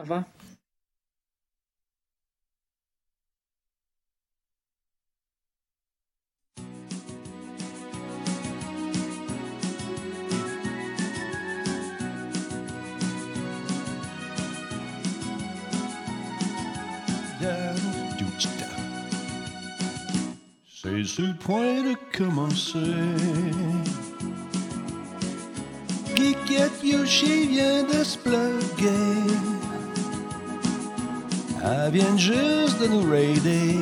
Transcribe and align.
Ça 0.00 0.06
va? 0.06 0.24
C'est 20.82 21.04
sur 21.04 21.26
le 21.26 21.34
point 21.34 21.82
de 21.82 21.94
commencer. 22.16 22.78
Geekette 26.16 26.82
Yoshi 26.82 27.48
vient 27.48 27.82
de 27.82 28.02
se. 28.02 29.69
Elle 31.62 31.92
vient 31.92 32.16
juste 32.16 32.80
de 32.80 32.86
nous 32.86 33.10
raider. 33.10 33.76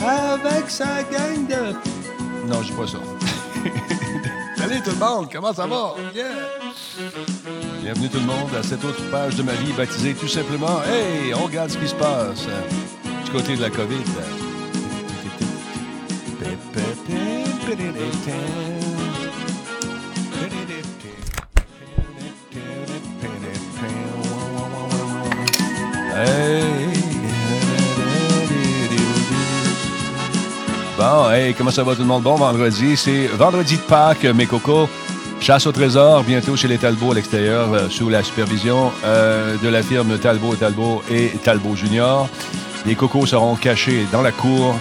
Avec 0.00 0.68
sa 0.68 1.02
gang 1.04 1.46
de. 1.48 1.72
Non, 2.46 2.62
j'ai 2.62 2.74
pas 2.74 2.86
ça. 2.86 2.98
Salut 4.56 4.80
tout 4.82 4.90
le 4.90 4.96
monde, 4.96 5.28
comment 5.32 5.52
ça 5.52 5.66
va? 5.66 5.94
Yeah! 6.14 6.24
Bienvenue 7.82 8.08
tout 8.08 8.18
le 8.18 8.26
monde 8.26 8.54
à 8.58 8.62
cette 8.62 8.84
autre 8.84 9.02
page 9.10 9.36
de 9.36 9.42
ma 9.42 9.52
vie 9.52 9.72
baptisée 9.72 10.14
tout 10.14 10.28
simplement 10.28 10.82
Hey, 10.82 11.32
on 11.32 11.44
regarde 11.44 11.70
ce 11.70 11.78
qui 11.78 11.88
se 11.88 11.94
passe 11.94 12.46
du 13.24 13.30
côté 13.30 13.56
de 13.56 13.62
la 13.62 13.70
COVID. 13.70 14.04
Bon, 31.18 31.30
hey, 31.32 31.52
comment 31.52 31.72
ça 31.72 31.82
va 31.82 31.96
tout 31.96 32.02
le 32.02 32.06
monde? 32.06 32.22
Bon 32.22 32.36
vendredi. 32.36 32.96
C'est 32.96 33.26
vendredi 33.26 33.76
de 33.76 33.82
Pâques, 33.82 34.22
mes 34.22 34.46
cocos. 34.46 34.88
Chasse 35.40 35.66
au 35.66 35.72
trésor, 35.72 36.22
bientôt 36.22 36.54
chez 36.54 36.68
les 36.68 36.78
Talbot 36.78 37.10
à 37.10 37.16
l'extérieur, 37.16 37.72
euh, 37.74 37.88
sous 37.88 38.08
la 38.08 38.22
supervision 38.22 38.92
euh, 39.04 39.56
de 39.60 39.68
la 39.68 39.82
firme 39.82 40.16
Talbot, 40.16 40.54
Talbot 40.54 41.02
et 41.10 41.30
Talbot 41.42 41.74
Junior. 41.74 42.28
Les 42.86 42.94
cocos 42.94 43.26
seront 43.26 43.56
cachés 43.56 44.06
dans 44.12 44.22
la 44.22 44.30
cour 44.30 44.76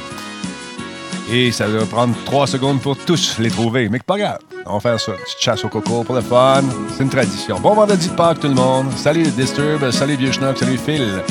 et 1.32 1.52
ça 1.52 1.68
va 1.68 1.84
prendre 1.88 2.14
trois 2.26 2.46
secondes 2.46 2.82
pour 2.82 2.98
tous 2.98 3.40
les 3.40 3.50
trouver. 3.50 3.90
Mais 3.90 3.98
pas 3.98 4.20
grave, 4.20 4.38
on 4.68 4.78
va 4.78 4.80
faire 4.80 5.00
ça. 5.00 5.14
Chasse 5.40 5.66
au 5.66 5.70
coco 5.70 6.04
pour 6.04 6.14
le 6.14 6.22
fun. 6.22 6.62
C'est 6.96 7.02
une 7.02 7.10
tradition. 7.10 7.60
Bon 7.60 7.74
vendredi 7.74 8.10
de 8.10 8.14
Pâques, 8.14 8.42
tout 8.42 8.48
le 8.48 8.54
monde. 8.54 8.92
Salut 8.96 9.24
Disturb, 9.24 9.90
salut 9.90 10.18
Vieux 10.18 10.32
Schnock, 10.32 10.60
salut 10.60 10.78
Phil. 10.78 11.24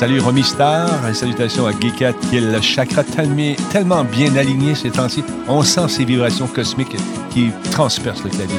Salut 0.00 0.20
Romy 0.20 0.42
Star 0.42 1.06
et 1.06 1.12
salutations 1.12 1.66
à 1.66 1.72
Geekat 1.72 2.14
qui 2.14 2.38
est 2.38 2.40
le 2.40 2.58
chakra 2.62 3.04
tellement, 3.04 3.54
tellement 3.70 4.02
bien 4.02 4.34
aligné 4.34 4.74
ces 4.74 4.88
temps-ci. 4.88 5.22
On 5.46 5.62
sent 5.62 5.88
ces 5.88 6.06
vibrations 6.06 6.46
cosmiques 6.46 6.96
qui 7.28 7.50
transpercent 7.70 8.24
le 8.24 8.30
clavier. 8.30 8.58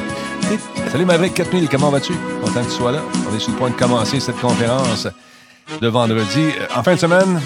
Salut 0.92 1.04
Maverick 1.04 1.34
4000, 1.34 1.68
comment 1.68 1.90
vas-tu? 1.90 2.12
Content 2.44 2.62
que 2.62 2.70
tu 2.70 2.76
sois 2.76 2.92
là. 2.92 3.00
On 3.28 3.34
est 3.34 3.40
sur 3.40 3.50
le 3.50 3.58
point 3.58 3.70
de 3.70 3.74
commencer 3.74 4.20
cette 4.20 4.38
conférence 4.38 5.08
de 5.80 5.88
vendredi. 5.88 6.50
En 6.76 6.84
fin 6.84 6.94
de 6.94 7.00
semaine, 7.00 7.40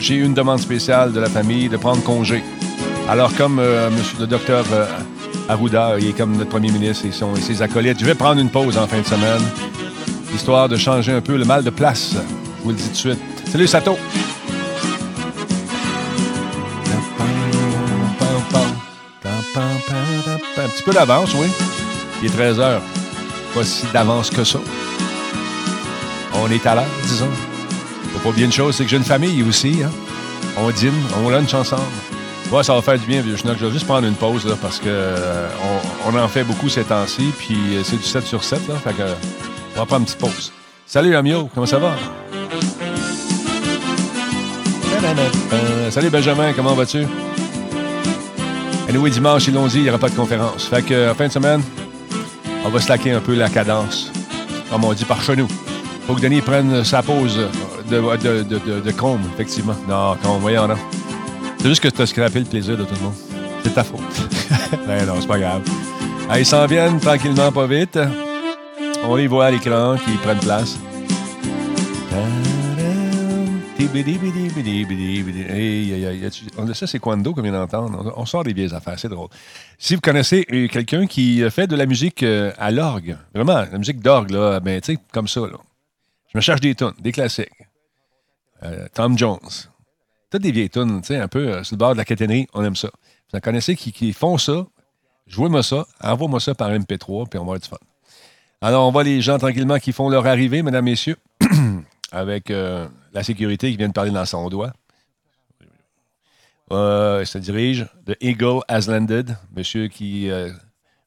j'ai 0.00 0.14
eu 0.14 0.24
une 0.24 0.32
demande 0.32 0.60
spéciale 0.60 1.12
de 1.12 1.20
la 1.20 1.28
famille 1.28 1.68
de 1.68 1.76
prendre 1.76 2.02
congé. 2.02 2.42
Alors, 3.10 3.36
comme 3.36 3.58
euh, 3.58 3.90
monsieur, 3.90 4.20
le 4.20 4.26
docteur 4.26 4.64
euh, 4.72 4.86
Arruda, 5.50 5.98
il 5.98 6.08
est 6.08 6.16
comme 6.16 6.34
notre 6.34 6.48
premier 6.48 6.72
ministre 6.72 7.04
et, 7.04 7.08
et 7.08 7.42
ses 7.42 7.60
acolytes, 7.60 8.00
je 8.00 8.06
vais 8.06 8.14
prendre 8.14 8.40
une 8.40 8.48
pause 8.48 8.78
en 8.78 8.86
fin 8.86 9.00
de 9.00 9.06
semaine, 9.06 9.42
histoire 10.34 10.66
de 10.66 10.76
changer 10.76 11.12
un 11.12 11.20
peu 11.20 11.36
le 11.36 11.44
mal 11.44 11.62
de 11.62 11.68
place. 11.68 12.14
Je 12.14 12.62
vous 12.62 12.70
le 12.70 12.76
dis 12.76 12.84
tout 12.84 12.90
de 12.92 12.96
suite. 12.96 13.33
Salut, 13.54 13.68
Sato! 13.68 13.96
Un 20.56 20.68
petit 20.70 20.82
peu 20.84 20.92
d'avance, 20.92 21.32
oui. 21.34 21.46
Il 22.20 22.26
est 22.26 22.32
13 22.32 22.58
heures. 22.58 22.82
Pas 23.54 23.62
si 23.62 23.86
d'avance 23.92 24.30
que 24.30 24.42
ça. 24.42 24.58
On 26.32 26.50
est 26.50 26.66
à 26.66 26.74
l'heure, 26.74 26.84
disons. 27.04 27.30
Faut 28.14 28.28
pas 28.28 28.34
bien 28.34 28.46
une 28.46 28.52
chose, 28.52 28.74
c'est 28.74 28.82
que 28.82 28.90
j'ai 28.90 28.96
une 28.96 29.04
famille 29.04 29.44
aussi. 29.44 29.84
Hein? 29.84 29.90
On 30.56 30.72
dîne, 30.72 30.90
on 31.24 31.30
lunch 31.30 31.54
ensemble. 31.54 31.82
Ouais, 32.50 32.64
ça 32.64 32.74
va 32.74 32.82
faire 32.82 32.98
du 32.98 33.06
bien, 33.06 33.22
vieux. 33.22 33.36
Je 33.36 33.46
vais 33.46 33.70
juste 33.70 33.86
prendre 33.86 34.08
une 34.08 34.16
pause 34.16 34.44
là, 34.46 34.56
parce 34.60 34.80
que 34.80 34.88
euh, 34.88 35.48
on, 36.04 36.18
en 36.18 36.26
fait 36.26 36.42
beaucoup 36.42 36.68
ces 36.68 36.82
temps-ci, 36.82 37.30
puis 37.38 37.76
euh, 37.76 37.84
c'est 37.84 37.98
du 37.98 38.02
7 38.02 38.26
sur 38.26 38.42
7. 38.42 38.66
Là, 38.66 38.74
fait 38.82 38.94
que, 38.94 39.04
on 39.76 39.78
va 39.78 39.86
prendre 39.86 40.00
une 40.00 40.06
petite 40.06 40.18
pause. 40.18 40.50
Salut, 40.88 41.14
Amio, 41.14 41.48
comment 41.54 41.66
ça 41.66 41.78
va? 41.78 41.94
Salut, 45.90 46.10
Benjamin, 46.10 46.52
comment 46.52 46.74
vas-tu? 46.74 47.06
Anyway, 48.88 49.10
dimanche 49.10 49.48
et 49.48 49.50
lundi, 49.50 49.78
il 49.78 49.82
n'y 49.84 49.88
aura 49.88 49.98
pas 49.98 50.08
de 50.08 50.14
conférence. 50.14 50.66
Fait 50.66 50.82
que, 50.82 51.12
fin 51.14 51.28
de 51.28 51.32
semaine, 51.32 51.62
on 52.64 52.68
va 52.68 52.80
slacker 52.80 53.12
un 53.12 53.20
peu 53.20 53.34
la 53.34 53.48
cadence, 53.48 54.10
comme 54.70 54.84
on 54.84 54.92
dit 54.92 55.04
par 55.04 55.22
chez 55.22 55.36
nous. 55.36 55.48
Faut 56.06 56.14
que 56.14 56.20
Denis 56.20 56.40
prenne 56.40 56.84
sa 56.84 57.02
pause 57.02 57.38
de, 57.90 58.00
de, 58.00 58.90
Chrome, 58.90 59.22
effectivement. 59.34 59.76
Non, 59.88 60.16
Chrome, 60.22 60.40
voyons, 60.40 60.68
non. 60.68 60.76
C'est 61.58 61.68
juste 61.68 61.82
que 61.82 61.88
tu 61.88 62.02
as 62.02 62.06
scrappé 62.06 62.40
le 62.40 62.44
plaisir 62.44 62.76
de 62.76 62.84
tout 62.84 62.94
le 62.94 63.04
monde. 63.04 63.14
C'est 63.62 63.74
ta 63.74 63.84
faute. 63.84 64.00
ben 64.86 65.06
non, 65.06 65.14
c'est 65.20 65.26
pas 65.26 65.38
grave. 65.38 65.62
Ils 66.36 66.46
s'en 66.46 66.66
viennent 66.66 67.00
tranquillement, 67.00 67.52
pas 67.52 67.66
vite. 67.66 67.98
On 69.06 69.16
les 69.16 69.26
voit 69.26 69.46
à 69.46 69.50
l'écran 69.50 69.96
qui 69.96 70.12
prennent 70.18 70.38
place. 70.40 70.76
Ça, 76.74 76.86
c'est 76.86 76.98
Quando 76.98 77.34
qu'on 77.34 77.42
vient 77.42 77.52
d'entendre. 77.52 78.12
On 78.16 78.26
sort 78.26 78.44
des 78.44 78.52
vieilles 78.52 78.74
affaires, 78.74 78.98
c'est 78.98 79.08
drôle. 79.08 79.28
Si 79.78 79.94
vous 79.94 80.00
connaissez 80.00 80.44
quelqu'un 80.70 81.06
qui 81.06 81.48
fait 81.50 81.66
de 81.66 81.76
la 81.76 81.86
musique 81.86 82.22
à 82.22 82.70
l'orgue, 82.70 83.16
vraiment, 83.34 83.64
la 83.70 83.78
musique 83.78 84.00
d'orgue, 84.00 84.30
là, 84.30 84.60
ben, 84.60 84.80
tu 84.80 84.94
sais, 84.94 84.98
comme 85.12 85.28
ça, 85.28 85.40
là. 85.40 85.58
Je 86.34 86.38
me 86.38 86.42
cherche 86.42 86.60
des 86.60 86.74
tunes, 86.74 86.92
des 86.98 87.12
classiques. 87.12 87.48
Euh, 88.64 88.88
Tom 88.92 89.16
Jones. 89.16 89.38
Toutes 90.30 90.42
des 90.42 90.50
vieilles 90.50 90.70
tunes, 90.70 91.00
tu 91.00 91.08
sais, 91.08 91.18
un 91.18 91.28
peu 91.28 91.62
sur 91.62 91.76
le 91.76 91.78
bord 91.78 91.92
de 91.92 91.98
la 91.98 92.04
caténerie, 92.04 92.48
on 92.54 92.64
aime 92.64 92.74
ça. 92.74 92.88
Vous 93.30 93.38
en 93.38 93.40
connaissez 93.40 93.76
qui, 93.76 94.12
font 94.12 94.36
ça, 94.36 94.66
jouez-moi 95.28 95.62
ça, 95.62 95.86
envoie-moi 96.02 96.40
ça 96.40 96.54
par 96.54 96.70
MP3, 96.70 97.28
puis 97.28 97.38
on 97.38 97.44
va 97.44 97.52
avoir 97.52 97.60
du 97.60 97.68
fun. 97.68 97.76
Alors, 98.60 98.88
on 98.88 98.90
voit 98.90 99.04
les 99.04 99.20
gens 99.20 99.38
tranquillement 99.38 99.78
qui 99.78 99.92
font 99.92 100.08
leur 100.08 100.26
arrivée, 100.26 100.62
mesdames, 100.62 100.84
messieurs, 100.84 101.16
avec 102.12 102.50
euh, 102.50 102.88
la 103.14 103.22
sécurité 103.22 103.70
qui 103.70 103.76
vient 103.76 103.88
de 103.88 103.92
parler 103.92 104.10
dans 104.10 104.26
son 104.26 104.48
doigt. 104.48 104.72
Euh, 106.72 107.24
se 107.24 107.38
dirige. 107.38 107.86
The 108.06 108.16
Eagle 108.20 108.60
has 108.68 108.86
landed. 108.88 109.36
Monsieur 109.54 109.88
qui. 109.88 110.30
Euh, 110.30 110.50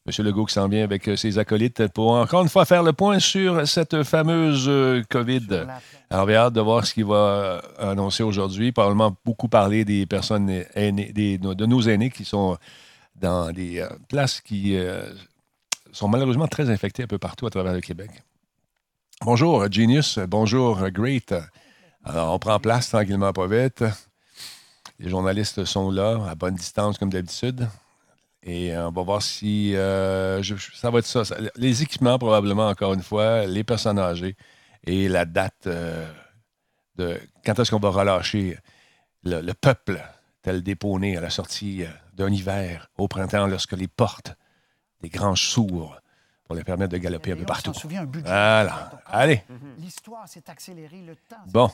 Monsieur 0.06 0.24
Legault 0.24 0.46
qui 0.46 0.54
s'en 0.54 0.70
vient 0.70 0.86
avec 0.86 1.10
ses 1.18 1.38
acolytes 1.38 1.90
pour 1.90 2.12
encore 2.12 2.42
une 2.42 2.48
fois 2.48 2.64
faire 2.64 2.82
le 2.82 2.94
point 2.94 3.20
sur 3.20 3.68
cette 3.68 4.04
fameuse 4.04 4.72
COVID. 5.10 5.66
Alors, 6.10 6.30
j'ai 6.30 6.36
hâte 6.38 6.54
de 6.54 6.62
voir 6.62 6.86
ce 6.86 6.94
qu'il 6.94 7.04
va 7.04 7.62
annoncer 7.78 8.24
aujourd'hui. 8.24 8.72
Probablement 8.72 9.14
beaucoup 9.26 9.50
parler 9.50 9.84
des 9.84 10.06
personnes 10.06 10.64
aînées, 10.76 11.12
des, 11.12 11.38
de 11.38 11.66
nos 11.66 11.82
aînés 11.82 12.10
qui 12.10 12.24
sont 12.24 12.58
dans 13.18 13.52
des 13.52 13.86
places 14.08 14.40
qui 14.40 14.78
sont 15.92 16.08
malheureusement 16.08 16.48
très 16.48 16.70
infectés 16.70 17.04
un 17.04 17.08
peu 17.08 17.18
partout 17.18 17.46
à 17.46 17.50
travers 17.50 17.74
le 17.74 17.82
Québec. 17.82 18.12
Bonjour, 19.26 19.70
Genius. 19.70 20.20
Bonjour, 20.20 20.90
Great. 20.90 21.34
Alors, 22.10 22.34
on 22.34 22.40
prend 22.40 22.58
place 22.58 22.88
tranquillement, 22.88 23.34
pas 23.34 23.48
vite. 23.48 23.84
Les 24.98 25.10
journalistes 25.10 25.66
sont 25.66 25.92
là, 25.92 26.18
à 26.30 26.36
bonne 26.36 26.56
distance, 26.56 26.98
comme 26.98 27.10
d'habitude. 27.10 27.68
Et 28.44 28.76
on 28.78 28.92
va 28.92 29.02
voir 29.02 29.22
si 29.22 29.76
euh, 29.76 30.42
ça 30.74 30.90
va 30.90 31.00
être 31.00 31.06
ça, 31.06 31.24
Les 31.58 31.84
équipements, 31.84 32.18
probablement, 32.18 32.70
encore 32.70 32.94
une 32.94 33.04
fois, 33.04 33.46
les 33.46 33.66
personnes 33.66 34.00
âgées 34.00 34.38
et 34.86 35.10
la 35.10 35.26
date 35.26 35.68
euh, 35.68 36.10
de 36.96 37.20
quand 37.46 37.60
est-ce 37.60 37.72
qu'on 37.72 37.80
va 37.80 37.90
relâcher 37.90 38.58
le, 39.24 39.42
le, 39.42 39.54
peuple 39.54 40.02
tel 40.44 40.64
déponné 40.64 41.18
à 41.18 41.22
la 41.22 41.30
sortie 41.30 41.84
euh, 41.84 41.90
d'un 42.14 42.32
hiver 42.32 42.88
au 42.98 43.10
printemps 43.10 43.48
lorsque 43.48 43.74
les 43.74 43.90
portes 43.90 44.34
des 45.02 45.10
granges 45.10 45.50
s'ouvrent 45.50 46.00
pour 46.48 46.56
les 46.56 46.64
permettre 46.64 46.94
de 46.94 46.98
galoper 46.98 47.34
un 47.34 47.36
peu 47.36 47.44
partout. 47.44 47.72
Un 47.94 48.06
budget 48.06 48.26
voilà. 48.26 48.92
Allez. 49.08 49.42
L'histoire 49.80 50.28
s'est 50.28 50.44
accélérée, 50.48 51.04
le 51.06 51.16
temps. 51.16 51.36
Bon, 51.52 51.70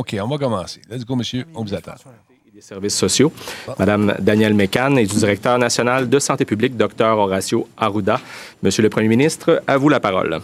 OK, 0.00 0.16
on 0.20 0.26
va 0.26 0.38
commencer. 0.38 0.82
Let's 0.90 1.04
go, 1.04 1.14
monsieur. 1.14 1.44
On 1.54 1.62
vous 1.62 1.74
attend. 1.74 1.94
Des 2.52 2.60
services 2.60 2.96
sociaux. 2.96 3.32
Madame 3.78 4.14
Danielle 4.18 4.54
Mécan 4.54 4.96
est 4.96 5.06
du 5.06 5.16
directeur 5.16 5.58
national 5.58 6.08
de 6.08 6.18
santé 6.18 6.44
publique, 6.44 6.76
Dr 6.76 7.04
Horacio 7.04 7.68
Arruda. 7.76 8.20
Monsieur 8.62 8.82
le 8.82 8.90
Premier 8.90 9.06
ministre, 9.08 9.62
à 9.66 9.76
vous 9.76 9.88
la 9.88 10.00
parole. 10.00 10.40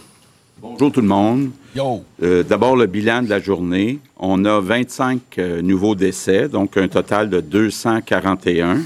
Bonjour 0.61 0.91
tout 0.91 1.01
le 1.01 1.07
monde. 1.07 1.51
Yo. 1.75 2.03
Euh, 2.23 2.43
D'abord, 2.43 2.77
le 2.77 2.85
bilan 2.85 3.23
de 3.23 3.29
la 3.29 3.39
journée. 3.41 3.99
On 4.17 4.45
a 4.45 4.61
25 4.61 5.19
euh, 5.37 5.61
nouveaux 5.61 5.95
décès, 5.95 6.47
donc 6.47 6.77
un 6.77 6.87
total 6.87 7.29
de 7.29 7.41
241. 7.41 8.77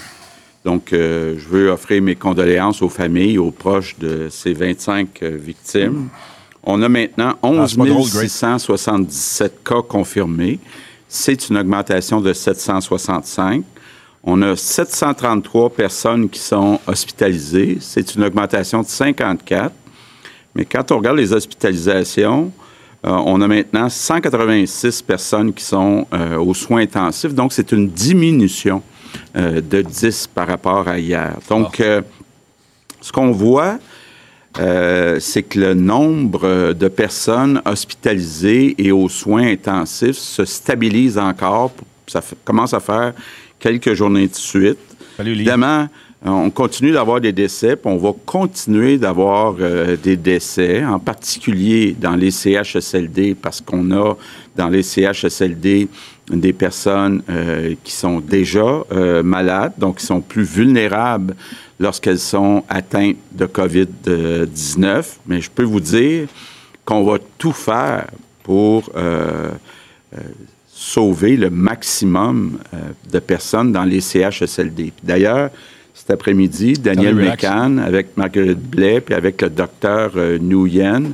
Donc, 0.66 0.92
euh, 0.92 1.36
je 1.38 1.48
veux 1.48 1.70
offrir 1.70 2.02
mes 2.02 2.16
condoléances 2.16 2.82
aux 2.82 2.90
familles, 2.90 3.38
aux 3.38 3.52
proches 3.52 3.98
de 3.98 4.28
ces 4.30 4.54
25 4.54 5.24
euh, 5.24 5.38
victimes. 5.40 6.10
On 6.64 6.82
a 6.82 6.90
maintenant 6.90 7.36
Ah, 7.42 7.48
11 7.48 7.72
c'est 7.72 7.78
pas 7.78 7.86
drôle, 7.86 8.10
Grace. 8.10 8.32
677 8.32 9.64
cas 9.64 9.82
confirmés. 9.82 10.60
C'est 11.08 11.50
une 11.50 11.58
augmentation 11.58 12.20
de 12.22 12.34
765. 12.34 13.64
On 14.24 14.42
a 14.42 14.56
733 14.56 15.70
personnes 15.70 16.30
qui 16.30 16.40
sont 16.40 16.80
hospitalisées. 16.86 17.78
C'est 17.80 18.16
une 18.16 18.24
augmentation 18.26 18.82
de 18.82 18.88
54. 18.88 19.74
Mais 20.56 20.66
quand 20.66 20.92
on 20.92 20.98
regarde 20.98 21.18
les 21.18 21.32
hospitalisations, 21.32 22.52
euh, 23.06 23.10
on 23.12 23.40
a 23.40 23.48
maintenant 23.48 23.88
186 23.88 25.02
personnes 25.04 25.54
qui 25.54 25.64
sont 25.64 26.06
euh, 26.14 26.38
aux 26.38 26.54
soins 26.54 26.82
intensifs. 26.82 27.34
Donc, 27.34 27.54
c'est 27.54 27.72
une 27.72 27.88
diminution 27.88 28.84
euh, 29.36 29.62
de 29.62 29.82
10 29.82 30.28
par 30.34 30.48
rapport 30.48 30.88
à 30.88 30.98
hier. 31.00 31.36
Donc, 31.50 31.80
euh, 31.80 32.02
ce 33.02 33.12
qu'on 33.12 33.32
voit, 33.32 33.78
euh, 34.60 35.20
c'est 35.20 35.44
que 35.44 35.60
le 35.60 35.74
nombre 35.74 36.74
de 36.74 36.88
personnes 36.88 37.62
hospitalisées 37.66 38.76
et 38.78 38.92
aux 38.92 39.10
soins 39.10 39.48
intensifs 39.52 40.18
se 40.18 40.44
stabilise 40.46 41.18
encore. 41.18 41.72
Ça 42.08 42.22
fait- 42.22 42.36
commence 42.44 42.74
à 42.74 42.80
faire 42.80 43.14
quelques 43.60 43.94
journées 43.94 44.28
de 44.28 44.36
suite. 44.36 44.80
Salut. 45.18 45.32
Évidemment, 45.34 45.88
on 46.26 46.50
continue 46.50 46.92
d'avoir 46.92 47.22
des 47.22 47.32
décès, 47.32 47.76
puis 47.76 47.90
on 47.90 47.98
va 47.98 48.12
continuer 48.26 48.98
d'avoir 48.98 49.56
euh, 49.60 49.96
des 49.96 50.18
décès, 50.18 50.84
en 50.84 51.00
particulier 51.00 51.96
dans 51.98 52.16
les 52.16 52.32
CHSLD, 52.32 53.36
parce 53.42 53.62
qu'on 53.62 53.90
a 53.92 54.16
dans 54.56 54.68
les 54.70 54.84
CHSLD 54.84 55.88
des 56.38 56.54
personnes 56.54 57.22
euh, 57.30 57.76
qui 57.84 57.92
sont 57.92 58.20
déjà 58.20 58.84
euh, 58.92 59.24
malades, 59.24 59.74
donc 59.78 59.98
qui 59.98 60.06
sont 60.06 60.22
plus 60.22 60.44
vulnérables 60.44 61.36
lorsqu'elles 61.80 62.20
sont 62.20 62.64
atteintes 62.70 63.18
de 63.32 63.46
COVID-19. 63.46 65.06
Mais 65.28 65.42
je 65.42 65.50
peux 65.50 65.64
vous 65.64 65.80
dire 65.80 66.28
qu'on 66.86 67.04
va 67.04 67.18
tout 67.38 67.54
faire 67.54 68.08
pour 68.44 68.90
euh, 68.96 69.52
sauver 70.68 71.38
le 71.38 71.50
maximum 71.50 72.58
de 73.12 73.20
personnes 73.20 73.72
dans 73.72 73.84
les 73.84 74.02
CHSLD. 74.02 74.94
D'ailleurs, 75.04 75.52
cet 75.94 76.10
après-midi, 76.12 76.74
Daniel. 76.74 77.16
Mécan, 77.16 77.78
avec 77.78 78.16
Marguerite 78.18 78.60
Blais, 78.60 79.02
puis 79.02 79.14
avec 79.14 79.42
le 79.42 79.50
docteur 79.50 80.12
Nguyen, 80.16 81.12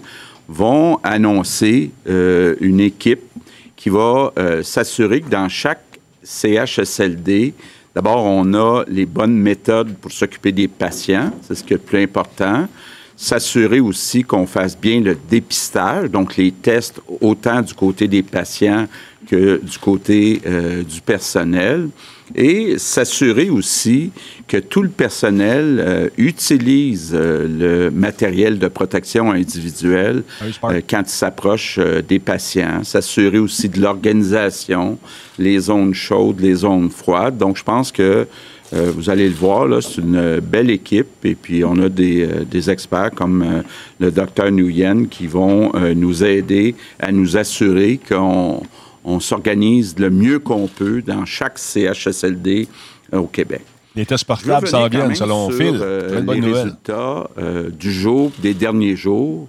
vont 0.47 0.99
annoncer 1.03 1.91
une 2.07 2.79
équipe 2.79 3.23
qui 3.75 3.89
va 3.89 4.31
euh, 4.37 4.63
s'assurer 4.63 5.21
que 5.21 5.29
dans 5.29 5.49
chaque 5.49 5.99
CHSLD, 6.23 7.53
d'abord, 7.93 8.23
on 8.23 8.53
a 8.53 8.83
les 8.87 9.05
bonnes 9.05 9.37
méthodes 9.37 9.95
pour 9.95 10.11
s'occuper 10.11 10.51
des 10.51 10.67
patients, 10.67 11.31
c'est 11.41 11.55
ce 11.55 11.63
qui 11.63 11.73
est 11.73 11.77
le 11.77 11.83
plus 11.83 12.03
important. 12.03 12.67
S'assurer 13.17 13.79
aussi 13.79 14.23
qu'on 14.23 14.45
fasse 14.45 14.77
bien 14.77 14.99
le 14.99 15.17
dépistage, 15.29 16.09
donc 16.09 16.35
les 16.35 16.51
tests 16.51 16.99
autant 17.21 17.61
du 17.61 17.73
côté 17.73 18.09
des 18.09 18.23
patients 18.23 18.87
que 19.25 19.61
du 19.63 19.77
côté 19.77 20.41
euh, 20.45 20.83
du 20.83 21.01
personnel. 21.01 21.89
Et 22.33 22.79
s'assurer 22.79 23.49
aussi 23.51 24.11
que 24.47 24.57
tout 24.57 24.81
le 24.81 24.89
personnel 24.89 25.79
euh, 25.79 26.09
utilise 26.17 27.11
euh, 27.13 27.47
le 27.47 27.91
matériel 27.91 28.57
de 28.57 28.67
protection 28.67 29.31
individuelle 29.31 30.23
Ah 30.41 30.73
quand 30.89 31.03
il 31.05 31.09
s'approche 31.09 31.79
des 32.07 32.19
patients. 32.19 32.83
S'assurer 32.83 33.37
aussi 33.37 33.69
de 33.69 33.79
l'organisation, 33.79 34.97
les 35.37 35.59
zones 35.59 35.93
chaudes, 35.93 36.39
les 36.41 36.55
zones 36.55 36.89
froides. 36.89 37.37
Donc, 37.37 37.57
je 37.57 37.63
pense 37.63 37.91
que 37.91 38.27
euh, 38.73 38.91
vous 38.95 39.09
allez 39.09 39.27
le 39.29 39.35
voir, 39.35 39.67
là, 39.67 39.79
c'est 39.81 40.01
une 40.01 40.39
belle 40.39 40.69
équipe. 40.71 41.07
Et 41.23 41.35
puis, 41.35 41.63
on 41.63 41.77
a 41.79 41.89
des, 41.89 42.23
euh, 42.23 42.43
des 42.49 42.69
experts 42.69 43.11
comme 43.11 43.41
euh, 43.43 43.61
le 43.99 44.11
docteur 44.11 44.51
Nguyen 44.51 45.05
qui 45.05 45.27
vont 45.27 45.71
euh, 45.75 45.93
nous 45.93 46.23
aider 46.23 46.75
à 46.99 47.11
nous 47.11 47.37
assurer 47.37 47.99
qu'on 48.09 48.61
on 49.03 49.19
s'organise 49.19 49.95
le 49.99 50.09
mieux 50.09 50.39
qu'on 50.39 50.67
peut 50.67 51.01
dans 51.05 51.25
chaque 51.25 51.59
CHSLD 51.59 52.67
euh, 53.13 53.17
au 53.19 53.27
Québec. 53.27 53.61
Les 53.95 54.05
tests 54.05 54.25
portables 54.25 54.67
s'en 54.67 54.87
viennent, 54.89 55.15
selon 55.15 55.49
Phil. 55.51 55.77
euh, 55.81 56.09
Très 56.09 56.21
bonne 56.21 56.35
les 56.35 56.41
nouvelle. 56.41 56.63
résultats 56.63 57.29
euh, 57.37 57.69
du 57.69 57.93
jour, 57.93 58.31
des 58.41 58.53
derniers 58.53 58.95
jours. 58.97 59.47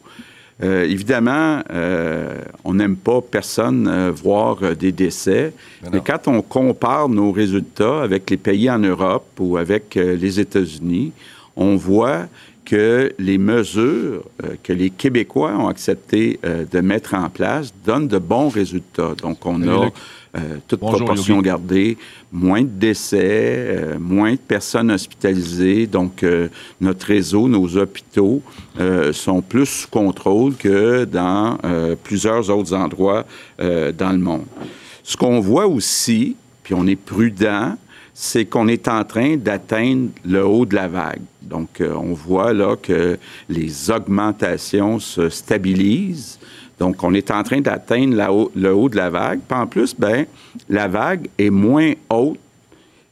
Euh, 0.63 0.85
évidemment, 0.85 1.63
euh, 1.71 2.35
on 2.65 2.75
n'aime 2.75 2.97
pas 2.97 3.21
personne 3.21 3.87
euh, 3.89 4.11
voir 4.11 4.75
des 4.75 4.91
décès, 4.91 5.53
Mais 5.83 5.91
mais 5.93 5.99
non. 5.99 6.05
quand 6.07 6.29
on 6.29 6.41
compare 6.41 7.11
nos 7.11 7.31
résultats 7.31 8.03
avec 8.03 8.31
les 8.31 8.39
pays 8.39 8.71
en 8.71 8.79
Europe 8.79 9.29
ou 9.39 9.59
avec 9.59 9.97
les 9.97 10.41
États-Unis, 10.41 11.13
on 11.57 11.77
voit 11.77 12.27
que 12.67 13.15
les 13.19 13.39
mesures 13.39 14.25
euh, 14.45 14.57
que 14.63 14.73
les 14.73 14.91
Québécois 14.91 15.57
ont 15.57 15.69
accepté 15.69 16.39
euh, 16.45 16.65
de 16.71 16.81
mettre 16.81 17.15
en 17.15 17.31
place 17.31 17.73
donnent 17.87 18.09
de 18.09 18.19
bons 18.19 18.49
résultats. 18.49 19.15
Donc, 19.23 19.47
on 19.47 19.61
Salut, 19.61 19.71
a 19.71 19.93
euh, 20.37 20.41
toute 20.67 20.81
Bonjour, 20.81 20.99
proportion 20.99 21.37
Yogi. 21.37 21.47
gardée, 21.47 21.99
moins 22.33 22.63
de 22.63 22.69
décès, 22.69 23.97
moins 23.99 24.33
de 24.33 24.39
personnes 24.39 24.91
hospitalisées. 24.91 25.87
Donc, 25.87 26.27
notre 26.81 27.07
réseau, 27.07 27.49
nos 27.49 27.79
hôpitaux 27.79 28.43
sont 29.13 29.41
plus 29.41 29.65
sous 29.65 29.89
contrôle 29.89 30.55
que 30.57 31.05
dans 31.05 31.57
plusieurs 32.03 32.51
autres 32.51 32.75
endroits 32.75 33.25
dans 33.59 34.13
le 34.13 34.19
monde. 34.19 34.45
Ce 35.03 35.17
qu'on 35.17 35.41
voit 35.41 35.67
aussi, 35.67 36.37
puis 36.63 36.75
on 36.75 36.87
est 36.87 36.97
prudent, 36.97 37.77
c'est 38.19 38.47
qu'on 38.47 38.67
est 38.67 38.89
en 38.89 39.05
train 39.05 39.37
d'atteindre 39.37 40.09
le 40.25 40.43
haut 40.43 40.65
de 40.65 40.75
la 40.75 40.89
vague. 40.89 41.21
Donc, 41.43 41.83
euh, 41.83 41.93
on 41.95 42.15
voit 42.15 42.55
là 42.55 42.75
que 42.75 43.19
les 43.51 43.91
augmentations 43.91 44.99
se 44.99 45.29
stabilisent. 45.29 46.39
Donc, 46.79 47.05
on 47.05 47.13
est 47.13 47.31
en 47.31 47.43
train 47.43 47.61
d'atteindre 47.61 48.51
le 48.55 48.75
haut 48.75 48.89
de 48.89 48.97
la 48.97 49.11
vague. 49.11 49.41
Puis 49.47 49.59
en 49.59 49.67
plus, 49.67 49.95
ben, 49.95 50.25
la 50.71 50.89
vague 50.89 51.29
est 51.37 51.51
moins 51.51 51.93
haute 52.09 52.39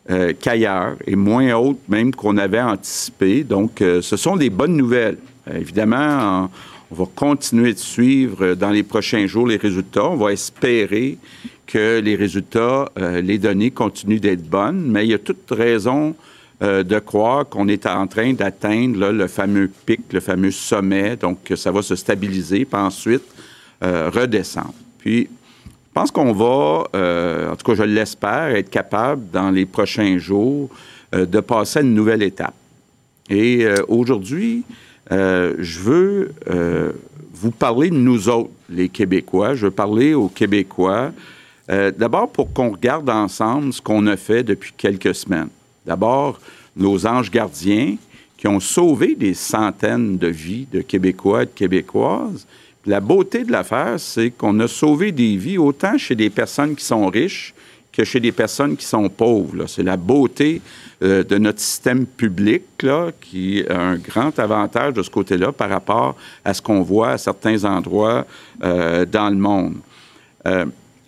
euh, 0.09 0.33
qu'ailleurs 0.41 0.97
et 1.07 1.17
moins 1.17 1.53
haute 1.53 1.81
même 1.87 2.15
qu'on 2.15 2.39
avait 2.39 2.63
anticipé. 2.63 3.45
Donc, 3.45 3.83
euh, 3.83 4.01
ce 4.01 4.17
sont 4.17 4.37
des 4.37 4.49
bonnes 4.49 4.77
nouvelles. 4.77 5.19
Évidemment, 5.55 6.49
on, 6.91 6.95
va 6.95 7.05
continuer 7.15 7.75
de 7.75 7.79
suivre 7.79 8.55
dans 8.55 8.71
les 8.71 8.83
prochains 8.83 9.27
jours 9.27 9.47
les 9.47 9.59
résultats. 9.59 10.09
On 10.09 10.17
va 10.17 10.33
espérer 10.33 11.19
que 11.67 12.01
les 12.01 12.17
résultats, 12.17 12.91
euh, 12.99 13.21
les 13.21 13.39
données 13.39 13.71
continuent 13.71 14.21
d'être 14.21 14.49
bonnes, 14.49 14.85
mais 14.87 15.07
il 15.07 15.11
y 15.11 15.15
a 15.15 15.19
toute 15.19 15.51
raison 15.51 16.15
euh, 16.63 16.83
de 16.83 16.99
croire 16.99 17.49
qu'on 17.49 17.69
est 17.69 17.87
en 17.87 18.07
train 18.07 18.33
d'atteindre 18.33 19.11
le 19.11 19.27
fameux 19.27 19.71
pic, 19.87 20.01
le 20.13 20.21
fameux 20.21 20.51
sommet, 20.51 21.17
donc 21.17 21.43
que 21.45 21.57
ça 21.57 21.71
va 21.71 21.83
se 21.83 21.97
stabiliser, 21.97 22.65
puis 22.65 22.81
ensuite 22.81 23.25
euh, 23.83 24.11
redescendre. 24.13 24.75
Puis, 24.99 25.29
je 25.69 26.01
pense 26.01 26.11
qu'on 26.11 26.33
va, 26.33 26.85
en 27.53 27.55
tout 27.55 27.65
cas, 27.65 27.75
je 27.75 27.85
l'espère, 27.85 28.57
être 28.57 28.69
capable 28.69 29.31
dans 29.33 29.53
les 29.53 29.65
prochains 29.65 30.19
jours 30.19 30.69
de 31.13 31.39
passer 31.39 31.79
à 31.79 31.83
une 31.83 31.95
nouvelle 31.95 32.25
étape. 32.25 32.55
Et 33.31 33.65
aujourd'hui, 33.87 34.65
je 35.09 35.79
veux 35.79 36.33
vous 37.33 37.53
parler 37.53 37.91
de 37.91 37.97
nous 37.97 38.29
autres, 38.29 38.51
les 38.71 38.89
Québécois. 38.89 39.55
Je 39.55 39.67
veux 39.67 39.71
parler 39.71 40.15
aux 40.15 40.29
Québécois. 40.29 41.13
Euh, 41.71 41.91
D'abord, 41.97 42.31
pour 42.31 42.53
qu'on 42.53 42.71
regarde 42.71 43.09
ensemble 43.09 43.73
ce 43.73 43.81
qu'on 43.81 44.07
a 44.07 44.17
fait 44.17 44.43
depuis 44.43 44.73
quelques 44.77 45.15
semaines. 45.15 45.49
D'abord, 45.87 46.39
nos 46.77 47.07
anges 47.07 47.31
gardiens 47.31 47.97
qui 48.37 48.49
ont 48.49 48.61
sauvé 48.61 49.15
des 49.15 49.35
centaines 49.35 50.19
de 50.19 50.27
vies 50.27 50.67
de 50.71 50.81
Québécois 50.83 51.45
et 51.45 51.47
de 51.47 51.51
Québécoises. 51.51 52.47
La 52.87 53.01
beauté 53.01 53.45
de 53.45 53.53
l'affaire, 53.53 53.99
c'est 53.99 54.31
qu'on 54.31 54.61
a 54.61 54.69
sauvé 54.69 55.13
des 55.13 55.37
vies 55.37 55.57
autant 55.57 55.97
chez 55.97 56.15
des 56.15 56.29
personnes 56.29 56.77
qui 56.77 56.85
sont 56.85 57.07
riches 57.07 57.55
que 57.91 58.05
chez 58.05 58.21
des 58.21 58.33
personnes 58.33 58.77
qui 58.77 58.85
sont 58.85 59.09
pauvres. 59.09 59.67
C'est 59.67 59.85
la 59.85 59.97
beauté 59.97 60.61
euh, 61.03 61.23
de 61.23 61.39
notre 61.39 61.61
système 61.61 62.07
public 62.07 62.65
qui 63.21 63.65
a 63.71 63.81
un 63.81 63.97
grand 63.97 64.37
avantage 64.39 64.95
de 64.95 65.03
ce 65.03 65.11
côté-là 65.11 65.53
par 65.53 65.71
rapport 65.71 66.17
à 66.45 66.53
ce 66.53 66.61
qu'on 66.61 66.83
voit 66.83 67.11
à 67.11 67.19
certains 67.19 67.65
endroits 67.65 68.27
euh, 68.63 69.07
dans 69.07 69.31
le 69.31 69.37
monde. 69.37 69.77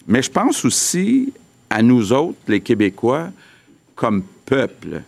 Mais 0.06 0.22
je 0.22 0.30
pense 0.30 0.64
aussi 0.64 1.32
à 1.68 1.82
nous 1.82 2.12
autres, 2.12 2.38
les 2.48 2.60
Québécois, 2.60 3.30
comme 3.94 4.22
peuple. 4.44 5.02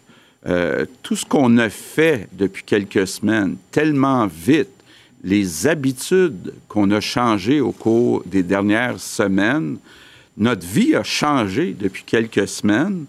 Euh, 0.46 0.86
tout 1.02 1.16
ce 1.16 1.24
qu'on 1.24 1.58
a 1.58 1.68
fait 1.68 2.28
depuis 2.32 2.64
quelques 2.64 3.06
semaines, 3.06 3.56
tellement 3.70 4.26
vite, 4.26 4.70
les 5.22 5.66
habitudes 5.66 6.54
qu'on 6.68 6.90
a 6.90 7.00
changées 7.00 7.60
au 7.60 7.72
cours 7.72 8.22
des 8.24 8.42
dernières 8.42 9.00
semaines, 9.00 9.78
notre 10.36 10.66
vie 10.66 10.94
a 10.94 11.02
changé 11.02 11.74
depuis 11.78 12.04
quelques 12.04 12.46
semaines. 12.46 13.06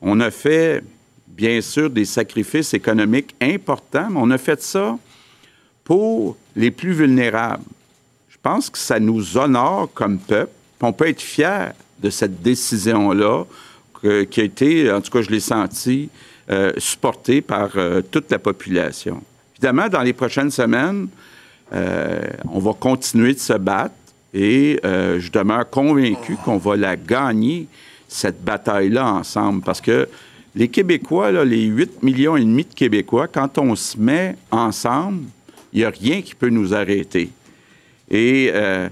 On 0.00 0.20
a 0.20 0.30
fait, 0.30 0.82
bien 1.26 1.60
sûr, 1.60 1.90
des 1.90 2.04
sacrifices 2.04 2.72
économiques 2.74 3.34
importants, 3.40 4.08
mais 4.10 4.20
on 4.20 4.30
a 4.30 4.38
fait 4.38 4.62
ça 4.62 4.96
pour 5.82 6.36
les 6.54 6.70
plus 6.70 6.92
vulnérables. 6.92 7.64
Je 8.28 8.36
pense 8.40 8.70
que 8.70 8.78
ça 8.78 9.00
nous 9.00 9.36
honore 9.36 9.90
comme 9.92 10.18
peuple. 10.18 10.52
On 10.80 10.92
peut 10.92 11.08
être 11.08 11.20
fier 11.20 11.72
de 12.02 12.10
cette 12.10 12.42
décision-là 12.42 13.44
qui 14.30 14.40
a 14.40 14.44
été, 14.44 14.90
en 14.90 15.00
tout 15.00 15.10
cas, 15.10 15.20
je 15.20 15.30
l'ai 15.30 15.40
senti, 15.40 16.08
euh, 16.50 16.72
supportée 16.78 17.42
par 17.42 17.70
euh, 17.76 18.00
toute 18.00 18.30
la 18.30 18.38
population. 18.38 19.22
Évidemment, 19.56 19.88
dans 19.88 20.00
les 20.00 20.14
prochaines 20.14 20.50
semaines, 20.50 21.08
Euh, 21.72 22.20
on 22.50 22.58
va 22.58 22.72
continuer 22.72 23.32
de 23.34 23.38
se 23.38 23.52
battre 23.52 23.94
et 24.34 24.80
euh, 24.84 25.20
je 25.20 25.30
demeure 25.30 25.68
convaincu 25.70 26.36
qu'on 26.44 26.56
va 26.56 26.76
la 26.76 26.96
gagner, 26.96 27.66
cette 28.08 28.42
bataille-là, 28.42 29.06
ensemble. 29.06 29.62
Parce 29.62 29.80
que 29.80 30.08
les 30.56 30.66
Québécois, 30.68 31.30
là, 31.30 31.44
les 31.44 31.62
8 31.62 32.02
millions 32.02 32.36
et 32.36 32.40
demi 32.40 32.64
de 32.64 32.74
Québécois, 32.74 33.28
quand 33.28 33.58
on 33.58 33.76
se 33.76 33.96
met 33.98 34.36
ensemble, 34.50 35.24
il 35.72 35.80
n'y 35.80 35.84
a 35.84 35.90
rien 35.90 36.22
qui 36.22 36.34
peut 36.34 36.48
nous 36.48 36.74
arrêter. 36.74 37.30
Et 38.10 38.50
euh, 38.52 38.88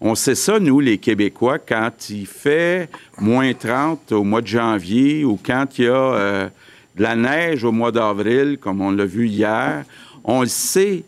on 0.00 0.14
sait 0.14 0.34
ça, 0.34 0.58
nous, 0.58 0.80
les 0.80 0.96
Québécois, 0.96 1.58
quand 1.58 2.08
il 2.08 2.26
fait 2.26 2.88
moins 3.18 3.52
30 3.52 4.12
au 4.12 4.24
mois 4.24 4.40
de 4.40 4.46
janvier 4.46 5.24
ou 5.24 5.38
quand 5.42 5.78
il 5.78 5.84
y 5.84 5.88
a 5.88 5.92
euh, 5.92 6.48
de 6.96 7.02
la 7.02 7.16
neige 7.16 7.64
au 7.64 7.72
mois 7.72 7.92
d'avril, 7.92 8.56
comme 8.58 8.80
on 8.80 8.90
l'a 8.90 9.04
vu 9.04 9.28
hier, 9.28 9.84
on 10.24 10.40
le 10.40 10.48
sait 10.48 11.04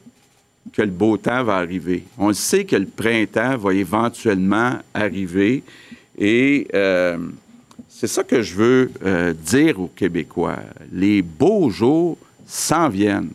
que 0.75 0.83
le 0.83 0.91
beau 0.91 1.17
temps 1.17 1.43
va 1.43 1.57
arriver. 1.57 2.05
On 2.19 2.29
le 2.29 2.35
sait 2.35 2.65
que 2.65 2.77
le 2.77 2.87
printemps 2.87 3.57
va 3.57 3.73
éventuellement 3.73 4.79
arriver. 4.93 5.63
Et 6.19 6.69
euh, 6.75 7.17
c'est 7.89 8.07
ça 8.07 8.25
que 8.25 8.43
je 8.43 8.55
veux 8.55 8.93
euh, 9.05 9.33
dire 9.33 9.81
aux 9.81 9.89
Québécois. 9.89 10.59
Les 10.93 11.23
beaux 11.23 11.71
jours 11.71 12.19
s'en 12.47 12.91
viennent. 12.91 13.31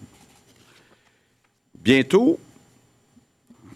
Bientôt, 1.83 2.39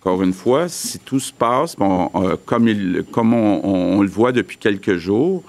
encore 0.01 0.24
une 0.24 0.34
fois, 0.34 0.67
si 0.67 0.98
tout 0.98 1.20
se 1.20 1.31
passe 1.31 1.75
euh, 1.79 2.36
comme, 2.43 3.34
on, 3.36 4.01
le 4.01 4.10
voit 4.10 4.31
depuis 4.31 4.58
quelques 4.58 4.98
jours, 4.98 5.43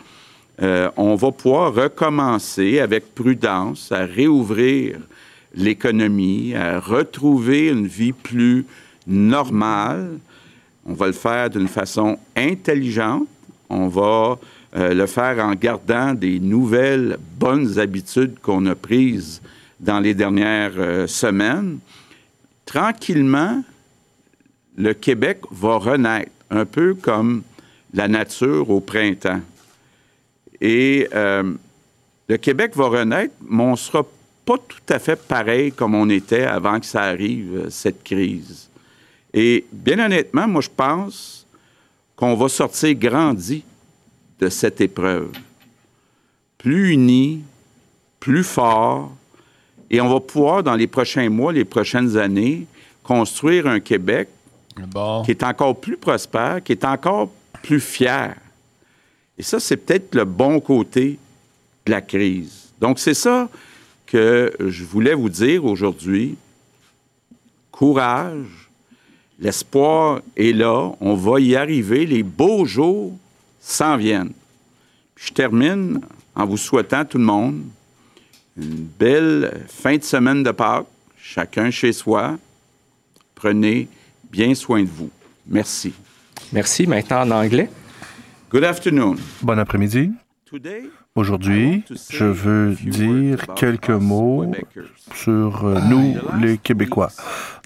euh, 0.60 0.90
on 0.98 1.14
va 1.14 1.32
pouvoir 1.32 1.72
recommencer 1.72 2.78
avec 2.78 3.14
prudence 3.14 3.90
à 3.90 4.04
réouvrir 4.04 4.98
l'économie, 5.54 6.54
à 6.54 6.78
retrouver 6.80 7.68
une 7.68 7.86
vie 7.86 8.12
plus 8.12 8.66
normale. 9.06 10.18
On 10.84 10.92
va 10.92 11.06
le 11.06 11.12
faire 11.14 11.48
d'une 11.48 11.68
façon 11.68 12.18
intelligente. 12.36 13.26
On 13.70 13.88
va 13.88 14.38
euh, 14.76 14.92
le 14.92 15.06
faire 15.06 15.42
en 15.42 15.54
gardant 15.54 16.12
des 16.12 16.38
nouvelles 16.38 17.16
bonnes 17.38 17.78
habitudes 17.78 18.38
qu'on 18.42 18.66
a 18.66 18.74
prises 18.74 19.40
dans 19.80 19.98
les 19.98 20.12
dernières 20.12 21.08
semaines. 21.08 21.78
Tranquillement, 22.66 23.62
le 24.76 24.94
Québec 24.94 25.38
va 25.50 25.76
renaître, 25.76 26.30
un 26.50 26.64
peu 26.64 26.94
comme 26.94 27.42
la 27.94 28.08
nature 28.08 28.70
au 28.70 28.80
printemps. 28.80 29.40
Et 30.60 31.08
euh, 31.14 31.52
le 32.28 32.36
Québec 32.36 32.76
va 32.76 32.88
renaître, 32.88 33.34
mais 33.48 33.62
on 33.62 33.72
ne 33.72 33.76
sera 33.76 34.06
pas 34.44 34.58
tout 34.58 34.80
à 34.88 34.98
fait 34.98 35.16
pareil 35.16 35.72
comme 35.72 35.94
on 35.94 36.08
était 36.08 36.44
avant 36.44 36.80
que 36.80 36.86
ça 36.86 37.02
arrive, 37.02 37.64
euh, 37.66 37.70
cette 37.70 38.02
crise. 38.02 38.68
Et 39.34 39.64
bien 39.72 39.98
honnêtement, 39.98 40.46
moi, 40.48 40.60
je 40.60 40.70
pense 40.74 41.46
qu'on 42.16 42.34
va 42.34 42.48
sortir 42.48 42.94
grandi 42.94 43.64
de 44.38 44.48
cette 44.48 44.80
épreuve. 44.80 45.30
Plus 46.58 46.92
unis, 46.92 47.42
plus 48.20 48.44
fort, 48.44 49.12
et 49.90 50.00
on 50.00 50.08
va 50.08 50.20
pouvoir, 50.20 50.62
dans 50.62 50.74
les 50.74 50.86
prochains 50.86 51.28
mois, 51.28 51.52
les 51.52 51.64
prochaines 51.64 52.16
années, 52.16 52.66
construire 53.02 53.66
un 53.66 53.80
Québec 53.80 54.28
qui 55.24 55.30
est 55.30 55.42
encore 55.42 55.80
plus 55.80 55.96
prospère, 55.96 56.62
qui 56.62 56.72
est 56.72 56.84
encore 56.84 57.30
plus 57.62 57.80
fier. 57.80 58.36
Et 59.38 59.42
ça, 59.42 59.60
c'est 59.60 59.76
peut-être 59.76 60.14
le 60.14 60.24
bon 60.24 60.60
côté 60.60 61.18
de 61.86 61.90
la 61.90 62.00
crise. 62.00 62.72
Donc, 62.80 62.98
c'est 62.98 63.14
ça 63.14 63.48
que 64.06 64.52
je 64.60 64.84
voulais 64.84 65.14
vous 65.14 65.28
dire 65.28 65.64
aujourd'hui. 65.64 66.36
Courage, 67.70 68.68
l'espoir 69.38 70.20
est 70.36 70.52
là, 70.52 70.92
on 71.00 71.14
va 71.14 71.40
y 71.40 71.56
arriver, 71.56 72.06
les 72.06 72.22
beaux 72.22 72.64
jours 72.64 73.12
s'en 73.60 73.96
viennent. 73.96 74.32
je 75.16 75.32
termine 75.32 76.00
en 76.34 76.46
vous 76.46 76.56
souhaitant 76.56 77.04
tout 77.04 77.18
le 77.18 77.24
monde 77.24 77.62
une 78.56 78.86
belle 78.98 79.64
fin 79.68 79.96
de 79.96 80.02
semaine 80.02 80.42
de 80.42 80.50
Pâques, 80.50 80.86
chacun 81.20 81.70
chez 81.70 81.92
soi. 81.92 82.36
Prenez 83.34 83.88
bien 84.32 84.54
soin 84.54 84.82
de 84.82 84.88
vous. 84.88 85.10
Merci. 85.46 85.92
Merci. 86.52 86.86
Maintenant 86.86 87.22
en 87.22 87.30
anglais. 87.30 87.68
Good 88.50 88.64
afternoon. 88.64 89.16
Bon 89.42 89.58
après-midi. 89.58 90.10
Aujourd'hui, 91.14 91.84
je 92.10 92.24
veux 92.24 92.74
dire 92.74 93.46
quelques 93.54 93.90
mots 93.90 94.50
sur 95.14 95.66
euh, 95.66 95.78
nous, 95.88 96.16
les 96.40 96.58
Québécois. 96.58 97.10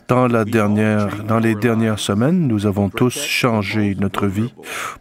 Dans, 0.09 0.29
la 0.29 0.45
dernière, 0.45 1.25
dans 1.25 1.39
les 1.39 1.55
dernières 1.55 1.99
semaines, 1.99 2.47
nous 2.47 2.67
avons 2.67 2.89
tous 2.91 3.19
changé 3.19 3.97
notre 3.99 4.27
vie 4.27 4.53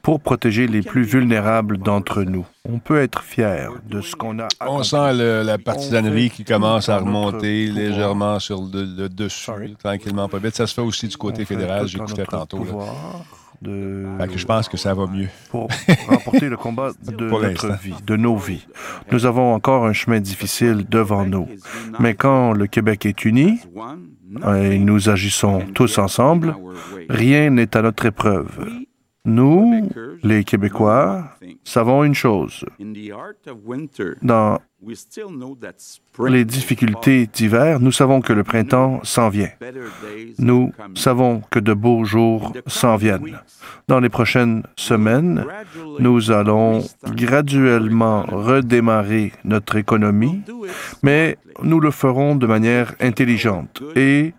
pour 0.02 0.20
protéger 0.20 0.68
les 0.68 0.82
plus 0.82 1.04
vulnérables 1.04 1.78
d'entre 1.78 2.24
nous. 2.24 2.46
On 2.68 2.80
peut 2.80 3.00
être 3.02 3.22
fier 3.22 3.70
de 3.88 4.02
ce 4.02 4.16
qu'on 4.16 4.40
a. 4.40 4.48
On 4.62 4.82
sent 4.82 5.14
la 5.14 5.58
partisanerie 5.58 6.32
qui 6.32 6.44
commence 6.44 6.90
à 6.90 6.98
remonter 6.98 7.68
légèrement 7.68 8.40
sur 8.40 8.62
le, 8.62 9.08
dessus, 9.08 9.76
tranquillement, 9.84 10.28
pas 10.28 10.40
vite. 10.40 10.56
Ça 10.56 10.66
se 10.66 10.74
fait 10.74 10.82
aussi 10.82 11.08
du 11.08 11.18
côté 11.18 11.46
fédéral, 11.46 11.88
j'écoutais 11.88 12.26
tantôt. 12.26 12.66
De... 13.62 14.06
je 14.36 14.46
pense 14.46 14.68
que 14.68 14.78
ça 14.78 14.94
va 14.94 15.08
mieux. 15.08 15.30
Pour 15.50 15.70
remporter 16.10 16.50
le 16.50 16.58
combat 16.58 16.92
de 17.02 17.30
notre 17.30 17.74
vie, 17.74 17.94
de 18.06 18.16
nos 18.16 18.38
vies. 18.38 18.66
Nous 19.12 19.26
avons 19.26 19.54
encore 19.54 19.86
un 19.86 19.94
chemin 19.94 20.20
difficile 20.20 20.86
devant 20.90 21.26
nous. 21.26 21.48
Mais 22.00 22.16
quand 22.16 22.54
le 22.54 22.68
Québec 22.68 23.06
est 23.06 23.26
uni, 23.26 23.60
et 24.58 24.80
nous 24.80 25.10
agissons 25.10 25.62
tous 25.74 25.98
ensemble, 25.98 26.56
rien 27.10 27.50
n'est 27.50 27.76
à 27.76 27.82
notre 27.82 28.06
épreuve. 28.06 28.68
Nous, 29.26 29.90
les 30.24 30.44
Québécois, 30.44 31.35
savons 31.64 32.04
une 32.04 32.16
chose. 32.16 32.66
Dans 34.22 34.60
les 36.28 36.46
difficultés 36.46 37.28
d'hiver, 37.28 37.80
nous 37.80 37.92
savons 37.92 38.22
que 38.22 38.34
le 38.34 38.44
printemps 38.44 39.00
s'en 39.04 39.30
vient. 39.30 39.50
Nous 40.38 40.72
savons 40.96 41.42
que 41.50 41.60
de 41.60 41.74
beaux 41.74 42.04
jours 42.04 42.54
s'en 42.68 42.96
viennent. 42.96 43.40
Dans 43.88 44.00
les 44.00 44.10
prochaines 44.10 44.64
semaines, 44.76 45.46
nous 46.00 46.32
allons 46.32 46.84
graduellement 47.04 48.24
redémarrer 48.24 49.32
notre 49.44 49.76
économie, 49.76 50.42
mais 51.04 51.38
nous 51.64 51.80
le 51.80 51.92
ferons 51.92 52.36
de 52.36 52.48
manière 52.48 52.94
intelligente 53.00 53.82
et 53.96 54.34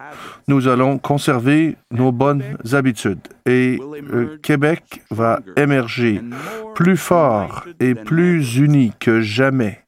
nous 0.48 0.68
allons 0.68 0.98
conserver 0.98 1.76
nos 1.90 2.12
bonnes 2.12 2.42
habitudes. 2.72 3.26
Et 3.46 3.78
le 4.02 4.38
Québec 4.38 5.02
va 5.10 5.40
émerger 5.56 6.20
plus 6.74 6.95
fort 6.96 7.64
et 7.80 7.94
plus 7.94 8.56
uni 8.56 8.92
que 8.98 9.20
jamais 9.20 9.80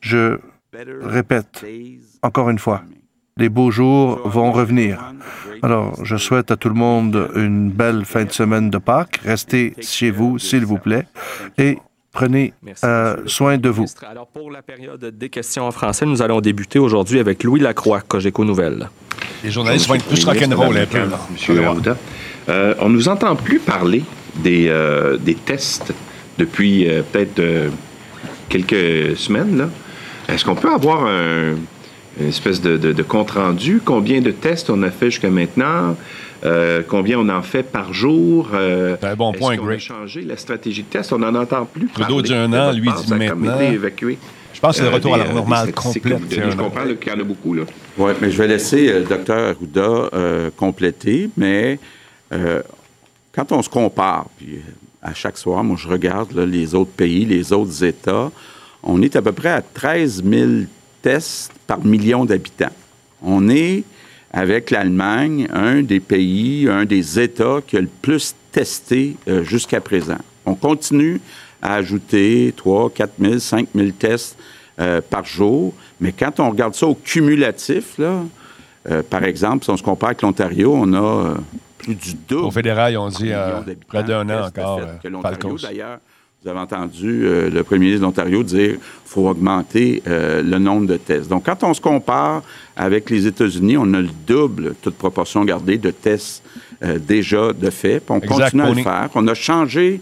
je 0.00 0.38
répète 1.02 1.64
encore 2.22 2.50
une 2.50 2.58
fois, 2.58 2.82
les 3.36 3.48
beaux 3.48 3.70
jours 3.70 4.20
vont 4.28 4.52
revenir. 4.52 5.12
Alors, 5.62 6.04
je 6.04 6.16
souhaite 6.16 6.50
à 6.50 6.56
tout 6.56 6.68
le 6.68 6.74
monde 6.74 7.30
une 7.34 7.70
belle 7.70 8.04
fin 8.04 8.24
de 8.24 8.32
semaine 8.32 8.70
de 8.70 8.78
Pâques. 8.78 9.20
Restez 9.24 9.74
chez 9.80 10.10
vous, 10.10 10.38
s'il 10.38 10.64
vous 10.64 10.78
plaît, 10.78 11.06
et 11.56 11.78
prenez 12.10 12.52
euh, 12.84 13.16
soin 13.26 13.58
de 13.58 13.68
vous. 13.68 13.86
Alors, 14.08 14.26
pour 14.26 14.50
la 14.50 14.62
période 14.62 15.04
des 15.04 15.28
questions 15.30 15.66
en 15.66 15.70
français, 15.70 16.04
nous 16.04 16.20
allons 16.20 16.40
débuter 16.40 16.78
aujourd'hui 16.78 17.18
avec 17.18 17.42
Louis 17.42 17.60
Lacroix, 17.60 18.02
Cogeco 18.02 18.44
Nouvelles. 18.44 18.88
Les 19.42 19.50
journalistes 19.50 19.88
vont 19.88 19.94
être 19.94 20.06
plus 20.06 20.24
rock'n'roll 20.24 20.76
un 20.76 20.86
peu. 20.86 21.00
Monsieur 21.30 21.64
Arruda, 21.64 21.96
euh, 22.48 22.74
on 22.80 22.88
ne 22.88 22.94
nous 22.94 23.08
entend 23.08 23.34
plus 23.34 23.58
parler 23.58 24.04
des, 24.36 24.68
euh, 24.68 25.16
des 25.16 25.34
tests 25.34 25.92
depuis 26.38 26.86
peut-être 27.12 27.40
quelques 28.48 29.16
semaines. 29.16 29.58
Là. 29.58 29.68
Est-ce 30.28 30.44
qu'on 30.44 30.54
peut 30.54 30.72
avoir 30.72 31.04
un, 31.06 31.54
une 32.20 32.28
espèce 32.28 32.60
de, 32.60 33.02
compte-rendu? 33.02 33.80
Combien 33.84 34.20
de 34.20 34.30
tests 34.30 34.70
on 34.70 34.82
a 34.82 34.90
fait 34.90 35.10
jusqu'à 35.10 35.30
maintenant? 35.30 35.96
Euh, 36.44 36.82
combien 36.86 37.18
on 37.18 37.28
en 37.28 37.42
fait 37.42 37.62
par 37.62 37.92
jour? 37.92 38.50
Euh, 38.52 38.96
C'est 39.00 39.08
un 39.08 39.14
bon 39.14 39.32
point, 39.32 39.54
Greg. 39.56 39.68
On 39.68 39.74
a 39.74 39.78
changé 39.78 40.22
la 40.22 40.36
stratégie 40.36 40.82
de 40.82 40.88
test? 40.88 41.12
On 41.12 41.18
n'en 41.18 41.34
entend 41.36 41.66
plus 41.66 41.86
Trudeau 41.86 42.20
dit 42.20 42.34
un 42.34 42.52
an, 42.52 42.72
lui 42.72 42.88
dit 42.90 43.14
maintenant. 43.14 43.60
Évacué. 43.60 44.18
Je 44.52 44.60
pense 44.60 44.76
que 44.76 44.82
c'est 44.82 44.88
le 44.88 44.94
retour 44.94 45.14
à 45.14 45.18
la 45.18 45.26
euh, 45.26 45.32
normale 45.32 45.72
complète. 45.72 46.18
Je 46.30 46.56
comprends 46.56 46.82
qu'il 47.00 47.12
y 47.12 47.16
en 47.16 47.20
a 47.20 47.24
beaucoup. 47.24 47.54
Là. 47.54 47.62
Oui, 47.96 48.12
mais 48.20 48.30
je 48.30 48.38
vais 48.38 48.48
laisser 48.48 48.92
le 48.92 49.02
docteur 49.02 49.54
Arruda 49.56 50.50
compléter, 50.56 51.30
mais 51.36 51.78
quand 53.32 53.50
on 53.52 53.62
se 53.62 53.68
compare, 53.68 54.26
puis 54.36 54.60
à 55.00 55.14
chaque 55.14 55.38
soir, 55.38 55.64
moi, 55.64 55.76
je 55.78 55.88
regarde 55.88 56.32
les 56.38 56.74
autres 56.74 56.90
pays, 56.90 57.24
les 57.24 57.52
autres 57.52 57.82
États. 57.82 58.30
On 58.82 59.02
est 59.02 59.16
à 59.16 59.22
peu 59.22 59.32
près 59.32 59.48
à 59.48 59.62
13 59.62 60.22
000 60.24 60.50
tests 61.00 61.52
par 61.66 61.84
million 61.84 62.24
d'habitants. 62.24 62.72
On 63.22 63.48
est, 63.48 63.84
avec 64.32 64.70
l'Allemagne, 64.70 65.48
un 65.52 65.82
des 65.82 66.00
pays, 66.00 66.68
un 66.68 66.84
des 66.84 67.18
États 67.18 67.60
qui 67.66 67.76
a 67.76 67.80
le 67.80 67.88
plus 68.02 68.34
testé 68.52 69.16
euh, 69.28 69.42
jusqu'à 69.42 69.80
présent. 69.80 70.18
On 70.44 70.54
continue 70.54 71.20
à 71.62 71.74
ajouter 71.74 72.52
3, 72.56 72.90
4 72.90 73.12
000, 73.20 73.38
5 73.38 73.68
000 73.74 73.90
tests 73.98 74.36
euh, 74.78 75.00
par 75.00 75.24
jour, 75.24 75.72
mais 76.00 76.12
quand 76.12 76.38
on 76.40 76.50
regarde 76.50 76.74
ça 76.74 76.86
au 76.86 76.94
cumulatif, 76.94 77.98
là, 77.98 78.24
par 79.10 79.22
exemple, 79.22 79.64
si 79.64 79.70
on 79.70 79.76
se 79.76 79.82
compare 79.84 80.08
avec 80.08 80.22
l'Ontario, 80.22 80.74
on 80.74 80.92
a 80.94 81.36
plus 81.82 81.94
du 81.94 82.14
double. 82.28 82.46
Au 82.46 82.50
fédéral, 82.50 82.96
on 82.96 83.08
dit 83.08 83.30
près 83.86 84.02
d'un 84.02 84.28
an 84.30 84.46
encore. 84.46 84.80
Que 85.02 85.08
l'Ontario, 85.08 85.56
d'ailleurs, 85.58 85.98
vous 86.42 86.50
avez 86.50 86.58
entendu 86.58 87.24
euh, 87.24 87.50
le 87.50 87.62
premier 87.62 87.86
ministre 87.86 88.00
de 88.00 88.06
l'Ontario 88.06 88.42
dire 88.42 88.70
qu'il 88.70 88.80
faut 89.04 89.28
augmenter 89.28 90.02
euh, 90.08 90.42
le 90.42 90.58
nombre 90.58 90.88
de 90.88 90.96
tests. 90.96 91.28
Donc, 91.28 91.44
quand 91.46 91.62
on 91.62 91.72
se 91.72 91.80
compare 91.80 92.42
avec 92.76 93.10
les 93.10 93.28
États-Unis, 93.28 93.76
on 93.78 93.94
a 93.94 94.00
le 94.00 94.10
double, 94.26 94.74
toute 94.82 94.96
proportion 94.96 95.44
gardée, 95.44 95.78
de 95.78 95.92
tests 95.92 96.42
euh, 96.82 96.98
déjà 96.98 97.52
de 97.52 97.70
fait. 97.70 98.00
Puis 98.00 98.10
on 98.10 98.20
continue 98.20 98.62
à 98.62 98.70
le 98.70 98.82
faire. 98.82 99.08
On 99.14 99.28
a 99.28 99.34
changé 99.34 100.00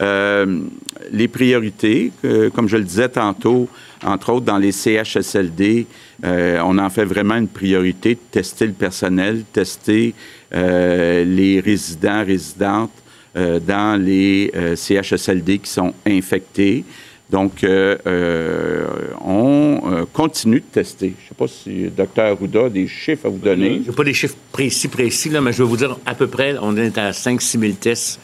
les 0.00 1.28
priorités, 1.28 2.12
comme 2.54 2.68
je 2.68 2.76
le 2.76 2.84
disais 2.84 3.08
tantôt, 3.08 3.68
entre 4.04 4.32
autres 4.32 4.46
dans 4.46 4.58
les 4.58 4.72
CHSLD, 4.72 5.86
on 6.22 6.78
en 6.78 6.90
fait 6.90 7.04
vraiment 7.04 7.34
une 7.34 7.48
priorité 7.48 8.14
de 8.14 8.20
tester 8.30 8.66
le 8.66 8.72
personnel, 8.72 9.42
tester 9.52 10.14
les 10.52 11.60
résidents, 11.64 12.24
résidentes 12.24 12.92
euh, 13.38 13.60
dans 13.60 14.00
les 14.02 14.50
euh, 14.56 14.74
CHSLD 14.74 15.58
qui 15.58 15.70
sont 15.70 15.92
infectés. 16.06 16.82
Donc, 17.30 17.62
euh, 17.62 18.86
on 19.22 20.06
continue 20.12 20.60
de 20.60 20.64
tester. 20.64 21.14
Je 21.18 21.24
ne 21.24 21.28
sais 21.28 21.34
pas 21.36 21.46
si 21.46 21.90
Dr. 21.90 22.22
Arruda 22.22 22.64
a 22.66 22.68
des 22.70 22.86
chiffres 22.86 23.26
à 23.26 23.28
vous 23.28 23.38
donner. 23.38 23.82
Je 23.84 23.90
n'ai 23.90 23.96
pas 23.96 24.04
des 24.04 24.14
chiffres 24.14 24.36
précis, 24.50 24.88
précis, 24.88 25.28
là, 25.28 25.40
mais 25.40 25.52
je 25.52 25.62
vais 25.62 25.68
vous 25.68 25.76
dire 25.76 25.98
à 26.06 26.14
peu 26.14 26.26
près, 26.26 26.56
on 26.60 26.76
est 26.76 26.96
à 26.96 27.10
5-6 27.10 27.58
000 27.60 27.72
tests 27.74 28.18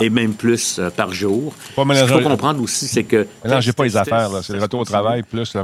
et 0.00 0.10
même 0.10 0.34
plus 0.34 0.80
par 0.96 1.12
jour. 1.12 1.54
Ce 1.76 2.04
qu'il 2.04 2.08
faut 2.08 2.28
comprendre 2.28 2.62
aussi, 2.62 2.86
c'est 2.86 3.04
que... 3.04 3.26
Non, 3.48 3.60
j'ai 3.60 3.72
pas 3.72 3.84
les 3.84 3.96
affaires. 3.96 4.30
C'est 4.42 4.52
le 4.52 4.60
retour 4.60 4.80
au 4.80 4.84
travail 4.84 5.22
plus 5.22 5.54
le 5.54 5.60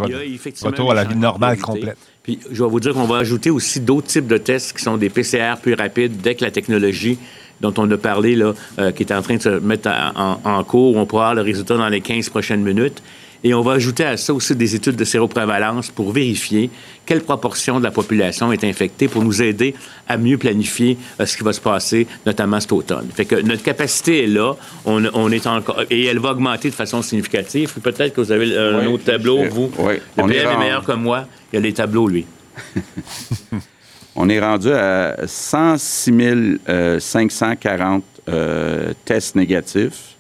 retour 0.67 0.93
à 0.93 0.95
la 0.95 1.05
vie 1.05 1.17
normale 1.17 1.59
complète. 1.59 1.99
Puis, 2.23 2.41
je 2.51 2.63
vais 2.63 2.69
vous 2.69 2.81
dire 2.81 2.93
qu'on 2.93 3.05
va 3.05 3.19
ajouter 3.19 3.49
aussi 3.49 3.81
d'autres 3.81 4.09
types 4.09 4.27
de 4.27 4.37
tests 4.37 4.77
qui 4.77 4.83
sont 4.83 4.99
des 4.99 5.09
PCR 5.09 5.55
plus 5.63 5.73
rapides 5.73 6.21
dès 6.21 6.35
que 6.35 6.45
la 6.45 6.51
technologie 6.51 7.19
dont 7.61 7.75
on 7.77 7.91
a 7.91 7.97
parlé, 7.97 8.35
là, 8.35 8.55
euh, 8.79 8.93
qui 8.93 9.03
est 9.03 9.13
en 9.13 9.23
train 9.23 9.37
de 9.37 9.43
se 9.43 9.49
mettre 9.49 9.91
en, 10.17 10.65
cours. 10.65 10.97
On 10.97 11.07
pourra 11.07 11.31
avoir 11.31 11.35
le 11.37 11.43
résultat 11.43 11.77
dans 11.77 11.89
les 11.89 12.01
15 12.01 12.29
prochaines 12.29 12.63
minutes. 12.63 13.03
Et 13.45 13.55
on 13.55 13.63
va 13.63 13.73
ajouter 13.73 14.05
à 14.05 14.17
ça 14.17 14.35
aussi 14.35 14.57
des 14.57 14.75
études 14.75 14.97
de 14.97 15.05
séroprévalence 15.05 15.91
pour 15.91 16.11
vérifier 16.11 16.71
quelle 17.07 17.21
proportion 17.21 17.79
de 17.79 17.85
la 17.85 17.93
population 17.93 18.51
est 18.51 18.65
infectée 18.65 19.07
pour 19.07 19.23
nous 19.23 19.41
aider 19.41 19.77
à 20.09 20.17
mieux 20.17 20.39
planifier 20.39 20.99
euh, 21.21 21.27
ce 21.27 21.37
qui 21.37 21.45
va 21.45 21.53
se 21.53 21.61
passer, 21.61 22.09
notamment 22.27 22.59
cet 22.59 22.73
automne. 22.73 23.09
Fait 23.15 23.27
que 23.27 23.37
notre 23.37 23.63
capacité 23.63 24.25
est 24.25 24.27
là, 24.27 24.55
on, 24.85 25.31
est 25.31 25.47
encore, 25.47 25.83
et 25.89 26.07
elle 26.07 26.19
va 26.19 26.33
augmenter 26.33 26.71
de 26.71 26.75
façon 26.75 27.01
significative. 27.01 27.75
Peut-être 27.81 28.13
que 28.13 28.21
vous 28.21 28.33
avez 28.33 28.57
un 28.57 28.87
autre 28.87 29.05
tableau, 29.05 29.45
vous. 29.49 29.71
Oui. 29.79 29.95
Le 30.17 30.27
PM 30.27 30.51
est 30.51 30.59
meilleur 30.59 30.85
que 30.85 30.93
moi. 30.93 31.27
Il 31.53 31.57
y 31.57 31.59
a 31.59 31.63
les 31.63 31.73
tableaux, 31.73 32.09
lui. 32.09 32.27
On 34.21 34.29
est 34.29 34.41
rendu 34.41 34.73
à 34.73 35.15
106 35.29 36.59
540 36.99 38.03
euh, 38.29 38.33
euh, 38.33 38.93
tests 39.05 39.37
négatifs, 39.37 40.17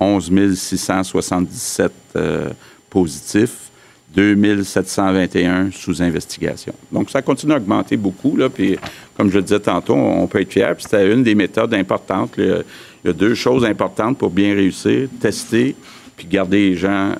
11 0.00 0.54
677 0.54 1.92
euh, 2.16 2.48
positifs, 2.88 3.70
2 4.14 4.64
721 4.64 5.70
sous 5.70 6.00
investigation. 6.00 6.72
Donc, 6.90 7.10
ça 7.10 7.20
continue 7.20 7.52
à 7.52 7.56
augmenter 7.58 7.98
beaucoup. 7.98 8.38
Puis, 8.54 8.78
comme 9.18 9.30
je 9.30 9.40
disais 9.40 9.60
tantôt, 9.60 9.92
on 9.92 10.26
peut 10.26 10.40
être 10.40 10.54
fier. 10.54 10.74
Puis, 10.74 10.84
c'était 10.84 11.12
une 11.12 11.22
des 11.22 11.34
méthodes 11.34 11.74
importantes. 11.74 12.32
Il 12.38 12.64
y 13.04 13.08
a 13.10 13.12
deux 13.12 13.34
choses 13.34 13.66
importantes 13.66 14.16
pour 14.16 14.30
bien 14.30 14.54
réussir 14.54 15.10
tester 15.20 15.76
puis 16.16 16.26
garder 16.26 16.70
les 16.70 16.76
gens 16.76 17.12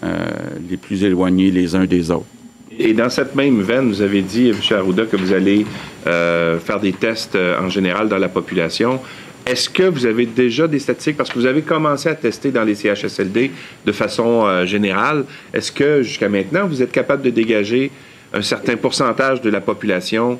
les 0.70 0.78
plus 0.78 1.04
éloignés 1.04 1.50
les 1.50 1.74
uns 1.74 1.84
des 1.84 2.10
autres. 2.10 2.24
Et 2.78 2.92
dans 2.92 3.08
cette 3.08 3.34
même 3.34 3.62
veine, 3.62 3.88
vous 3.88 4.02
avez 4.02 4.22
dit, 4.22 4.50
M. 4.50 4.56
Arruda, 4.76 5.06
que 5.06 5.16
vous 5.16 5.32
allez 5.32 5.64
euh, 6.06 6.58
faire 6.58 6.78
des 6.78 6.92
tests 6.92 7.34
euh, 7.34 7.58
en 7.58 7.70
général 7.70 8.08
dans 8.08 8.18
la 8.18 8.28
population. 8.28 9.00
Est-ce 9.46 9.70
que 9.70 9.84
vous 9.84 10.04
avez 10.04 10.26
déjà 10.26 10.66
des 10.66 10.78
statistiques, 10.78 11.16
parce 11.16 11.30
que 11.30 11.38
vous 11.38 11.46
avez 11.46 11.62
commencé 11.62 12.08
à 12.08 12.14
tester 12.14 12.50
dans 12.50 12.64
les 12.64 12.74
CHSLD 12.74 13.50
de 13.84 13.92
façon 13.92 14.44
euh, 14.44 14.66
générale, 14.66 15.24
est-ce 15.54 15.72
que 15.72 16.02
jusqu'à 16.02 16.28
maintenant, 16.28 16.66
vous 16.66 16.82
êtes 16.82 16.92
capable 16.92 17.22
de 17.22 17.30
dégager 17.30 17.90
un 18.34 18.42
certain 18.42 18.76
pourcentage 18.76 19.40
de 19.40 19.48
la 19.48 19.60
population 19.60 20.38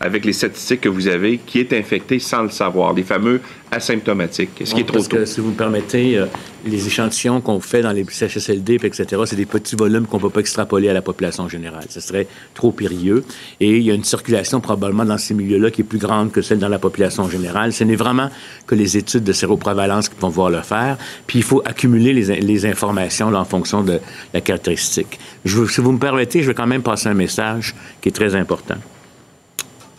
avec 0.00 0.24
les 0.24 0.32
statistiques 0.32 0.82
que 0.82 0.88
vous 0.88 1.08
avez, 1.08 1.38
qui 1.38 1.60
est 1.60 1.72
infecté 1.72 2.18
sans 2.18 2.42
le 2.42 2.50
savoir, 2.50 2.92
les 2.92 3.02
fameux 3.02 3.40
asymptomatiques. 3.70 4.60
Est-ce 4.60 4.74
qui 4.74 4.82
est 4.82 4.84
trop 4.84 5.02
tôt? 5.02 5.24
si 5.24 5.40
vous 5.40 5.50
me 5.50 5.56
permettez, 5.56 6.18
euh, 6.18 6.26
les 6.64 6.86
échantillons 6.86 7.40
qu'on 7.40 7.60
fait 7.60 7.82
dans 7.82 7.92
les 7.92 8.04
CHSLD, 8.04 8.78
etc., 8.82 9.22
c'est 9.24 9.36
des 9.36 9.46
petits 9.46 9.76
volumes 9.76 10.06
qu'on 10.06 10.18
ne 10.18 10.22
peut 10.22 10.30
pas 10.30 10.40
extrapoler 10.40 10.88
à 10.88 10.92
la 10.92 11.02
population 11.02 11.48
générale. 11.48 11.84
Ce 11.88 12.00
serait 12.00 12.26
trop 12.54 12.72
périlleux. 12.72 13.24
Et 13.60 13.76
il 13.76 13.82
y 13.82 13.90
a 13.90 13.94
une 13.94 14.04
circulation 14.04 14.60
probablement 14.60 15.04
dans 15.04 15.18
ces 15.18 15.34
milieux-là 15.34 15.70
qui 15.70 15.80
est 15.80 15.84
plus 15.84 15.98
grande 15.98 16.30
que 16.30 16.42
celle 16.42 16.58
dans 16.58 16.68
la 16.68 16.78
population 16.78 17.28
générale. 17.28 17.72
Ce 17.72 17.84
n'est 17.84 17.96
vraiment 17.96 18.30
que 18.66 18.74
les 18.74 18.96
études 18.96 19.24
de 19.24 19.32
séroprévalence 19.32 20.08
qui 20.08 20.16
vont 20.20 20.28
pouvoir 20.28 20.50
le 20.50 20.62
faire. 20.62 20.96
Puis 21.26 21.38
il 21.38 21.44
faut 21.44 21.62
accumuler 21.64 22.12
les, 22.12 22.40
les 22.40 22.66
informations 22.66 23.30
là, 23.30 23.40
en 23.40 23.44
fonction 23.44 23.82
de 23.82 23.98
la 24.32 24.40
caractéristique. 24.40 25.18
Je 25.44 25.66
si 25.66 25.80
vous 25.80 25.92
me 25.92 25.98
permettez, 25.98 26.42
je 26.42 26.48
vais 26.48 26.54
quand 26.54 26.66
même 26.66 26.82
passer 26.82 27.08
un 27.08 27.14
message 27.14 27.74
qui 28.00 28.08
est 28.08 28.12
très 28.12 28.34
important. 28.34 28.76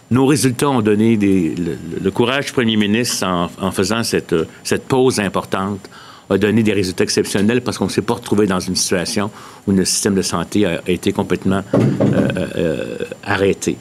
Nos 0.09 0.25
résultats 0.25 0.69
ont 0.69 0.81
donné 0.81 1.17
le, 1.17 2.11
courage 2.11 2.47
du 2.47 2.51
premier 2.53 2.77
ministre 2.77 3.27
en, 3.27 3.71
faisant 3.71 4.03
cette, 4.03 4.35
cette, 4.63 4.85
pause 4.87 5.19
importante 5.19 5.89
a 6.29 6.37
donné 6.37 6.63
des 6.63 6.73
résultats 6.73 7.03
exceptionnels 7.03 7.61
parce 7.61 7.77
qu'on 7.77 7.85
ne 7.85 7.89
s'est 7.89 8.01
pas 8.01 8.15
retrouvé 8.15 8.47
dans 8.47 8.59
une 8.59 8.75
situation 8.75 9.31
où 9.65 9.71
le 9.71 9.85
système 9.85 10.15
de 10.15 10.21
santé 10.21 10.65
a, 10.65 10.81
été 10.87 11.11
complètement 11.11 11.61
euh, 11.73 11.77
euh, 12.13 12.47
euh, 12.55 12.97
arrêté. 13.23 13.77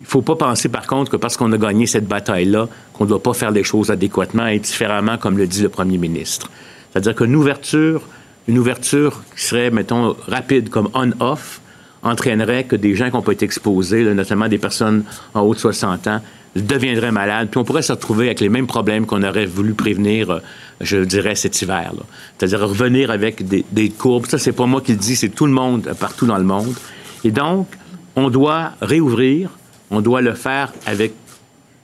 Il 0.00 0.04
ne 0.04 0.08
faut 0.08 0.22
pas 0.22 0.36
penser, 0.36 0.68
par 0.68 0.86
contre, 0.86 1.10
que 1.10 1.16
parce 1.16 1.36
qu'on 1.36 1.50
a 1.52 1.58
gagné 1.58 1.86
cette 1.86 2.06
bataille-là, 2.06 2.68
qu'on 2.92 3.04
ne 3.04 3.08
doit 3.08 3.22
pas 3.22 3.32
faire 3.32 3.50
les 3.50 3.64
choses 3.64 3.90
adéquatement 3.90 4.46
et 4.46 4.58
différemment, 4.58 5.16
comme 5.16 5.38
le 5.38 5.46
dit 5.46 5.62
le 5.62 5.70
premier 5.70 5.96
ministre. 5.96 6.50
C'est-à-dire 6.92 7.14
qu'une 7.14 7.34
ouverture, 7.34 8.02
une 8.46 8.58
ouverture 8.58 9.22
qui 9.34 9.44
serait, 9.44 9.70
mettons, 9.70 10.14
rapide 10.28 10.68
comme 10.68 10.90
on-off, 10.92 11.62
entraînerait 12.04 12.64
que 12.64 12.76
des 12.76 12.94
gens 12.94 13.10
qui 13.10 13.24
pas 13.24 13.32
été 13.32 13.44
exposés, 13.44 14.04
notamment 14.14 14.48
des 14.48 14.58
personnes 14.58 15.04
en 15.32 15.40
haut 15.40 15.54
de 15.54 15.58
60 15.58 16.06
ans, 16.06 16.20
deviendraient 16.54 17.10
malades, 17.10 17.48
puis 17.50 17.58
on 17.58 17.64
pourrait 17.64 17.82
se 17.82 17.92
retrouver 17.92 18.26
avec 18.26 18.40
les 18.40 18.48
mêmes 18.48 18.66
problèmes 18.66 19.06
qu'on 19.06 19.22
aurait 19.22 19.46
voulu 19.46 19.74
prévenir, 19.74 20.30
euh, 20.30 20.38
je 20.80 20.98
dirais, 20.98 21.34
cet 21.34 21.60
hiver. 21.62 21.92
C'est-à-dire 22.38 22.60
revenir 22.60 23.10
avec 23.10 23.42
des, 23.48 23.90
courbes. 23.90 24.26
Ça, 24.26 24.38
c'est 24.38 24.52
pas 24.52 24.66
moi 24.66 24.80
qui 24.80 24.92
le 24.92 24.98
dis, 24.98 25.16
c'est 25.16 25.30
tout 25.30 25.46
le 25.46 25.52
monde, 25.52 25.92
partout 25.98 26.26
dans 26.26 26.38
le 26.38 26.44
monde. 26.44 26.74
Et 27.24 27.30
donc, 27.30 27.66
on 28.14 28.30
doit 28.30 28.72
réouvrir, 28.80 29.50
on 29.90 30.00
doit 30.00 30.20
le 30.20 30.34
faire 30.34 30.72
avec 30.86 31.12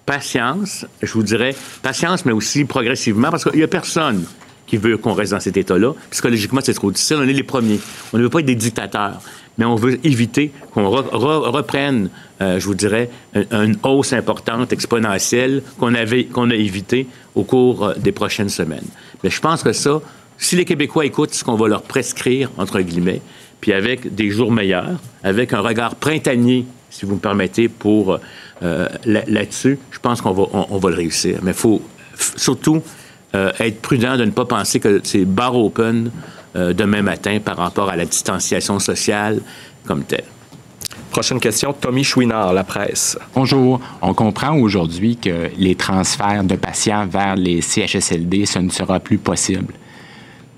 patience, 0.07 0.87
je 1.03 1.13
vous 1.13 1.23
dirais, 1.23 1.55
patience, 1.83 2.25
mais 2.25 2.33
aussi 2.33 2.65
progressivement, 2.65 3.31
parce 3.31 3.45
qu'il 3.45 3.57
n'y 3.57 3.63
a 3.63 3.69
personne 3.69 4.25
qui 4.67 4.77
veut 4.77 4.97
qu'on 4.97 5.15
reste 5.15 5.33
dans 5.33 5.41
cet 5.41 5.57
état-là. 5.57 5.95
Psychologiquement, 6.11 6.61
c'est 6.63 6.75
trop 6.75 6.93
difficile. 6.93 7.17
On 7.19 7.27
est 7.29 7.33
les 7.33 7.43
premiers. 7.43 7.81
On 8.13 8.19
ne 8.19 8.23
veut 8.23 8.29
pas 8.29 8.39
être 8.39 8.47
des 8.47 8.55
dictateurs 8.55 9.21
mais 9.61 9.67
on 9.67 9.75
veut 9.75 10.01
éviter 10.07 10.53
qu'on 10.73 10.89
reprenne, 10.89 12.09
euh, 12.41 12.59
je 12.59 12.65
vous 12.65 12.75
dirais, 12.75 13.11
une, 13.35 13.77
hausse 13.83 14.15
importante, 14.15 14.73
exponentielle, 14.73 15.63
qu'on 15.79 15.95
a 15.95 16.55
évité 16.55 17.07
au 17.35 17.45
cours 17.45 17.85
euh, 17.85 17.95
des 17.99 18.11
prochaines 18.11 18.49
semaines. 18.49 18.87
Mais 19.23 19.29
je 19.29 19.39
pense 19.39 19.63
que 19.63 19.75
ça, 19.75 20.01
si 20.39 20.57
les 20.57 20.65
Québécois 20.65 21.05
écoutent 21.05 21.35
ce 21.35 21.45
qu'on 21.45 21.57
va 21.57 21.69
leur 21.69 21.83
prescrire, 21.83 22.51
entre 22.57 22.81
guillemets, 22.81 23.21
puis 23.61 23.75
avec 23.75 24.15
des 24.15 24.31
jours 24.31 24.51
meilleurs, 24.51 24.99
avec 25.23 25.53
un 25.53 25.61
regard 25.61 25.97
printanier, 25.97 26.65
si 26.89 27.05
vous 27.05 27.17
me 27.17 27.21
permettez, 27.21 27.69
pour 27.69 28.19
euh, 28.63 28.89
là-dessus, 29.05 29.79
je 29.91 29.99
pense 29.99 30.23
qu'on 30.23 30.33
va, 30.33 30.45
on, 30.71 30.79
va 30.79 30.89
le 30.89 30.97
réussir. 30.97 31.41
Mais 31.43 31.51
il 31.51 31.57
faut 31.57 31.83
surtout 32.37 32.83
être 33.35 33.81
prudent 33.81 34.17
de 34.17 34.25
ne 34.25 34.33
pas 34.33 34.45
penser 34.45 34.81
que 34.81 35.01
c'est 35.05 35.25
bar 35.25 35.55
open 35.55 36.11
euh, 36.57 36.73
demain 36.73 37.03
matin 37.03 37.39
par 37.45 37.57
rapport 37.57 37.89
à 37.89 37.97
la 37.97 38.05
distanciation 38.05 38.79
sociale 38.79 39.41
comme 39.85 40.05
telle. 40.05 40.25
Prochaine 41.11 41.41
question, 41.41 41.73
Tommy 41.73 42.05
Chouinard, 42.05 42.53
La 42.53 42.63
Presse. 42.63 43.19
Bonjour. 43.35 43.81
On 44.01 44.15
comprend 44.15 44.57
aujourd'hui 44.57 45.17
que 45.17 45.51
les 45.57 45.75
transferts 45.75 46.45
de 46.45 46.55
patients 46.55 47.07
vers 47.07 47.35
les 47.35 47.61
CHSLD, 47.61 48.47
ce 48.47 48.61
ne 48.61 48.71
sera 48.71 49.01
plus 49.01 49.19
possible. 49.19 49.75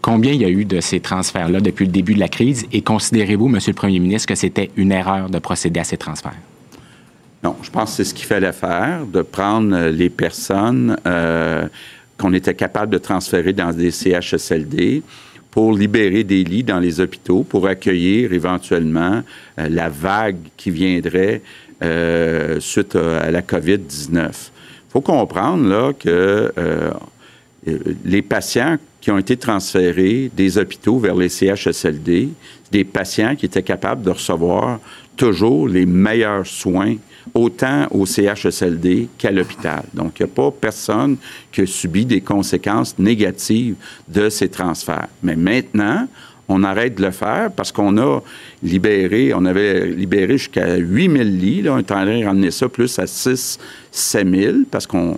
Combien 0.02 0.32
il 0.32 0.42
y 0.42 0.44
a 0.44 0.50
eu 0.50 0.64
de 0.64 0.80
ces 0.80 1.00
transferts-là 1.00 1.60
depuis 1.60 1.86
le 1.86 1.92
début 1.92 2.14
de 2.14 2.20
la 2.20 2.28
crise 2.28 2.66
et 2.72 2.82
considérez-vous, 2.82 3.48
Monsieur 3.48 3.70
le 3.70 3.76
Premier 3.76 3.98
ministre, 3.98 4.28
que 4.28 4.34
c'était 4.34 4.70
une 4.76 4.92
erreur 4.92 5.30
de 5.30 5.38
procéder 5.38 5.80
à 5.80 5.84
ces 5.84 5.96
transferts? 5.96 6.36
Non, 7.42 7.56
je 7.62 7.70
pense 7.70 7.90
que 7.90 7.96
c'est 7.96 8.04
ce 8.04 8.14
qu'il 8.14 8.26
fallait 8.26 8.52
faire, 8.52 9.06
de 9.06 9.22
prendre 9.22 9.88
les 9.88 10.10
personnes 10.10 10.96
euh, 11.06 11.66
qu'on 12.18 12.34
était 12.34 12.54
capable 12.54 12.92
de 12.92 12.98
transférer 12.98 13.52
dans 13.52 13.72
des 13.72 13.90
CHSLD 13.90 15.02
pour 15.52 15.74
libérer 15.74 16.24
des 16.24 16.42
lits 16.42 16.64
dans 16.64 16.80
les 16.80 16.98
hôpitaux, 16.98 17.44
pour 17.44 17.68
accueillir 17.68 18.32
éventuellement 18.32 19.22
euh, 19.58 19.68
la 19.68 19.90
vague 19.90 20.38
qui 20.56 20.70
viendrait 20.70 21.42
euh, 21.82 22.58
suite 22.58 22.96
à, 22.96 23.30
la 23.30 23.42
COVID-19. 23.42 24.16
Il 24.16 24.30
faut 24.88 25.02
comprendre 25.02 25.68
là, 25.68 25.92
que 25.92 26.52
euh, 26.56 26.90
les 28.04 28.22
patients 28.22 28.78
qui 29.00 29.10
ont 29.10 29.18
été 29.18 29.36
transférés 29.36 30.30
des 30.34 30.56
hôpitaux 30.56 30.98
vers 30.98 31.14
les 31.14 31.28
CHSLD, 31.28 32.30
des 32.70 32.84
patients 32.84 33.36
qui 33.36 33.44
étaient 33.44 33.62
capables 33.62 34.02
de 34.02 34.10
recevoir 34.10 34.80
toujours 35.16 35.68
les 35.68 35.84
meilleurs 35.84 36.46
soins 36.46 36.96
autant 37.34 37.86
au 37.90 38.06
CHSLD 38.06 39.08
qu'à 39.18 39.30
l'hôpital. 39.30 39.84
Donc, 39.94 40.18
il 40.18 40.24
n'y 40.24 40.30
a 40.30 40.34
pas 40.34 40.50
personne 40.50 41.16
qui 41.50 41.62
a 41.62 41.66
subi 41.66 42.04
des 42.04 42.20
conséquences 42.20 42.98
négatives 42.98 43.76
de 44.08 44.28
ces 44.28 44.48
transferts. 44.48 45.08
Mais 45.22 45.36
maintenant, 45.36 46.06
on 46.48 46.64
arrête 46.64 46.96
de 46.96 47.02
le 47.02 47.10
faire 47.10 47.50
parce 47.52 47.72
qu'on 47.72 47.96
a 47.98 48.20
libéré, 48.62 49.32
on 49.34 49.44
avait 49.44 49.86
libéré 49.86 50.38
jusqu'à 50.38 50.76
8000 50.76 51.38
lits. 51.38 51.62
Là, 51.62 51.74
on 51.74 51.78
est 51.78 51.90
en 51.92 51.94
train 51.94 52.04
de 52.04 52.24
ramener 52.24 52.50
ça 52.50 52.68
plus 52.68 52.98
à 52.98 53.06
6 53.06 53.58
7000 53.90 54.66
parce 54.70 54.86
qu'on 54.86 55.16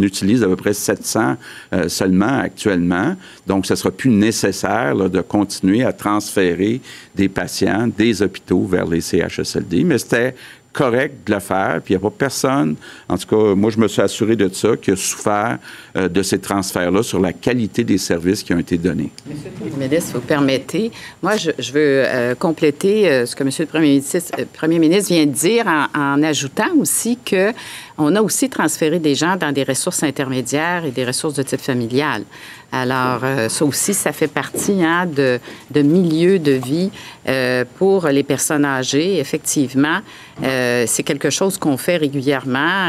utilise 0.00 0.42
à 0.42 0.46
peu 0.46 0.56
près 0.56 0.72
700 0.72 1.36
euh, 1.72 1.88
seulement 1.88 2.38
actuellement. 2.38 3.16
Donc, 3.46 3.66
ce 3.66 3.74
sera 3.74 3.90
plus 3.90 4.10
nécessaire 4.10 4.96
de 5.10 5.20
continuer 5.20 5.82
à 5.82 5.92
transférer 5.92 6.80
des 7.14 7.28
patients 7.28 7.88
des 7.88 8.22
hôpitaux 8.22 8.64
vers 8.64 8.86
les 8.86 9.00
CHSLD. 9.00 9.84
Mais 9.84 9.98
c'était 9.98 10.34
correct 10.72 11.26
de 11.26 11.34
le 11.34 11.40
faire, 11.40 11.80
puis 11.84 11.94
il 11.94 11.98
n'y 11.98 12.04
a 12.04 12.10
pas 12.10 12.14
personne, 12.16 12.76
en 13.08 13.18
tout 13.18 13.26
cas, 13.26 13.54
moi, 13.54 13.70
je 13.70 13.78
me 13.78 13.88
suis 13.88 14.00
assuré 14.00 14.36
de 14.36 14.48
ça, 14.52 14.76
qui 14.76 14.90
a 14.90 14.96
souffert 14.96 15.58
euh, 15.96 16.08
de 16.08 16.22
ces 16.22 16.38
transferts-là 16.38 17.02
sur 17.02 17.20
la 17.20 17.32
qualité 17.32 17.84
des 17.84 17.98
services 17.98 18.42
qui 18.42 18.54
ont 18.54 18.58
été 18.58 18.78
donnés. 18.78 19.10
Monsieur 19.28 19.50
le 19.64 19.76
ministre, 19.76 20.12
vous 20.14 20.20
permettez, 20.20 20.90
moi, 21.22 21.36
je, 21.36 21.50
veux 21.72 22.04
euh, 22.06 22.34
compléter 22.34 23.08
euh, 23.08 23.26
ce 23.26 23.36
que 23.36 23.44
Monsieur 23.44 23.64
le 23.64 23.68
Premier 23.68 24.78
ministre, 24.78 25.08
vient 25.08 25.26
de 25.26 25.32
dire 25.32 25.66
en, 25.66 25.86
en 25.98 26.22
ajoutant 26.22 26.72
aussi 26.78 27.18
que 27.24 27.52
on 27.98 28.16
a 28.16 28.22
aussi 28.22 28.48
transféré 28.48 28.98
des 28.98 29.14
gens 29.14 29.36
dans 29.36 29.52
des 29.52 29.64
ressources 29.64 30.02
intermédiaires 30.02 30.84
et 30.84 30.90
des 30.90 31.04
ressources 31.04 31.34
de 31.34 31.42
type 31.42 31.60
familial. 31.60 32.24
Alors, 32.74 33.20
euh, 33.22 33.50
ça 33.50 33.66
aussi, 33.66 33.92
ça 33.92 34.12
fait 34.12 34.28
partie 34.28 34.82
hein, 34.82 35.04
de, 35.04 35.38
de 35.70 35.82
milieux 35.82 36.38
de 36.38 36.52
vie 36.52 36.90
euh, 37.28 37.66
pour 37.76 38.06
les 38.06 38.22
personnes 38.22 38.64
âgées. 38.64 39.18
Effectivement, 39.18 39.98
euh, 40.42 40.84
c'est 40.86 41.02
quelque 41.02 41.28
chose 41.28 41.58
qu'on 41.58 41.76
fait 41.76 41.98
régulièrement 41.98 42.88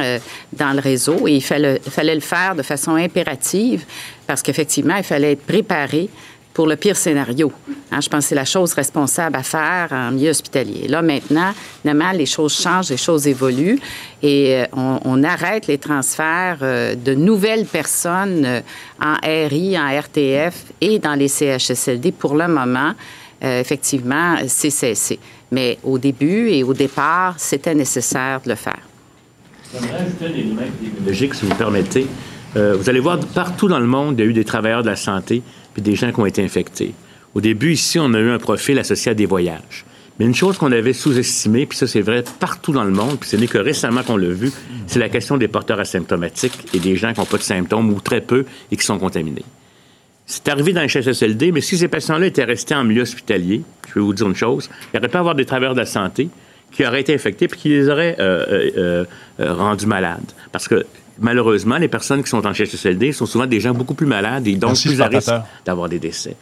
dans 0.54 0.72
le 0.72 0.80
réseau 0.80 1.28
et 1.28 1.34
il 1.34 1.44
fallait, 1.44 1.82
fallait 1.86 2.16
le 2.16 2.22
faire 2.22 2.56
de 2.56 2.64
façon 2.64 2.96
impérative 2.96 3.84
parce 4.26 4.42
qu'effectivement, 4.42 4.96
il 4.96 5.04
fallait 5.04 5.34
être 5.34 5.46
préparé 5.46 6.10
pour 6.54 6.68
le 6.68 6.76
pire 6.76 6.96
scénario. 6.96 7.52
Hein, 7.92 8.00
je 8.02 8.10
pense 8.10 8.26
que 8.26 8.30
c'est 8.30 8.36
la 8.36 8.46
chose 8.46 8.74
responsable 8.74 9.36
à 9.36 9.44
faire 9.44 9.90
en 9.92 10.12
milieu 10.12 10.30
hospitalier. 10.30 10.88
Là, 10.88 11.02
maintenant, 11.02 11.52
évidemment, 11.84 12.12
les 12.12 12.26
choses 12.26 12.54
changent, 12.54 12.90
les 12.90 12.98
choses 12.98 13.28
évoluent 13.28 13.80
et 14.22 14.62
euh, 14.62 14.66
on, 14.74 15.24
arrête 15.24 15.68
les 15.68 15.78
transferts 15.78 16.60
euh, 16.62 16.96
de 16.96 17.14
nouvelles 17.14 17.66
personnes 17.66 18.46
euh, 18.46 18.62
en 19.02 19.16
RI, 19.24 19.78
en 19.78 20.00
RTF 20.00 20.66
et 20.82 21.00
dans 21.00 21.16
les 21.16 21.28
CHSLD. 21.28 22.12
Pour 22.12 22.36
le 22.36 22.48
moment, 22.48 22.94
effectivement, 23.42 24.38
c'est 24.48 24.70
cessé. 24.70 25.20
Mais 25.52 25.78
au 25.84 25.98
début 25.98 26.50
et 26.50 26.64
au 26.64 26.74
départ, 26.74 27.36
c'était 27.38 27.76
nécessaire 27.76 28.40
de 28.42 28.50
le 28.50 28.56
faire. 28.56 28.80
J'aimerais 29.74 30.02
ajouter 30.02 30.26
un 30.26 30.30
élément 30.30 30.62
épidémiologique, 30.62 31.34
si 31.34 31.46
vous 31.46 31.56
permettez. 31.56 32.08
vous 32.56 32.90
allez 32.90 33.02
voir, 33.02 33.20
partout 33.20 33.68
dans 33.68 33.80
le 33.80 33.88
monde, 33.88 34.16
il 34.18 34.24
y 34.24 34.28
a 34.28 34.30
eu 34.30 34.34
des 34.34 34.46
travailleurs 34.46 34.84
de 34.84 34.90
la 34.90 34.96
santé 34.96 35.44
puis 35.74 35.82
des 35.82 35.96
gens 35.96 36.12
qui 36.12 36.20
ont 36.20 36.26
été 36.26 36.44
infectés. 36.44 36.94
Au 37.34 37.42
début, 37.42 37.74
ici, 37.74 38.00
on 38.00 38.14
a 38.14 38.20
eu 38.20 38.30
un 38.30 38.38
profil 38.38 38.78
associé 38.80 39.12
à 39.12 39.16
des 39.16 39.26
voyages. 39.26 39.86
Mais 40.20 40.26
une 40.26 40.36
chose 40.36 40.58
qu'on 40.58 40.72
avait 40.72 40.94
sous-estimée, 40.94 41.66
puis 41.66 41.78
ça 41.78 41.88
c'est 41.88 42.02
vrai 42.02 42.24
partout 42.40 42.72
dans 42.72 42.84
le 42.84 42.92
monde, 42.92 43.18
puis 43.20 43.30
ce 43.30 43.36
n'est 43.36 43.48
que 43.48 43.58
récemment 43.58 44.04
qu'on 44.04 44.18
l'a 44.18 44.30
vu, 44.30 44.52
c'est 44.86 45.00
la 45.00 45.10
question 45.10 45.38
des 45.38 45.48
porteurs 45.48 45.80
asymptomatiques 45.80 46.68
et 46.76 46.80
des 46.80 46.96
gens 46.96 47.14
qui 47.14 47.20
n'ont 47.20 47.26
pas 47.26 47.38
de 47.38 47.44
symptômes 47.44 47.90
ou 47.92 48.00
très 48.00 48.22
peu 48.22 48.46
et 48.72 48.78
qui 48.78 48.86
sont 48.86 49.00
contaminés. 49.00 49.46
C'est 50.28 50.48
arrivé 50.50 50.72
dans 50.72 50.82
les 50.82 50.88
CHSLD, 50.88 51.52
mais 51.52 51.62
si 51.62 51.78
ces 51.78 51.88
patients-là 51.88 52.28
étaient 52.28 52.44
restés 52.44 52.76
en 52.76 52.84
milieu 52.84 53.02
hospitalier, 53.02 53.64
je 53.90 53.96
vais 53.96 54.02
vous 54.02 54.14
dire 54.14 54.28
une 54.28 54.36
chose, 54.36 54.70
il 54.94 55.00
aurait 55.00 55.10
pu 55.10 55.18
avoir 55.18 55.34
des 55.34 55.46
travailleurs 55.46 55.74
de 55.74 55.80
la 55.80 55.86
santé 55.88 56.30
qui 56.72 56.86
auraient 56.86 57.02
été 57.02 57.14
infectés 57.14 57.48
puis 57.48 57.60
qui 57.60 57.70
les 57.70 57.90
auraient 57.90 58.16
euh, 58.20 58.46
euh, 58.78 59.06
euh, 59.40 59.54
rendus 59.54 59.86
malades. 59.86 60.32
Parce 60.52 60.68
que 60.68 60.86
malheureusement, 61.20 61.78
les 61.78 61.88
personnes 61.88 62.24
qui 62.24 62.30
sont 62.30 62.46
en 62.46 62.54
CHSLD 62.54 63.12
sont 63.12 63.26
souvent 63.26 63.46
des 63.46 63.60
gens 63.60 63.74
beaucoup 63.74 63.94
plus 63.94 64.08
malades 64.08 64.48
et 64.48 64.56
donc 64.56 64.80
plus 64.80 65.02
à 65.02 65.08
risque 65.08 65.32
d'avoir 65.66 65.90
des 65.90 66.00
décès. 66.00 66.36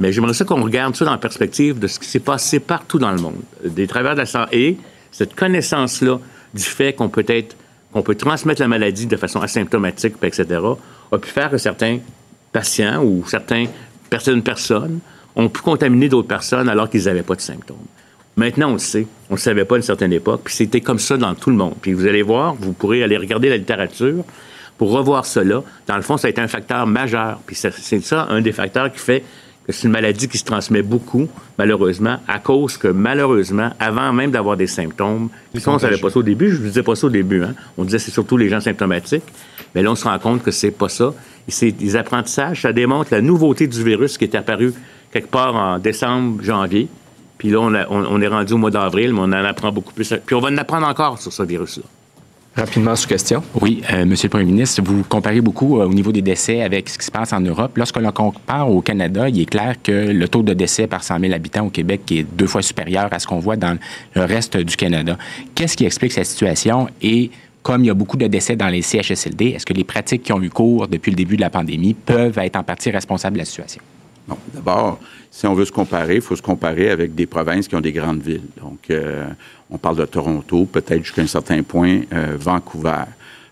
Mais 0.00 0.12
j'aimerais 0.12 0.34
ça 0.34 0.44
qu'on 0.44 0.62
regarde 0.62 0.94
ça 0.94 1.04
dans 1.04 1.10
la 1.10 1.18
perspective 1.18 1.78
de 1.78 1.86
ce 1.86 1.98
qui 1.98 2.06
s'est 2.06 2.20
passé 2.20 2.60
partout 2.60 2.98
dans 2.98 3.10
le 3.10 3.18
monde. 3.18 3.40
Des 3.64 3.86
travailleurs 3.86 4.14
de 4.14 4.20
la 4.20 4.26
santé, 4.26 4.68
et 4.68 4.78
cette 5.10 5.34
connaissance-là 5.34 6.18
du 6.54 6.62
fait 6.62 6.92
qu'on 6.92 7.08
peut 7.08 7.24
être, 7.26 7.56
qu'on 7.92 8.02
peut 8.02 8.14
transmettre 8.14 8.60
la 8.60 8.68
maladie 8.68 9.06
de 9.06 9.16
façon 9.16 9.40
asymptomatique, 9.40 10.14
etc., 10.22 10.60
a 11.10 11.18
pu 11.18 11.28
faire 11.28 11.50
que 11.50 11.58
certains 11.58 11.98
patients 12.52 13.02
ou 13.02 13.24
certaines 13.26 13.68
personnes, 14.08 14.42
personnes 14.42 15.00
ont 15.34 15.48
pu 15.48 15.62
contaminer 15.62 16.08
d'autres 16.08 16.28
personnes 16.28 16.68
alors 16.68 16.88
qu'ils 16.90 17.04
n'avaient 17.04 17.22
pas 17.22 17.34
de 17.34 17.40
symptômes. 17.40 17.76
Maintenant, 18.38 18.70
on 18.70 18.74
le 18.74 18.78
sait. 18.78 19.08
On 19.30 19.34
ne 19.34 19.36
le 19.36 19.42
savait 19.42 19.64
pas 19.64 19.74
à 19.74 19.78
une 19.78 19.82
certaine 19.82 20.12
époque. 20.12 20.42
Puis 20.44 20.54
c'était 20.54 20.80
comme 20.80 21.00
ça 21.00 21.16
dans 21.16 21.34
tout 21.34 21.50
le 21.50 21.56
monde. 21.56 21.74
Puis 21.82 21.92
vous 21.92 22.06
allez 22.06 22.22
voir, 22.22 22.54
vous 22.54 22.72
pourrez 22.72 23.02
aller 23.02 23.16
regarder 23.16 23.48
la 23.48 23.56
littérature 23.56 24.24
pour 24.78 24.92
revoir 24.92 25.26
cela. 25.26 25.64
Dans 25.88 25.96
le 25.96 26.02
fond, 26.02 26.16
ça 26.16 26.28
a 26.28 26.30
été 26.30 26.40
un 26.40 26.46
facteur 26.46 26.86
majeur. 26.86 27.40
Puis 27.44 27.56
c'est 27.56 28.00
ça, 28.00 28.28
un 28.30 28.40
des 28.40 28.52
facteurs 28.52 28.92
qui 28.92 29.00
fait 29.00 29.24
que 29.66 29.72
c'est 29.72 29.88
une 29.88 29.92
maladie 29.92 30.28
qui 30.28 30.38
se 30.38 30.44
transmet 30.44 30.82
beaucoup, 30.82 31.28
malheureusement, 31.58 32.18
à 32.28 32.38
cause 32.38 32.78
que, 32.78 32.86
malheureusement, 32.86 33.70
avant 33.80 34.12
même 34.12 34.30
d'avoir 34.30 34.56
des 34.56 34.68
symptômes, 34.68 35.30
on 35.66 35.74
ne 35.74 35.78
savait 35.78 35.98
pas 35.98 36.08
ça 36.08 36.20
au 36.20 36.22
début, 36.22 36.52
je 36.52 36.62
ne 36.62 36.68
disais 36.68 36.84
pas 36.84 36.94
ça 36.94 37.08
au 37.08 37.10
début, 37.10 37.42
hein. 37.42 37.54
on 37.76 37.84
disait 37.84 37.98
c'est 37.98 38.10
surtout 38.10 38.38
les 38.38 38.48
gens 38.48 38.60
symptomatiques, 38.60 39.24
mais 39.74 39.82
là, 39.82 39.90
on 39.90 39.94
se 39.94 40.04
rend 40.04 40.18
compte 40.18 40.42
que 40.42 40.52
c'est 40.52 40.70
pas 40.70 40.88
ça. 40.88 41.12
Et 41.62 41.72
des 41.72 41.96
apprentissages, 41.96 42.62
ça 42.62 42.72
démontre 42.72 43.12
la 43.12 43.20
nouveauté 43.20 43.66
du 43.66 43.84
virus 43.84 44.16
qui 44.16 44.24
est 44.24 44.34
apparu 44.36 44.72
quelque 45.12 45.28
part 45.28 45.54
en 45.54 45.78
décembre, 45.78 46.42
janvier, 46.42 46.88
puis 47.38 47.50
là, 47.50 47.60
on, 47.60 48.20
est 48.20 48.26
rendu 48.26 48.52
au 48.52 48.58
mois 48.58 48.70
d'avril, 48.70 49.12
mais 49.14 49.20
on 49.20 49.24
en 49.24 49.32
apprend 49.32 49.70
beaucoup 49.70 49.94
plus. 49.94 50.12
Puis 50.26 50.34
on 50.34 50.40
va 50.40 50.48
en 50.48 50.58
apprendre 50.58 50.86
encore 50.86 51.20
sur 51.20 51.32
ce 51.32 51.44
virus-là. 51.44 51.84
Rapidement, 52.56 52.96
sous 52.96 53.06
question. 53.06 53.40
Oui, 53.60 53.82
euh, 53.92 54.04
Monsieur 54.04 54.26
le 54.26 54.30
Premier 54.30 54.46
ministre, 54.46 54.82
vous 54.82 55.04
comparez 55.04 55.40
beaucoup 55.40 55.78
euh, 55.78 55.86
au 55.86 55.94
niveau 55.94 56.10
des 56.10 56.22
décès 56.22 56.60
avec 56.62 56.88
ce 56.88 56.98
qui 56.98 57.06
se 57.06 57.10
passe 57.12 57.32
en 57.32 57.40
Europe. 57.40 57.76
Lorsque 57.76 57.96
l'on 57.98 58.10
compare 58.10 58.68
au 58.68 58.82
Canada, 58.82 59.28
il 59.28 59.40
est 59.40 59.46
clair 59.46 59.76
que 59.80 59.92
le 59.92 60.28
taux 60.28 60.42
de 60.42 60.54
décès 60.54 60.88
par 60.88 61.04
100 61.04 61.20
000 61.20 61.32
habitants 61.32 61.66
au 61.66 61.70
Québec 61.70 62.10
est 62.10 62.24
deux 62.24 62.48
fois 62.48 62.62
supérieur 62.62 63.06
à 63.12 63.20
ce 63.20 63.28
qu'on 63.28 63.38
voit 63.38 63.54
dans 63.54 63.78
le 64.16 64.22
reste 64.24 64.56
du 64.56 64.74
Canada. 64.74 65.16
Qu'est-ce 65.54 65.76
qui 65.76 65.84
explique 65.84 66.10
cette 66.10 66.26
situation 66.26 66.88
et 67.00 67.30
comme 67.62 67.84
il 67.84 67.88
y 67.88 67.90
a 67.90 67.94
beaucoup 67.94 68.16
de 68.16 68.26
décès 68.26 68.56
dans 68.56 68.68
les 68.68 68.82
CHSLD, 68.82 69.50
est-ce 69.50 69.66
que 69.66 69.74
les 69.74 69.84
pratiques 69.84 70.22
qui 70.24 70.32
ont 70.32 70.42
eu 70.42 70.50
cours 70.50 70.88
depuis 70.88 71.10
le 71.10 71.16
début 71.16 71.36
de 71.36 71.42
la 71.42 71.50
pandémie 71.50 71.94
peuvent 71.94 72.38
être 72.38 72.56
en 72.56 72.64
partie 72.64 72.90
responsables 72.90 73.34
de 73.34 73.40
la 73.40 73.44
situation? 73.44 73.82
Non. 74.28 74.36
D'abord, 74.52 75.00
si 75.30 75.46
on 75.46 75.54
veut 75.54 75.64
se 75.64 75.72
comparer, 75.72 76.16
il 76.16 76.20
faut 76.20 76.36
se 76.36 76.42
comparer 76.42 76.90
avec 76.90 77.14
des 77.14 77.26
provinces 77.26 77.66
qui 77.66 77.74
ont 77.74 77.80
des 77.80 77.92
grandes 77.92 78.20
villes. 78.20 78.48
Donc, 78.60 78.90
euh, 78.90 79.26
on 79.70 79.78
parle 79.78 79.96
de 79.96 80.04
Toronto, 80.04 80.66
peut-être 80.66 81.02
jusqu'à 81.02 81.22
un 81.22 81.26
certain 81.26 81.62
point, 81.62 82.00
euh, 82.12 82.36
Vancouver. 82.38 83.04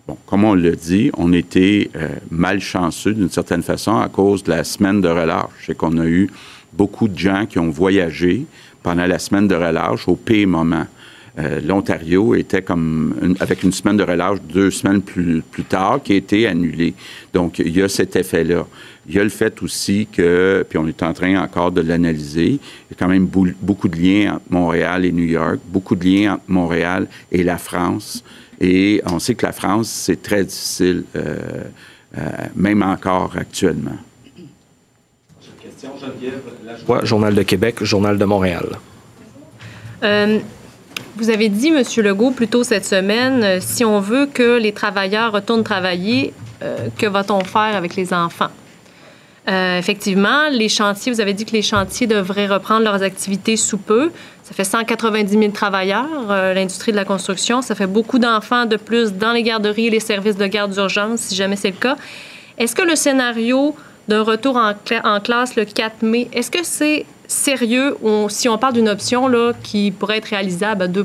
Bon, 0.06 0.16
comme 0.26 0.44
on 0.44 0.54
l'a 0.54 0.72
dit, 0.72 1.10
on 1.16 1.32
était 1.32 1.90
euh, 1.96 2.08
malchanceux 2.30 3.14
d'une 3.14 3.30
certaine 3.30 3.62
façon 3.62 3.96
à 3.98 4.08
cause 4.08 4.44
de 4.44 4.50
la 4.50 4.64
semaine 4.64 5.00
de 5.00 5.08
relâche. 5.08 5.50
C'est 5.64 5.76
qu'on 5.76 5.98
a 5.98 6.06
eu 6.06 6.30
beaucoup 6.72 7.08
de 7.08 7.18
gens 7.18 7.46
qui 7.46 7.58
ont 7.58 7.70
voyagé 7.70 8.46
pendant 8.82 9.06
la 9.06 9.18
semaine 9.18 9.48
de 9.48 9.54
relâche 9.54 10.06
au 10.06 10.14
pire 10.14 10.46
moment. 10.46 10.86
Euh, 11.38 11.60
L'Ontario 11.60 12.34
était 12.34 12.62
comme 12.62 13.36
avec 13.40 13.62
une 13.62 13.72
semaine 13.72 13.98
de 13.98 14.02
relâche 14.02 14.38
deux 14.42 14.70
semaines 14.70 15.02
plus, 15.02 15.42
plus 15.42 15.64
tard 15.64 16.00
qui 16.02 16.14
a 16.14 16.16
été 16.16 16.46
annulée. 16.46 16.94
Donc, 17.34 17.58
il 17.58 17.76
y 17.76 17.82
a 17.82 17.88
cet 17.88 18.16
effet-là. 18.16 18.66
Il 19.08 19.14
y 19.14 19.18
a 19.18 19.22
le 19.22 19.28
fait 19.28 19.62
aussi 19.62 20.08
que, 20.10 20.64
puis 20.68 20.78
on 20.78 20.88
est 20.88 21.02
en 21.02 21.12
train 21.12 21.40
encore 21.40 21.70
de 21.72 21.80
l'analyser, 21.82 22.52
il 22.52 22.58
y 22.90 22.92
a 22.92 22.96
quand 22.98 23.08
même 23.08 23.26
beaucoup 23.26 23.88
de 23.88 23.96
liens 23.96 24.34
entre 24.34 24.44
Montréal 24.50 25.04
et 25.04 25.12
New 25.12 25.24
York, 25.24 25.58
beaucoup 25.68 25.94
de 25.94 26.04
liens 26.04 26.34
entre 26.34 26.44
Montréal 26.48 27.06
et 27.30 27.44
la 27.44 27.58
France. 27.58 28.24
Et 28.60 29.02
on 29.04 29.18
sait 29.18 29.34
que 29.34 29.44
la 29.44 29.52
France, 29.52 29.88
c'est 29.88 30.22
très 30.22 30.44
difficile, 30.44 31.04
euh, 31.14 31.64
euh, 32.16 32.22
même 32.54 32.82
encore 32.82 33.34
actuellement. 33.36 33.98
Question, 35.62 35.90
Geneviève. 36.00 37.04
Journal 37.04 37.34
de 37.34 37.42
Québec, 37.42 37.84
Journal 37.84 38.16
de 38.16 38.24
Montréal. 38.24 38.78
Vous 41.16 41.30
avez 41.30 41.48
dit, 41.48 41.68
M. 41.68 41.82
Legault, 42.04 42.30
plus 42.30 42.46
tôt 42.46 42.62
cette 42.62 42.84
semaine, 42.84 43.42
euh, 43.42 43.58
si 43.58 43.86
on 43.86 44.00
veut 44.00 44.26
que 44.26 44.58
les 44.58 44.72
travailleurs 44.72 45.32
retournent 45.32 45.64
travailler, 45.64 46.34
euh, 46.62 46.88
que 46.98 47.06
va-t-on 47.06 47.40
faire 47.40 47.74
avec 47.74 47.96
les 47.96 48.12
enfants? 48.12 48.50
Euh, 49.48 49.78
effectivement, 49.78 50.48
les 50.50 50.68
chantiers, 50.68 51.10
vous 51.10 51.22
avez 51.22 51.32
dit 51.32 51.46
que 51.46 51.52
les 51.52 51.62
chantiers 51.62 52.06
devraient 52.06 52.46
reprendre 52.46 52.84
leurs 52.84 53.02
activités 53.02 53.56
sous 53.56 53.78
peu. 53.78 54.10
Ça 54.42 54.52
fait 54.52 54.64
190 54.64 55.38
000 55.38 55.52
travailleurs, 55.52 56.28
l'industrie 56.28 56.92
de 56.92 56.96
la 56.96 57.06
construction. 57.06 57.62
Ça 57.62 57.74
fait 57.74 57.86
beaucoup 57.86 58.18
d'enfants 58.18 58.66
de 58.66 58.76
plus 58.76 59.14
dans 59.14 59.32
les 59.32 59.42
garderies 59.42 59.86
et 59.86 59.90
les 59.90 60.00
services 60.00 60.36
de 60.36 60.46
garde 60.46 60.72
d'urgence, 60.72 61.20
si 61.20 61.34
jamais 61.34 61.56
c'est 61.56 61.70
le 61.70 61.76
cas. 61.76 61.96
Est-ce 62.58 62.76
que 62.76 62.82
le 62.82 62.94
scénario 62.94 63.74
d'un 64.08 64.22
retour 64.22 64.56
en, 64.56 64.74
en, 65.04 65.20
classe 65.20 65.56
le 65.56 65.64
4 65.64 66.02
mai, 66.02 66.28
est-ce 66.32 66.50
que 66.50 66.62
c'est 66.62 67.06
sérieux 67.28 67.96
si 68.28 68.48
on 68.48 68.58
parle 68.58 68.74
d'une 68.74 68.88
option 68.88 69.30
qui 69.62 69.90
pourrait 69.90 70.18
être 70.18 70.26
réalisable 70.26 70.82
à 70.82 70.88
2 70.88 71.04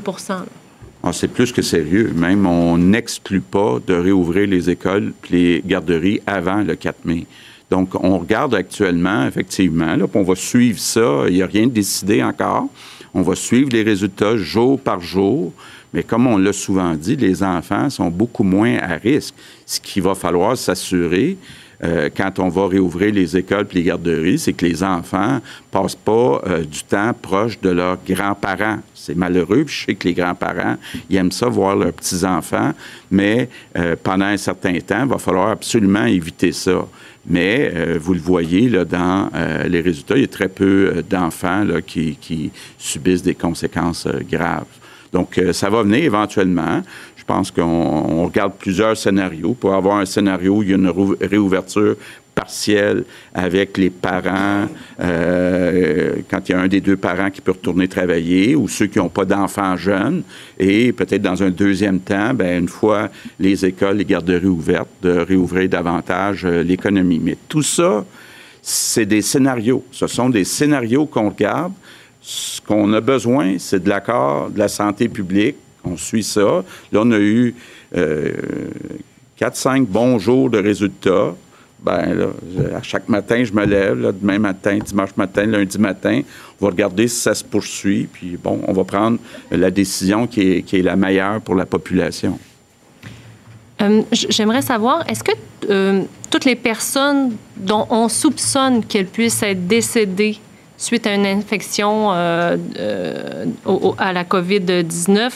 ah, 1.04 1.12
c'est 1.12 1.26
plus 1.26 1.50
que 1.50 1.62
sérieux. 1.62 2.12
Même, 2.14 2.46
on 2.46 2.78
n'exclut 2.78 3.40
pas 3.40 3.80
de 3.84 3.92
réouvrir 3.92 4.46
les 4.46 4.70
écoles 4.70 5.12
et 5.28 5.32
les 5.32 5.62
garderies 5.66 6.20
avant 6.28 6.62
le 6.62 6.76
4 6.76 7.04
mai. 7.04 7.26
Donc, 7.70 7.96
on 8.04 8.18
regarde 8.18 8.54
actuellement, 8.54 9.26
effectivement, 9.26 9.96
là, 9.96 10.04
on 10.14 10.22
va 10.22 10.36
suivre 10.36 10.78
ça. 10.78 11.24
Il 11.26 11.34
n'y 11.34 11.42
a 11.42 11.46
rien 11.46 11.66
de 11.66 11.72
décidé 11.72 12.22
encore. 12.22 12.68
On 13.14 13.22
va 13.22 13.34
suivre 13.34 13.70
les 13.72 13.82
résultats 13.82 14.36
jour 14.36 14.78
par 14.78 15.00
jour. 15.00 15.52
Mais 15.92 16.04
comme 16.04 16.26
on 16.28 16.38
l'a 16.38 16.52
souvent 16.52 16.94
dit, 16.94 17.16
les 17.16 17.42
enfants 17.42 17.90
sont 17.90 18.08
beaucoup 18.08 18.44
moins 18.44 18.76
à 18.78 18.94
risque. 18.94 19.34
Ce 19.66 19.80
qu'il 19.80 20.02
va 20.02 20.14
falloir 20.14 20.56
s'assurer, 20.56 21.36
euh, 21.84 22.10
quand 22.16 22.38
on 22.38 22.48
va 22.48 22.68
réouvrir 22.68 23.12
les 23.12 23.36
écoles 23.36 23.66
et 23.72 23.74
les 23.74 23.82
garderies, 23.82 24.38
c'est 24.38 24.52
que 24.52 24.64
les 24.64 24.84
enfants 24.84 25.40
passent 25.70 25.96
pas 25.96 26.40
euh, 26.46 26.62
du 26.62 26.84
temps 26.84 27.12
proche 27.12 27.60
de 27.60 27.70
leurs 27.70 27.98
grands-parents. 28.08 28.78
C'est 28.94 29.16
malheureux, 29.16 29.64
je 29.66 29.86
sais 29.86 29.94
que 29.96 30.06
les 30.06 30.14
grands-parents, 30.14 30.76
ils 31.10 31.16
aiment 31.16 31.32
ça 31.32 31.48
voir 31.48 31.74
leurs 31.74 31.92
petits-enfants, 31.92 32.72
mais 33.10 33.48
euh, 33.76 33.96
pendant 34.00 34.26
un 34.26 34.36
certain 34.36 34.78
temps, 34.78 35.02
il 35.02 35.08
va 35.08 35.18
falloir 35.18 35.48
absolument 35.48 36.04
éviter 36.04 36.52
ça. 36.52 36.86
Mais 37.24 37.72
vous 38.00 38.14
le 38.14 38.20
voyez 38.20 38.68
là, 38.68 38.84
dans 38.84 39.30
les 39.68 39.80
résultats, 39.80 40.16
il 40.16 40.22
y 40.22 40.24
a 40.24 40.28
très 40.28 40.48
peu 40.48 41.04
d'enfants 41.08 41.64
qui, 41.86 42.16
qui, 42.20 42.50
subissent 42.78 43.22
des 43.22 43.36
conséquences 43.36 44.08
graves. 44.28 44.66
Donc, 45.12 45.40
ça 45.52 45.70
va 45.70 45.84
venir 45.84 46.02
éventuellement. 46.02 46.82
Je 47.22 47.26
pense 47.26 47.52
qu'on 47.52 48.24
regarde 48.24 48.54
plusieurs 48.58 48.96
scénarios. 48.96 49.54
Pour 49.54 49.74
avoir 49.74 49.98
un 49.98 50.06
scénario 50.06 50.56
où 50.56 50.62
il 50.64 50.70
y 50.70 50.72
a 50.72 50.76
une 50.76 50.92
réouverture 51.20 51.94
partielle 52.34 53.04
avec 53.32 53.78
les 53.78 53.90
parents, 53.90 54.66
euh, 54.98 56.16
quand 56.28 56.48
il 56.48 56.52
y 56.52 56.54
a 56.56 56.60
un 56.60 56.66
des 56.66 56.80
deux 56.80 56.96
parents 56.96 57.30
qui 57.30 57.40
peut 57.40 57.52
retourner 57.52 57.86
travailler, 57.86 58.56
ou 58.56 58.66
ceux 58.66 58.86
qui 58.86 58.98
n'ont 58.98 59.08
pas 59.08 59.24
d'enfants 59.24 59.76
jeunes, 59.76 60.24
et 60.58 60.92
peut-être 60.92 61.22
dans 61.22 61.44
un 61.44 61.50
deuxième 61.50 62.00
temps, 62.00 62.34
ben, 62.34 62.62
une 62.62 62.68
fois 62.68 63.08
les 63.38 63.64
écoles, 63.64 63.98
les 63.98 64.04
garderies 64.04 64.46
ouvertes, 64.46 64.90
de 65.02 65.18
réouvrir 65.18 65.68
davantage 65.68 66.44
euh, 66.44 66.64
l'économie. 66.64 67.20
Mais 67.22 67.36
tout 67.48 67.62
ça, 67.62 68.04
c'est 68.62 69.06
des 69.06 69.22
scénarios. 69.22 69.84
Ce 69.92 70.08
sont 70.08 70.28
des 70.28 70.44
scénarios 70.44 71.06
qu'on 71.06 71.28
regarde. 71.28 71.72
Ce 72.20 72.60
qu'on 72.60 72.92
a 72.94 73.00
besoin, 73.00 73.58
c'est 73.60 73.84
de 73.84 73.88
l'accord 73.88 74.50
de 74.50 74.58
la 74.58 74.68
santé 74.68 75.08
publique, 75.08 75.54
on 75.84 75.96
suit 75.96 76.22
ça. 76.22 76.64
Là, 76.92 77.00
on 77.02 77.10
a 77.12 77.18
eu 77.18 77.54
euh, 77.96 78.32
4-5 79.40 79.86
bons 79.86 80.18
jours 80.18 80.50
de 80.50 80.58
résultats. 80.58 81.34
Ben 81.82 82.14
là, 82.14 82.26
à 82.76 82.82
chaque 82.82 83.08
matin, 83.08 83.42
je 83.42 83.52
me 83.52 83.64
lève, 83.64 84.14
demain 84.20 84.38
matin, 84.38 84.78
dimanche 84.78 85.16
matin, 85.16 85.46
lundi 85.46 85.78
matin, 85.78 86.22
on 86.60 86.66
va 86.66 86.70
regarder 86.70 87.08
si 87.08 87.20
ça 87.20 87.34
se 87.34 87.42
poursuit, 87.42 88.08
puis 88.12 88.38
bon, 88.40 88.60
on 88.68 88.72
va 88.72 88.84
prendre 88.84 89.18
la 89.50 89.68
décision 89.72 90.28
qui 90.28 90.42
est, 90.42 90.62
qui 90.62 90.76
est 90.76 90.82
la 90.82 90.94
meilleure 90.94 91.40
pour 91.40 91.56
la 91.56 91.66
population. 91.66 92.38
Euh, 93.82 94.02
j'aimerais 94.12 94.62
savoir, 94.62 95.04
est-ce 95.08 95.24
que 95.24 95.32
euh, 95.70 96.02
toutes 96.30 96.44
les 96.44 96.56
personnes 96.56 97.32
dont 97.56 97.86
on 97.90 98.08
soupçonne 98.08 98.84
qu'elles 98.84 99.06
puissent 99.06 99.42
être 99.42 99.66
décédées 99.66 100.38
suite 100.76 101.06
à 101.06 101.14
une 101.14 101.26
infection 101.26 102.12
euh, 102.12 102.56
à 103.98 104.12
la 104.12 104.24
COVID-19 104.24 105.30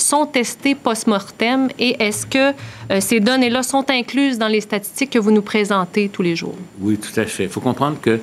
sont 0.00 0.26
testés 0.26 0.74
post-mortem 0.74 1.68
et 1.78 2.02
est-ce 2.02 2.26
que 2.26 2.52
euh, 2.90 3.00
ces 3.00 3.20
données-là 3.20 3.62
sont 3.62 3.84
incluses 3.90 4.38
dans 4.38 4.48
les 4.48 4.60
statistiques 4.60 5.10
que 5.10 5.18
vous 5.18 5.30
nous 5.30 5.42
présentez 5.42 6.08
tous 6.08 6.22
les 6.22 6.36
jours? 6.36 6.56
Oui, 6.80 6.98
tout 6.98 7.18
à 7.18 7.24
fait. 7.24 7.44
Il 7.44 7.48
faut 7.48 7.60
comprendre 7.60 7.98
que 8.00 8.20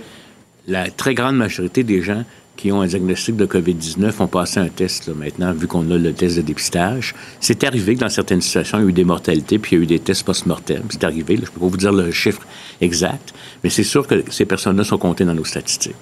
la 0.68 0.90
très 0.90 1.14
grande 1.14 1.38
majorité 1.38 1.84
des 1.84 2.02
gens 2.02 2.24
qui 2.58 2.72
ont 2.72 2.82
un 2.82 2.88
diagnostic 2.88 3.36
de 3.36 3.46
COVID-19 3.46 4.12
ont 4.20 4.28
passé 4.28 4.60
un 4.60 4.68
test 4.68 5.10
maintenant, 5.10 5.54
vu 5.54 5.68
qu'on 5.68 5.90
a 5.92 5.98
le 5.98 6.12
test 6.12 6.38
de 6.38 6.42
dépistage. 6.42 7.14
C'est 7.40 7.64
arrivé 7.64 7.96
que 7.96 8.00
dans 8.00 8.10
certaines 8.10 8.42
situations, 8.42 8.80
il 8.80 8.82
y 8.82 8.86
a 8.86 8.90
eu 8.90 8.94
des 8.94 9.04
mortalités, 9.04 9.60
puis 9.60 9.76
il 9.76 9.78
y 9.78 9.82
a 9.82 9.84
eu 9.84 9.88
des 9.88 10.00
tests 10.00 10.24
post-mortem. 10.24 10.84
C'est 10.90 11.04
arrivé, 11.04 11.36
je 11.36 11.42
ne 11.42 11.46
peux 11.46 11.60
pas 11.60 11.68
vous 11.68 11.78
dire 11.78 11.94
le 11.94 12.12
chiffre 12.12 12.42
exact, 12.82 13.34
mais 13.64 13.70
c'est 13.70 13.84
sûr 13.84 14.06
que 14.08 14.24
ces 14.30 14.46
personnes-là 14.46 14.84
sont 14.84 14.98
comptées 14.98 15.24
dans 15.24 15.36
nos 15.36 15.46
statistiques. 15.46 15.96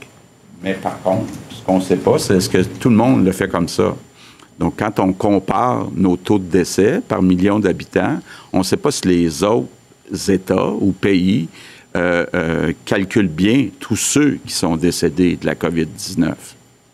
Mais 0.64 0.74
par 0.74 1.00
contre, 1.04 1.32
ce 1.52 1.62
qu'on 1.64 1.78
ne 1.78 1.84
sait 1.84 1.98
pas, 1.98 2.18
c'est 2.18 2.38
est-ce 2.38 2.50
que 2.50 2.64
tout 2.64 2.90
le 2.90 2.96
monde 2.96 3.26
le 3.26 3.32
fait 3.34 3.50
comme 3.50 3.68
ça? 3.68 3.96
Donc, 4.60 4.76
quand 4.78 5.00
on 5.00 5.12
compare 5.14 5.88
nos 5.94 6.16
taux 6.16 6.40
de 6.40 6.46
décès 6.46 7.02
par 7.06 7.22
million 7.22 7.60
d'habitants, 7.60 8.20
on 8.54 8.60
ne 8.60 8.64
sait 8.64 8.78
pas 8.78 8.92
si 8.92 9.08
les 9.08 9.44
autres 9.44 9.68
États 10.30 10.70
ou 10.70 10.92
pays 10.92 11.48
euh, 11.96 12.26
euh, 12.34 12.74
calculent 12.86 13.28
bien 13.28 13.70
tous 13.80 13.96
ceux 13.96 14.38
qui 14.46 14.54
sont 14.54 14.78
décédés 14.78 15.36
de 15.36 15.46
la 15.46 15.56
COVID-19. 15.56 16.34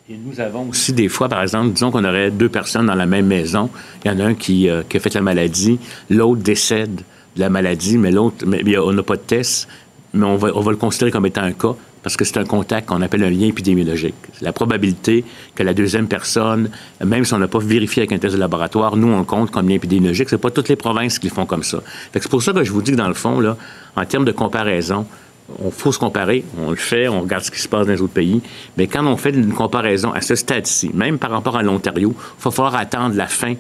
Et 0.10 0.17
nous 0.17 0.39
avons 0.39 0.69
aussi 0.69 0.91
des 0.93 1.08
fois, 1.08 1.30
par 1.30 1.41
exemple, 1.41 1.71
disons 1.71 1.91
qu'on 1.91 2.04
aurait 2.04 2.32
deux 2.32 2.50
personnes 2.50 2.88
dans 2.88 2.95
la 2.95 3.06
même 3.06 3.28
maison. 3.28 3.69
Il 4.04 4.12
y 4.12 4.13
en 4.13 4.19
a 4.19 4.26
un 4.26 4.34
qui, 4.34 4.67
euh, 4.67 4.82
qui 4.88 4.97
a 4.97 5.00
fait 5.00 5.13
la 5.13 5.21
maladie, 5.21 5.80
l'autre 6.10 6.41
décède 6.41 6.95
de 6.95 7.39
la 7.39 7.50
maladie, 7.50 7.97
mais 7.97 8.12
l'autre, 8.12 8.45
on 8.45 8.91
n'a 8.91 9.04
pas 9.04 9.15
de 9.15 9.21
test, 9.21 9.67
mais 10.13 10.26
on 10.26 10.36
va, 10.36 10.50
on 10.54 10.62
va 10.62 10.71
le 10.71 10.78
considérer 10.78 11.12
comme 11.12 11.26
étant 11.26 11.43
un 11.43 11.54
cas 11.54 11.76
parce 12.03 12.17
que 12.17 12.25
c'est 12.25 12.37
un 12.37 12.45
contact 12.45 12.87
qu'on 12.87 13.01
appelle 13.01 13.23
un 13.23 13.29
lien 13.29 13.47
épidémiologique. 13.47 14.15
La 14.41 14.53
probabilité 14.53 15.23
que 15.55 15.63
la 15.63 15.73
deuxième 15.73 16.07
personne, 16.07 16.69
même 17.03 17.25
si 17.25 17.33
on 17.33 17.39
n'a 17.39 17.47
pas 17.47 17.59
vérifié 17.59 18.01
avec 18.01 18.11
un 18.11 18.17
test 18.17 18.35
de 18.35 18.39
laboratoire, 18.39 18.97
nous, 18.97 19.07
on 19.07 19.19
le 19.19 19.25
compte 19.25 19.51
comme 19.51 19.69
lien 19.69 19.75
épidémiologique. 19.75 20.29
C'est 20.29 20.37
pas 20.37 20.51
toutes 20.51 20.69
les 20.69 20.75
provinces 20.75 21.19
qui 21.19 21.27
le 21.27 21.33
font 21.33 21.45
comme 21.45 21.63
ça. 21.63 21.81
C'est 22.13 22.27
pour 22.27 22.41
ça 22.41 22.53
que 22.53 22.63
je 22.63 22.71
vous 22.71 22.81
dis 22.81 22.91
que 22.91 22.97
dans 22.97 23.07
le 23.07 23.13
fond, 23.13 23.39
là, 23.39 23.57
en 23.95 24.05
termes 24.05 24.25
de 24.25 24.31
comparaison, 24.31 25.05
on 25.59 25.69
faut 25.69 25.91
se 25.91 25.99
comparer, 25.99 26.45
on 26.57 26.71
le 26.71 26.75
fait, 26.77 27.07
on 27.07 27.21
regarde 27.21 27.43
ce 27.43 27.51
qui 27.51 27.59
se 27.59 27.67
passe 27.67 27.85
dans 27.85 27.93
les 27.93 28.01
autres 28.01 28.13
pays. 28.13 28.41
Mais 28.77 28.87
quand 28.87 29.05
on 29.05 29.17
fait 29.17 29.31
une 29.31 29.53
comparaison 29.53 30.11
à 30.11 30.21
ce 30.21 30.35
stade-ci, 30.35 30.91
même 30.93 31.17
par 31.19 31.31
rapport 31.31 31.57
à 31.57 31.63
l'Ontario, 31.63 32.15
il 32.17 32.43
va 32.43 32.51
falloir 32.51 32.75
attendre 32.75 33.15
la 33.15 33.27
fin 33.27 33.55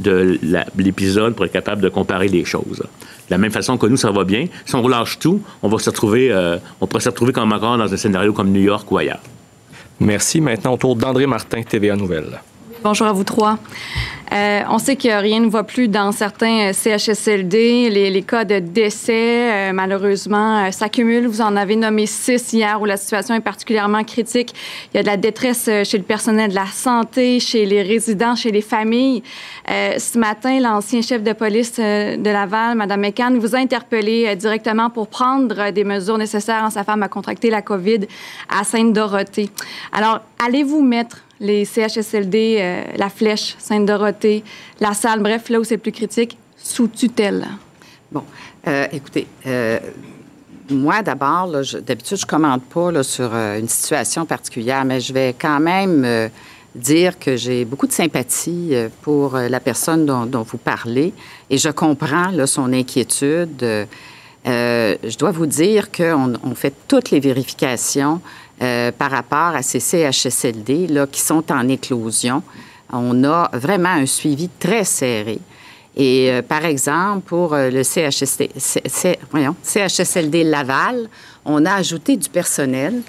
de 0.00 0.38
l'épisode 0.78 1.34
pour 1.34 1.44
être 1.44 1.52
capable 1.52 1.82
de 1.82 1.90
comparer 1.90 2.28
les 2.28 2.44
choses 2.44 2.82
la 3.30 3.38
même 3.38 3.52
façon 3.52 3.78
que 3.78 3.86
nous, 3.86 3.96
ça 3.96 4.10
va 4.10 4.24
bien. 4.24 4.46
Si 4.66 4.74
on 4.74 4.82
relâche 4.82 5.18
tout, 5.18 5.40
on 5.62 5.68
va 5.68 5.78
se 5.78 5.88
retrouver, 5.88 6.30
euh, 6.32 6.58
on 6.80 6.86
pourrait 6.86 7.02
se 7.02 7.08
retrouver 7.08 7.32
comme 7.32 7.52
encore 7.52 7.78
dans 7.78 7.92
un 7.92 7.96
scénario 7.96 8.32
comme 8.32 8.50
New 8.50 8.60
York 8.60 8.90
ou 8.90 8.98
ailleurs. 8.98 9.20
Merci. 10.00 10.40
Maintenant, 10.40 10.74
au 10.74 10.76
tour 10.76 10.96
d'André 10.96 11.26
Martin, 11.26 11.62
TVA 11.62 11.94
Nouvelle. 11.94 12.40
Bonjour 12.82 13.06
à 13.06 13.12
vous 13.12 13.24
trois. 13.24 13.58
Euh, 14.32 14.62
on 14.70 14.78
sait 14.78 14.96
que 14.96 15.20
rien 15.20 15.40
ne 15.40 15.50
va 15.50 15.64
plus 15.64 15.88
dans 15.88 16.12
certains 16.12 16.70
euh, 16.70 16.72
CHSLD. 16.72 17.90
Les, 17.90 18.22
cas 18.22 18.44
de 18.44 18.58
décès, 18.58 19.70
euh, 19.70 19.72
malheureusement, 19.74 20.70
s'accumulent. 20.72 21.26
Vous 21.26 21.42
en 21.42 21.56
avez 21.56 21.76
nommé 21.76 22.06
six 22.06 22.54
hier 22.54 22.80
où 22.80 22.86
la 22.86 22.96
situation 22.96 23.34
est 23.34 23.40
particulièrement 23.40 24.02
critique. 24.04 24.54
Il 24.94 24.96
y 24.96 25.00
a 25.00 25.02
de 25.02 25.08
la 25.08 25.18
détresse 25.18 25.68
chez 25.84 25.98
le 25.98 26.04
personnel 26.04 26.50
de 26.50 26.54
la 26.54 26.66
santé, 26.66 27.38
chez 27.38 27.66
les 27.66 27.82
résidents, 27.82 28.34
chez 28.34 28.50
les 28.50 28.62
familles. 28.62 29.22
ce 29.66 30.18
matin, 30.18 30.58
l'ancien 30.60 31.02
chef 31.02 31.22
de 31.22 31.32
police 31.32 31.74
de 31.76 32.30
Laval, 32.30 32.76
Mme 32.76 33.00
McCann, 33.00 33.38
vous 33.38 33.54
a 33.54 33.58
interpellé 33.58 34.34
directement 34.36 34.88
pour 34.90 35.08
prendre 35.08 35.70
des 35.70 35.84
mesures 35.84 36.18
nécessaires 36.18 36.64
en 36.64 36.70
sa 36.70 36.84
femme 36.84 37.02
a 37.02 37.08
contracté 37.08 37.50
la 37.50 37.62
COVID 37.62 38.00
à 38.48 38.64
Sainte-Dorothée. 38.64 39.50
Alors, 39.92 40.20
allez-vous 40.38 40.82
mettre 40.82 41.24
les 41.40 41.64
CHSLD, 41.64 42.58
euh, 42.60 42.84
la 42.96 43.08
Flèche, 43.08 43.56
Sainte-Dorothée, 43.58 44.44
la 44.78 44.92
salle, 44.92 45.20
bref, 45.20 45.48
là 45.48 45.58
où 45.58 45.64
c'est 45.64 45.78
plus 45.78 45.92
critique, 45.92 46.38
sous 46.56 46.88
tutelle? 46.88 47.46
Bon, 48.12 48.22
euh, 48.68 48.86
écoutez, 48.92 49.26
euh, 49.46 49.78
moi 50.68 51.02
d'abord, 51.02 51.48
d'habitude, 51.48 52.18
je 52.18 52.26
ne 52.26 52.28
commande 52.28 52.62
pas 52.62 53.02
sur 53.02 53.34
une 53.34 53.68
situation 53.68 54.26
particulière, 54.26 54.84
mais 54.84 55.00
je 55.00 55.12
vais 55.12 55.34
quand 55.36 55.58
même 55.58 56.30
dire 56.74 57.18
que 57.18 57.36
j'ai 57.36 57.64
beaucoup 57.64 57.88
de 57.88 57.92
sympathie 57.92 58.72
pour 59.02 59.36
la 59.36 59.58
personne 59.58 60.06
dont, 60.06 60.42
vous 60.42 60.58
parlez 60.58 61.12
et 61.48 61.58
je 61.58 61.70
comprends 61.70 62.30
son 62.46 62.72
inquiétude. 62.72 63.88
je 64.44 65.18
dois 65.18 65.32
vous 65.32 65.46
dire 65.46 65.90
qu'on 65.90 66.34
on 66.44 66.54
fait 66.54 66.74
toutes 66.86 67.10
les 67.10 67.18
vérifications 67.18 68.20
euh, 68.62 68.92
par 68.92 69.10
rapport 69.10 69.56
à 69.56 69.62
ces 69.62 69.80
CHSLD 69.80 70.88
là, 70.88 71.06
qui 71.06 71.22
sont 71.22 71.50
en 71.50 71.66
éclosion. 71.68 72.42
On 72.92 73.24
a 73.24 73.48
vraiment 73.54 73.88
un 73.88 74.04
suivi 74.04 74.50
très 74.58 74.84
serré. 74.84 75.38
Et 75.96 76.30
euh, 76.30 76.42
par 76.42 76.66
exemple, 76.66 77.22
pour 77.26 77.54
euh, 77.54 77.70
le 77.70 77.82
CHSLD, 77.82 78.50
voyons, 79.30 79.56
CHSLD 79.62 80.44
Laval, 80.44 81.08
on 81.46 81.64
a 81.64 81.72
ajouté 81.72 82.18
du 82.18 82.28
personnel 82.28 83.00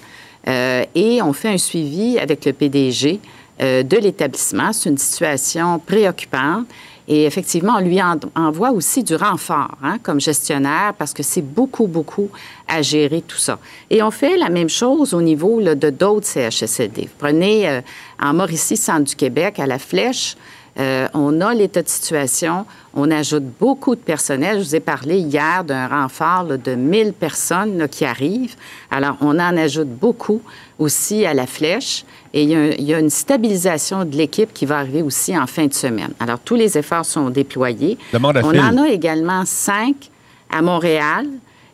et 0.46 1.20
on 1.22 1.32
fait 1.32 1.50
un 1.50 1.58
suivi 1.58 2.18
avec 2.18 2.44
le 2.46 2.52
PDG 2.52 3.20
de 3.60 3.96
l'établissement. 3.96 4.72
C'est 4.72 4.88
une 4.88 4.98
situation 4.98 5.78
préoccupante. 5.78 6.66
Et 7.08 7.24
effectivement, 7.24 7.74
on 7.78 7.80
lui 7.80 8.00
envoie 8.34 8.70
aussi 8.70 9.02
du 9.02 9.14
renfort 9.16 9.76
hein, 9.82 9.98
comme 10.02 10.20
gestionnaire 10.20 10.94
parce 10.96 11.12
que 11.12 11.22
c'est 11.22 11.42
beaucoup, 11.42 11.86
beaucoup 11.86 12.30
à 12.68 12.82
gérer 12.82 13.22
tout 13.22 13.38
ça. 13.38 13.58
Et 13.90 14.02
on 14.02 14.10
fait 14.10 14.36
la 14.36 14.48
même 14.48 14.68
chose 14.68 15.12
au 15.14 15.22
niveau 15.22 15.60
de 15.60 15.90
d'autres 15.90 16.26
CHSLD. 16.26 17.08
prenez 17.18 17.68
euh, 17.68 17.80
en 18.20 18.34
Mauricie, 18.34 18.76
Centre 18.76 19.04
du 19.04 19.16
Québec, 19.16 19.58
à 19.58 19.66
la 19.66 19.78
Flèche, 19.78 20.36
euh, 20.78 21.06
on 21.12 21.40
a 21.42 21.52
l'état 21.52 21.82
de 21.82 21.88
situation, 21.88 22.64
on 22.94 23.10
ajoute 23.10 23.44
beaucoup 23.60 23.94
de 23.94 24.00
personnel. 24.00 24.58
Je 24.58 24.64
vous 24.64 24.76
ai 24.76 24.80
parlé 24.80 25.18
hier 25.18 25.64
d'un 25.64 25.86
renfort 25.86 26.44
de 26.44 26.74
1000 26.74 27.12
personnes 27.12 27.86
qui 27.88 28.06
arrivent. 28.06 28.56
Alors, 28.90 29.16
on 29.20 29.38
en 29.38 29.56
ajoute 29.56 29.88
beaucoup 29.88 30.40
aussi 30.78 31.26
à 31.26 31.34
la 31.34 31.46
flèche. 31.46 32.04
Et 32.34 32.44
il 32.44 32.50
y, 32.50 32.94
a, 32.94 32.98
une 32.98 33.10
stabilisation 33.10 34.06
de 34.06 34.16
l'équipe 34.16 34.54
qui 34.54 34.64
va 34.64 34.78
arriver 34.78 35.02
aussi 35.02 35.36
en 35.36 35.46
fin 35.46 35.66
de 35.66 35.74
semaine. 35.74 36.12
Alors, 36.18 36.38
tous 36.38 36.54
les 36.54 36.78
efforts 36.78 37.04
sont 37.04 37.28
déployés. 37.28 37.98
on 38.14 38.24
en 38.24 38.78
a 38.78 38.88
également 38.88 39.44
cinq 39.44 40.10
à 40.50 40.62
Montréal. 40.62 41.26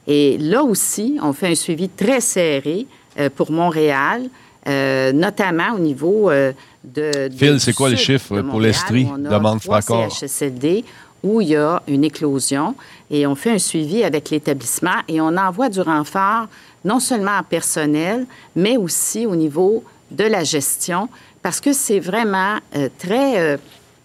Et 0.09 0.37
là 0.39 0.65
aussi, 0.65 1.17
on 1.23 1.33
fait 1.33 1.49
un 1.49 1.55
suivi 1.55 1.89
très 1.89 2.21
serré 2.21 2.87
euh, 3.19 3.31
pour 3.35 3.53
Montréal, 3.53 4.23
euh, 4.67 5.13
notamment 5.13 5.75
au 5.77 5.79
niveau 5.79 6.31
de. 6.83 7.29
Phil, 7.37 7.61
c'est 7.61 7.75
quoi 7.75 7.91
le 7.91 7.97
chiffre 7.97 8.41
pour 8.41 8.61
l'Estrie? 8.61 9.07
Demande 9.17 9.61
Fracor. 9.61 10.11
CHSLD 10.11 10.85
où 11.23 11.41
il 11.41 11.49
y 11.49 11.57
a 11.57 11.83
une 11.89 12.05
éclosion 12.05 12.75
et 13.11 13.27
on 13.27 13.35
fait 13.35 13.53
un 13.53 13.59
suivi 13.59 14.05
avec 14.05 14.31
l'établissement 14.31 15.03
et 15.09 15.21
on 15.21 15.37
envoie 15.37 15.69
du 15.69 15.81
renfort 15.81 16.47
non 16.85 17.01
seulement 17.01 17.39
en 17.39 17.43
personnel, 17.43 18.27
mais 18.55 18.77
aussi 18.77 19.27
au 19.27 19.35
niveau 19.35 19.83
de 20.11 20.25
la 20.25 20.45
gestion 20.45 21.09
parce 21.43 21.61
que 21.61 21.73
c'est 21.73 22.01
vraiment 22.01 22.59
euh, 22.77 22.89
très 22.99 23.39
euh, 23.39 23.57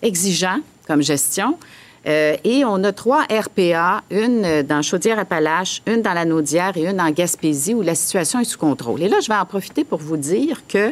exigeant 0.02 0.60
comme 0.88 1.02
gestion. 1.02 1.58
Euh, 2.06 2.36
et 2.44 2.66
on 2.66 2.84
a 2.84 2.92
trois 2.92 3.24
RPA, 3.24 4.04
une 4.12 4.62
dans 4.64 4.82
Chaudière-Appalaches, 4.82 5.82
une 5.88 6.02
dans 6.02 6.14
la 6.14 6.26
Naudière 6.26 6.76
et 6.76 6.86
une 6.86 7.00
en 7.00 7.12
Gaspésie, 7.12 7.74
où 7.74 7.82
la 7.82 7.96
situation 7.96 8.40
est 8.42 8.46
sous 8.46 8.58
contrôle. 8.58 9.02
Et 9.02 9.08
là, 9.08 9.20
je 9.22 9.30
vais 9.30 9.36
en 9.36 9.46
profiter 9.46 9.86
pour 9.86 10.00
vous 10.00 10.18
dire 10.18 10.62
que 10.68 10.92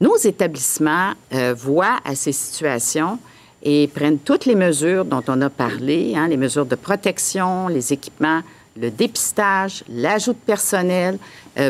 nos 0.00 0.16
établissements 0.16 1.12
voient 1.56 2.00
à 2.04 2.14
ces 2.14 2.32
situations 2.32 3.18
et 3.62 3.88
prennent 3.88 4.18
toutes 4.18 4.46
les 4.46 4.54
mesures 4.54 5.04
dont 5.04 5.22
on 5.28 5.40
a 5.40 5.50
parlé, 5.50 6.14
hein, 6.16 6.28
les 6.28 6.38
mesures 6.38 6.66
de 6.66 6.74
protection, 6.74 7.68
les 7.68 7.92
équipements, 7.92 8.40
le 8.78 8.90
dépistage, 8.90 9.84
l'ajout 9.88 10.32
de 10.32 10.38
personnel 10.38 11.18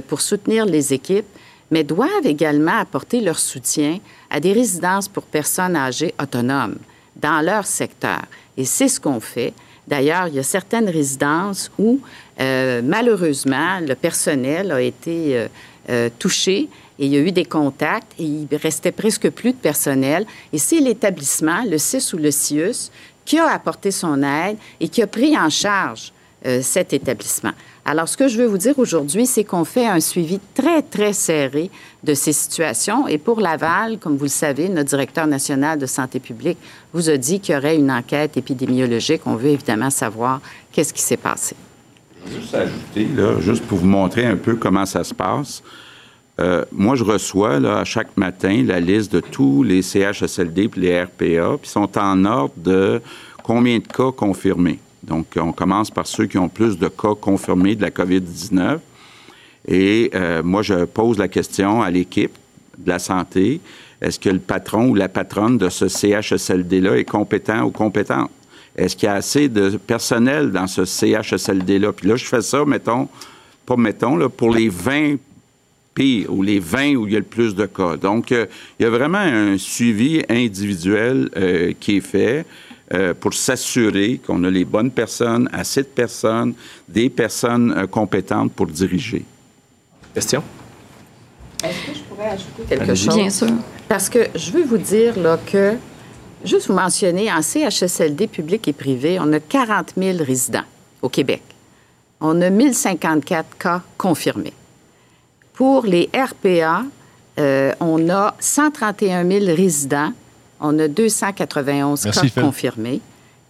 pour 0.09 0.21
soutenir 0.21 0.65
les 0.65 0.93
équipes, 0.93 1.27
mais 1.71 1.85
doivent 1.85 2.27
également 2.27 2.79
apporter 2.79 3.21
leur 3.21 3.39
soutien 3.39 3.99
à 4.31 4.41
des 4.41 4.53
résidences 4.53 5.09
pour 5.09 5.25
personnes 5.25 5.77
âgées 5.77 6.15
autonomes 6.21 6.77
dans 7.17 7.41
leur 7.45 7.67
secteur. 7.67 8.23
Et 8.57 8.65
c'est 8.65 8.89
ce 8.89 9.01
qu'on 9.01 9.21
fait. 9.21 9.53
D'ailleurs, 9.87 10.29
il 10.29 10.35
y 10.35 10.39
a 10.39 10.45
certaines 10.45 10.89
résidences 10.89 11.71
où, 11.79 12.01
euh, 12.41 12.81
malheureusement, 12.85 13.81
le 13.81 13.95
personnel 13.95 14.73
a 14.73 14.81
été 14.81 15.49
euh, 15.89 16.09
touché 16.19 16.69
et 17.01 17.07
il 17.07 17.13
y 17.13 17.17
a 17.17 17.21
eu 17.21 17.33
des 17.33 17.47
contacts 17.47 18.13
et 18.19 18.25
il 18.25 18.47
restait 18.57 18.93
presque 18.93 19.31
plus 19.31 19.53
de 19.53 19.57
personnel. 19.57 20.27
Et 20.53 20.59
c'est 20.59 20.81
l'établissement, 20.81 21.65
le 21.67 21.79
CIS 21.79 22.13
ou 22.13 22.19
le 22.19 22.31
CIUS, 22.31 22.91
qui 23.25 23.39
a 23.39 23.49
apporté 23.49 23.91
son 23.91 24.23
aide 24.23 24.59
et 24.81 24.89
qui 24.89 25.03
a 25.03 25.07
pris 25.07 25.37
en 25.37 25.49
charge 25.49 26.13
euh, 26.47 26.61
cet 26.63 26.93
établissement. 26.93 27.53
Alors, 27.85 28.09
ce 28.09 28.17
que 28.17 28.29
je 28.29 28.39
veux 28.39 28.47
vous 28.47 28.59
dire 28.59 28.79
aujourd'hui, 28.79 29.27
c'est 29.27 29.45
qu'on 29.45 29.65
fait 29.65 29.87
un 29.87 30.01
suivi 30.01 30.39
très, 30.55 30.83
très 30.83 31.13
serré 31.13 31.71
de 32.05 32.15
ces 32.15 32.33
situations. 32.33 33.09
Et 33.09 33.19
pour 33.19 33.41
Laval, 33.41 33.99
comme 33.99 34.17
vous 34.17 34.25
le 34.25 34.29
savez, 34.31 34.69
notre 34.69 34.89
directeur 34.89 35.27
national 35.27 35.79
de 35.79 35.87
santé 35.87 36.21
publique 36.21 36.59
vous 36.93 37.11
a 37.11 37.17
dit 37.17 37.41
qu'il 37.41 37.55
y 37.55 37.59
aurait 37.59 37.77
une 37.77 37.91
enquête 37.91 38.37
épidémiologique. 38.37 39.23
On 39.27 39.37
veut 39.37 39.51
évidemment 39.51 39.91
savoir 39.91 40.41
qu'est-ce 40.73 40.95
qui 40.95 41.03
s'est 41.03 41.17
passé. 41.17 41.57
Juste 43.41 43.65
pour 43.65 43.79
vous 43.79 43.87
montrer 43.87 44.27
un 44.27 44.37
peu 44.37 44.57
comment 44.57 44.87
ça 44.87 45.05
se 45.05 45.15
passe. 45.15 45.63
Euh, 46.39 46.65
moi, 46.73 46.95
je 46.95 47.05
reçois 47.05 47.57
à 47.57 47.85
chaque 47.85 48.17
matin 48.17 48.63
la 48.65 48.81
liste 48.81 49.13
de 49.13 49.21
tous 49.21 49.63
les 49.63 49.83
CHSLD 49.83 50.71
et 50.77 50.81
les 50.81 51.03
RPA, 51.03 51.59
puis 51.61 51.69
sont 51.71 51.99
en 51.99 52.25
ordre 52.25 52.55
de 52.57 53.03
combien 53.43 53.79
de 53.79 53.87
cas 53.87 54.11
confirmés. 54.13 54.79
Donc, 55.03 55.27
on 55.37 55.53
commence 55.53 55.91
par 55.91 56.07
ceux 56.07 56.27
qui 56.27 56.39
ont 56.39 56.49
plus 56.49 56.79
de 56.79 56.89
cas 56.89 57.15
confirmés 57.21 57.75
de 57.75 57.83
la 57.83 57.91
COVID-19. 57.91 58.79
Et 59.69 60.11
euh, 60.15 60.43
moi, 60.43 60.63
je 60.63 60.85
pose 60.85 61.19
la 61.19 61.29
question 61.29 61.83
à 61.83 61.91
l'équipe 61.91 62.37
de 62.79 62.89
la 62.89 62.99
santé. 62.99 63.61
Est-ce 64.01 64.19
que 64.19 64.31
le 64.31 64.39
patron 64.39 64.89
ou 64.89 64.95
la 64.95 65.09
patronne 65.09 65.59
de 65.59 65.69
ce 65.69 65.89
CHSLD-là 65.89 66.97
est 66.97 67.05
compétent 67.05 67.63
ou 67.63 67.71
compétente? 67.71 68.31
Est-ce 68.77 68.97
qu'il 68.97 69.07
y 69.07 69.11
a 69.11 69.15
assez 69.15 69.49
de 69.49 69.77
personnel 69.77 70.53
dans 70.53 70.67
ce 70.67 70.85
CHSLD-là? 70.85 71.93
Puis 71.93 72.09
là, 72.09 72.17
je 72.17 72.25
fais 72.25 72.41
ça, 72.41 72.65
mettons, 72.65 73.09
pas 73.67 73.77
mettons, 73.77 74.17
là, 74.17 74.29
pour 74.29 74.53
les 74.55 74.69
20 74.69 75.17
pires 75.95 76.33
ou 76.33 76.43
les 76.43 76.61
20 76.61 76.95
où 76.95 77.07
il 77.07 77.13
y 77.13 77.17
a 77.17 77.19
le 77.19 77.25
plus 77.25 77.55
de 77.55 77.67
cas. 77.67 77.97
Donc, 77.97 78.33
euh, 78.33 78.47
il 78.79 78.85
y 78.85 78.87
a 78.87 78.91
vraiment 78.91 79.19
un 79.19 79.59
suivi 79.59 80.23
individuel 80.29 81.29
euh, 81.37 81.73
qui 81.79 81.97
est 81.97 82.01
fait. 82.01 82.47
Euh, 82.93 83.15
pour 83.15 83.33
s'assurer 83.35 84.21
qu'on 84.27 84.43
a 84.43 84.51
les 84.51 84.65
bonnes 84.65 84.91
personnes, 84.91 85.49
assez 85.53 85.83
de 85.83 85.87
personnes, 85.87 86.55
des 86.89 87.09
personnes 87.09 87.87
compétentes 87.87 88.53
pour 88.53 88.67
diriger. 88.67 89.25
Question? 90.13 90.43
Est-ce 91.63 91.87
que 91.87 91.99
je 91.99 92.03
pourrais 92.03 92.29
ajouter 92.31 92.63
quelque 92.69 92.95
chose? 92.95 93.15
Bien 93.15 93.31
sûr. 93.31 93.49
Parce 93.89 94.09
que 94.09 94.27
je 94.35 94.51
veux 94.51 94.65
vous 94.65 94.79
dire 94.79 95.19
là, 95.19 95.39
que, 95.39 95.77
juste 96.45 96.69
vous 96.69 96.75
mentionner, 96.75 97.31
en 97.31 97.43
CHSLD 97.43 98.27
public 98.27 98.67
et 98.67 98.73
privé, 98.73 99.19
on 99.21 99.33
a 99.33 99.41
40 99.41 99.93
000 99.97 100.19
résidents 100.25 100.65
au 101.03 101.09
Québec. 101.09 101.43
On 102.21 102.41
a 102.41 102.51
1054 102.51 103.57
cas 103.59 103.83
confirmés. 103.97 104.53
Pour 105.55 105.87
les 105.87 106.09
RPA, 106.15 106.85
euh, 107.39 107.73
on 107.81 108.09
a 108.11 108.35
131 108.41 109.29
000 109.29 109.45
résidents. 109.55 110.13
On 110.61 110.79
a 110.79 110.89
291 110.89 112.03
cas 112.05 112.41
confirmés. 112.41 113.01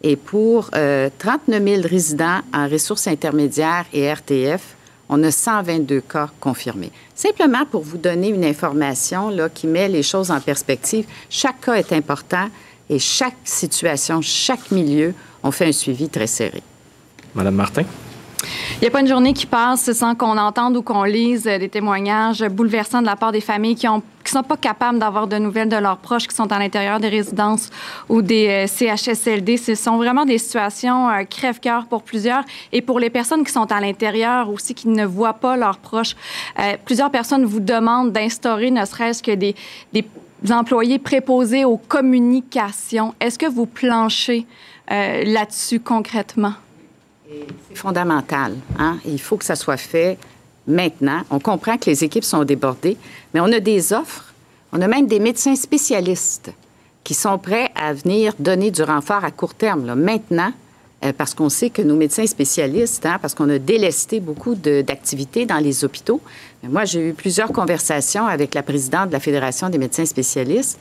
Et 0.02 0.16
pour 0.16 0.70
39 0.70 0.70
euh, 0.76 1.76
000 1.76 1.88
résidents 1.88 2.40
en 2.54 2.68
ressources 2.68 3.06
intermédiaires 3.06 3.84
et 3.92 4.10
RTF, 4.10 4.76
on 5.10 5.22
a 5.24 5.30
122 5.30 6.00
cas 6.02 6.30
confirmés. 6.38 6.92
Simplement 7.14 7.66
pour 7.66 7.82
vous 7.82 7.98
donner 7.98 8.28
une 8.28 8.44
information 8.44 9.28
là, 9.28 9.48
qui 9.48 9.66
met 9.66 9.88
les 9.88 10.02
choses 10.02 10.30
en 10.30 10.40
perspective, 10.40 11.04
chaque 11.28 11.60
cas 11.60 11.74
est 11.74 11.92
important 11.92 12.48
et 12.88 12.98
chaque 12.98 13.36
situation, 13.44 14.22
chaque 14.22 14.70
milieu, 14.70 15.12
on 15.42 15.50
fait 15.50 15.66
un 15.66 15.72
suivi 15.72 16.08
très 16.08 16.26
serré. 16.26 16.62
Madame 17.34 17.56
Martin? 17.56 17.84
Il 18.76 18.80
n'y 18.84 18.88
a 18.88 18.90
pas 18.90 19.00
une 19.00 19.08
journée 19.08 19.34
qui 19.34 19.46
passe 19.46 19.92
sans 19.92 20.14
qu'on 20.14 20.38
entende 20.38 20.76
ou 20.76 20.82
qu'on 20.82 21.04
lise 21.04 21.44
des 21.44 21.68
témoignages 21.68 22.42
bouleversants 22.48 23.02
de 23.02 23.06
la 23.06 23.16
part 23.16 23.32
des 23.32 23.42
familles 23.42 23.74
qui 23.74 23.86
sont 24.30 24.42
pas 24.42 24.56
capables 24.56 24.98
d'avoir 24.98 25.26
de 25.26 25.36
nouvelles 25.36 25.68
de 25.68 25.76
leurs 25.76 25.98
proches 25.98 26.26
qui 26.26 26.34
sont 26.34 26.50
à 26.50 26.58
l'intérieur 26.58 27.00
des 27.00 27.08
résidences 27.08 27.68
ou 28.08 28.22
des 28.22 28.48
euh, 28.48 28.66
CHSLD. 28.66 29.56
Ce 29.56 29.74
sont 29.74 29.96
vraiment 29.96 30.24
des 30.24 30.38
situations 30.38 31.10
euh, 31.10 31.24
crève-cœur 31.24 31.86
pour 31.86 32.02
plusieurs 32.02 32.44
et 32.72 32.80
pour 32.80 33.00
les 33.00 33.10
personnes 33.10 33.44
qui 33.44 33.52
sont 33.52 33.70
à 33.70 33.80
l'intérieur 33.80 34.48
aussi, 34.48 34.74
qui 34.74 34.88
ne 34.88 35.04
voient 35.04 35.34
pas 35.34 35.56
leurs 35.56 35.78
proches. 35.78 36.16
Euh, 36.58 36.76
plusieurs 36.84 37.10
personnes 37.10 37.44
vous 37.44 37.60
demandent 37.60 38.12
d'instaurer 38.12 38.70
ne 38.70 38.84
serait-ce 38.84 39.22
que 39.22 39.32
des 39.32 39.54
employés 40.50 40.98
préposés 40.98 41.64
aux 41.64 41.76
communications. 41.76 43.14
Est-ce 43.20 43.38
que 43.38 43.46
vous 43.46 43.66
planchez 43.66 44.46
là-dessus 44.88 45.78
concrètement? 45.78 46.54
C'est 47.68 47.76
fondamental. 47.76 48.56
Hein? 48.78 48.98
Il 49.06 49.20
faut 49.20 49.36
que 49.36 49.44
ça 49.44 49.56
soit 49.56 49.76
fait 49.76 50.18
maintenant. 50.66 51.22
On 51.30 51.38
comprend 51.38 51.78
que 51.78 51.88
les 51.88 52.02
équipes 52.02 52.24
sont 52.24 52.44
débordées, 52.44 52.96
mais 53.32 53.40
on 53.40 53.52
a 53.52 53.60
des 53.60 53.92
offres. 53.92 54.34
On 54.72 54.80
a 54.80 54.88
même 54.88 55.06
des 55.06 55.20
médecins 55.20 55.56
spécialistes 55.56 56.52
qui 57.04 57.14
sont 57.14 57.38
prêts 57.38 57.70
à 57.74 57.92
venir 57.92 58.34
donner 58.38 58.70
du 58.70 58.82
renfort 58.82 59.24
à 59.24 59.30
court 59.30 59.54
terme, 59.54 59.86
là, 59.86 59.94
maintenant, 59.94 60.52
euh, 61.04 61.12
parce 61.16 61.34
qu'on 61.34 61.48
sait 61.48 61.70
que 61.70 61.82
nos 61.82 61.96
médecins 61.96 62.26
spécialistes, 62.26 63.06
hein, 63.06 63.18
parce 63.20 63.34
qu'on 63.34 63.48
a 63.48 63.58
délesté 63.58 64.20
beaucoup 64.20 64.54
d'activités 64.54 65.46
dans 65.46 65.58
les 65.58 65.84
hôpitaux. 65.84 66.20
moi, 66.62 66.84
j'ai 66.84 67.08
eu 67.08 67.14
plusieurs 67.14 67.52
conversations 67.52 68.26
avec 68.26 68.54
la 68.54 68.62
présidente 68.62 69.08
de 69.08 69.12
la 69.12 69.20
Fédération 69.20 69.70
des 69.70 69.78
médecins 69.78 70.04
spécialistes. 70.04 70.78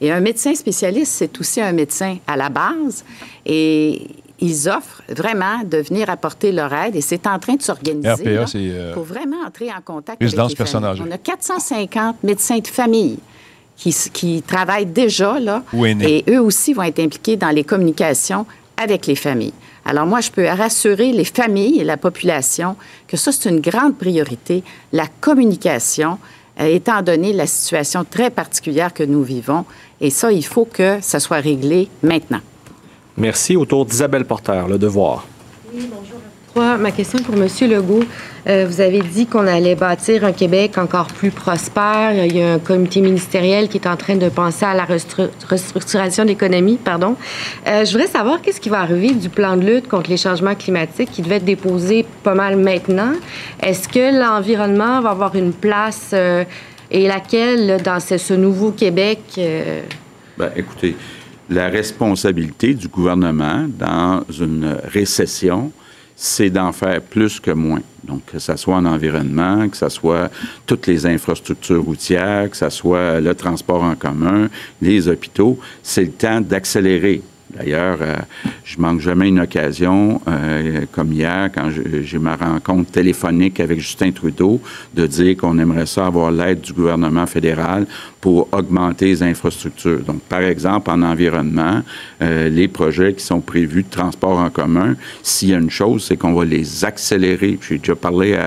Et 0.00 0.10
un 0.10 0.20
médecin 0.20 0.54
spécialiste, 0.54 1.12
c'est 1.12 1.38
aussi 1.38 1.60
un 1.60 1.72
médecin 1.72 2.16
à 2.26 2.36
la 2.36 2.48
base. 2.48 3.04
Et 3.44 4.08
ils 4.40 4.68
offrent 4.68 5.02
vraiment 5.08 5.62
de 5.64 5.78
venir 5.78 6.08
apporter 6.10 6.52
leur 6.52 6.72
aide 6.72 6.96
et 6.96 7.00
c'est 7.00 7.26
en 7.26 7.38
train 7.38 7.54
de 7.54 7.62
s'organiser 7.62 8.24
euh, 8.26 8.94
pour 8.94 9.04
vraiment 9.04 9.42
entrer 9.46 9.70
en 9.70 9.80
contact 9.84 10.22
avec 10.22 10.58
les 10.58 10.66
familles. 10.66 11.02
On 11.06 11.10
a 11.10 11.18
450 11.18 12.22
médecins 12.22 12.58
de 12.58 12.66
famille 12.66 13.18
qui, 13.76 13.94
qui 14.12 14.42
travaillent 14.42 14.86
déjà 14.86 15.38
là 15.38 15.62
et 15.74 16.24
eux 16.28 16.40
aussi 16.40 16.72
vont 16.72 16.82
être 16.82 17.00
impliqués 17.00 17.36
dans 17.36 17.50
les 17.50 17.64
communications 17.64 18.46
avec 18.76 19.06
les 19.06 19.16
familles. 19.16 19.52
Alors 19.84 20.06
moi, 20.06 20.20
je 20.20 20.30
peux 20.30 20.46
rassurer 20.46 21.12
les 21.12 21.24
familles 21.24 21.80
et 21.80 21.84
la 21.84 21.96
population 21.96 22.76
que 23.08 23.16
ça, 23.16 23.32
c'est 23.32 23.48
une 23.48 23.60
grande 23.60 23.96
priorité, 23.96 24.62
la 24.92 25.06
communication, 25.20 26.18
euh, 26.60 26.66
étant 26.66 27.02
donné 27.02 27.32
la 27.32 27.46
situation 27.46 28.04
très 28.04 28.30
particulière 28.30 28.92
que 28.92 29.02
nous 29.02 29.22
vivons. 29.22 29.64
Et 30.00 30.10
ça, 30.10 30.32
il 30.32 30.44
faut 30.44 30.64
que 30.64 30.98
ça 31.00 31.20
soit 31.20 31.40
réglé 31.40 31.88
maintenant. 32.02 32.40
Merci. 33.20 33.54
Autour 33.54 33.84
d'Isabelle 33.84 34.24
Porter, 34.24 34.62
Le 34.66 34.78
Devoir. 34.78 35.26
Oui, 35.74 35.88
bonjour. 35.94 36.78
Ma 36.78 36.90
question 36.90 37.18
pour 37.20 37.34
M. 37.34 37.46
Legault. 37.70 38.04
Euh, 38.48 38.66
vous 38.68 38.80
avez 38.80 39.00
dit 39.00 39.26
qu'on 39.26 39.46
allait 39.46 39.74
bâtir 39.74 40.24
un 40.24 40.32
Québec 40.32 40.78
encore 40.78 41.06
plus 41.06 41.30
prospère. 41.30 42.12
Il 42.24 42.36
y 42.36 42.42
a 42.42 42.54
un 42.54 42.58
comité 42.58 43.00
ministériel 43.02 43.68
qui 43.68 43.76
est 43.76 43.86
en 43.86 43.96
train 43.96 44.16
de 44.16 44.28
penser 44.28 44.64
à 44.64 44.74
la 44.74 44.84
restructuration 44.84 46.24
de 46.24 46.30
l'économie. 46.30 46.78
Pardon. 46.82 47.16
Euh, 47.66 47.84
je 47.84 47.92
voudrais 47.92 48.08
savoir 48.08 48.40
qu'est-ce 48.40 48.60
qui 48.60 48.70
va 48.70 48.80
arriver 48.80 49.12
du 49.12 49.28
plan 49.28 49.56
de 49.56 49.64
lutte 49.64 49.86
contre 49.86 50.10
les 50.10 50.16
changements 50.16 50.54
climatiques 50.54 51.10
qui 51.12 51.22
devait 51.22 51.36
être 51.36 51.44
déposé 51.44 52.06
pas 52.22 52.34
mal 52.34 52.56
maintenant. 52.56 53.12
Est-ce 53.62 53.86
que 53.88 54.18
l'environnement 54.18 55.02
va 55.02 55.10
avoir 55.10 55.36
une 55.36 55.52
place 55.52 56.10
euh, 56.14 56.44
et 56.90 57.06
laquelle 57.06 57.80
dans 57.82 58.00
ce, 58.00 58.16
ce 58.16 58.34
nouveau 58.34 58.72
Québec? 58.72 59.20
Bien, 59.36 60.50
écoutez, 60.56 60.96
la 61.50 61.68
responsabilité 61.68 62.74
du 62.74 62.88
gouvernement 62.88 63.66
dans 63.68 64.22
une 64.30 64.76
récession, 64.84 65.72
c'est 66.14 66.50
d'en 66.50 66.70
faire 66.70 67.00
plus 67.00 67.40
que 67.40 67.50
moins. 67.50 67.80
Donc, 68.04 68.24
que 68.26 68.38
ce 68.38 68.56
soit 68.56 68.76
en 68.76 68.84
environnement, 68.84 69.68
que 69.68 69.76
ce 69.76 69.88
soit 69.88 70.30
toutes 70.66 70.86
les 70.86 71.06
infrastructures 71.06 71.82
routières, 71.82 72.50
que 72.50 72.56
ce 72.56 72.70
soit 72.70 73.20
le 73.20 73.34
transport 73.34 73.82
en 73.82 73.96
commun, 73.96 74.48
les 74.80 75.08
hôpitaux, 75.08 75.58
c'est 75.82 76.04
le 76.04 76.12
temps 76.12 76.40
d'accélérer. 76.40 77.22
D'ailleurs, 77.56 77.98
euh, 78.00 78.16
je 78.64 78.78
manque 78.78 79.00
jamais 79.00 79.28
une 79.28 79.40
occasion, 79.40 80.20
euh, 80.28 80.84
comme 80.92 81.12
hier, 81.12 81.50
quand 81.52 81.68
j'ai 82.02 82.18
ma 82.18 82.36
rencontre 82.36 82.92
téléphonique 82.92 83.58
avec 83.58 83.80
Justin 83.80 84.12
Trudeau, 84.12 84.60
de 84.94 85.06
dire 85.06 85.36
qu'on 85.36 85.58
aimerait 85.58 85.86
ça 85.86 86.06
avoir 86.06 86.30
l'aide 86.30 86.60
du 86.60 86.72
gouvernement 86.72 87.26
fédéral 87.26 87.86
pour 88.20 88.48
augmenter 88.52 89.06
les 89.06 89.22
infrastructures. 89.22 90.00
Donc, 90.00 90.20
par 90.22 90.42
exemple, 90.42 90.90
en 90.90 91.02
environnement, 91.02 91.82
euh, 92.22 92.48
les 92.48 92.68
projets 92.68 93.14
qui 93.14 93.24
sont 93.24 93.40
prévus 93.40 93.82
de 93.82 93.90
transport 93.90 94.38
en 94.38 94.50
commun, 94.50 94.94
s'il 95.22 95.48
y 95.48 95.54
a 95.54 95.58
une 95.58 95.70
chose, 95.70 96.04
c'est 96.06 96.16
qu'on 96.16 96.34
va 96.34 96.44
les 96.44 96.84
accélérer. 96.84 97.58
J'ai 97.66 97.78
déjà 97.78 97.96
parlé 97.96 98.38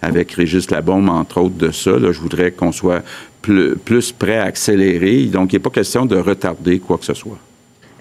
avec 0.00 0.32
Régis 0.32 0.70
Labombe, 0.70 1.08
entre 1.08 1.38
autres, 1.38 1.56
de 1.56 1.70
ça. 1.72 1.98
je 1.98 2.20
voudrais 2.20 2.52
qu'on 2.52 2.72
soit 2.72 3.02
plus, 3.42 3.76
plus 3.76 4.12
prêt 4.12 4.38
à 4.38 4.44
accélérer. 4.44 5.24
Donc, 5.24 5.52
il 5.52 5.56
n'est 5.56 5.60
pas 5.60 5.70
question 5.70 6.06
de 6.06 6.16
retarder 6.16 6.78
quoi 6.78 6.98
que 6.98 7.04
ce 7.04 7.14
soit. 7.14 7.38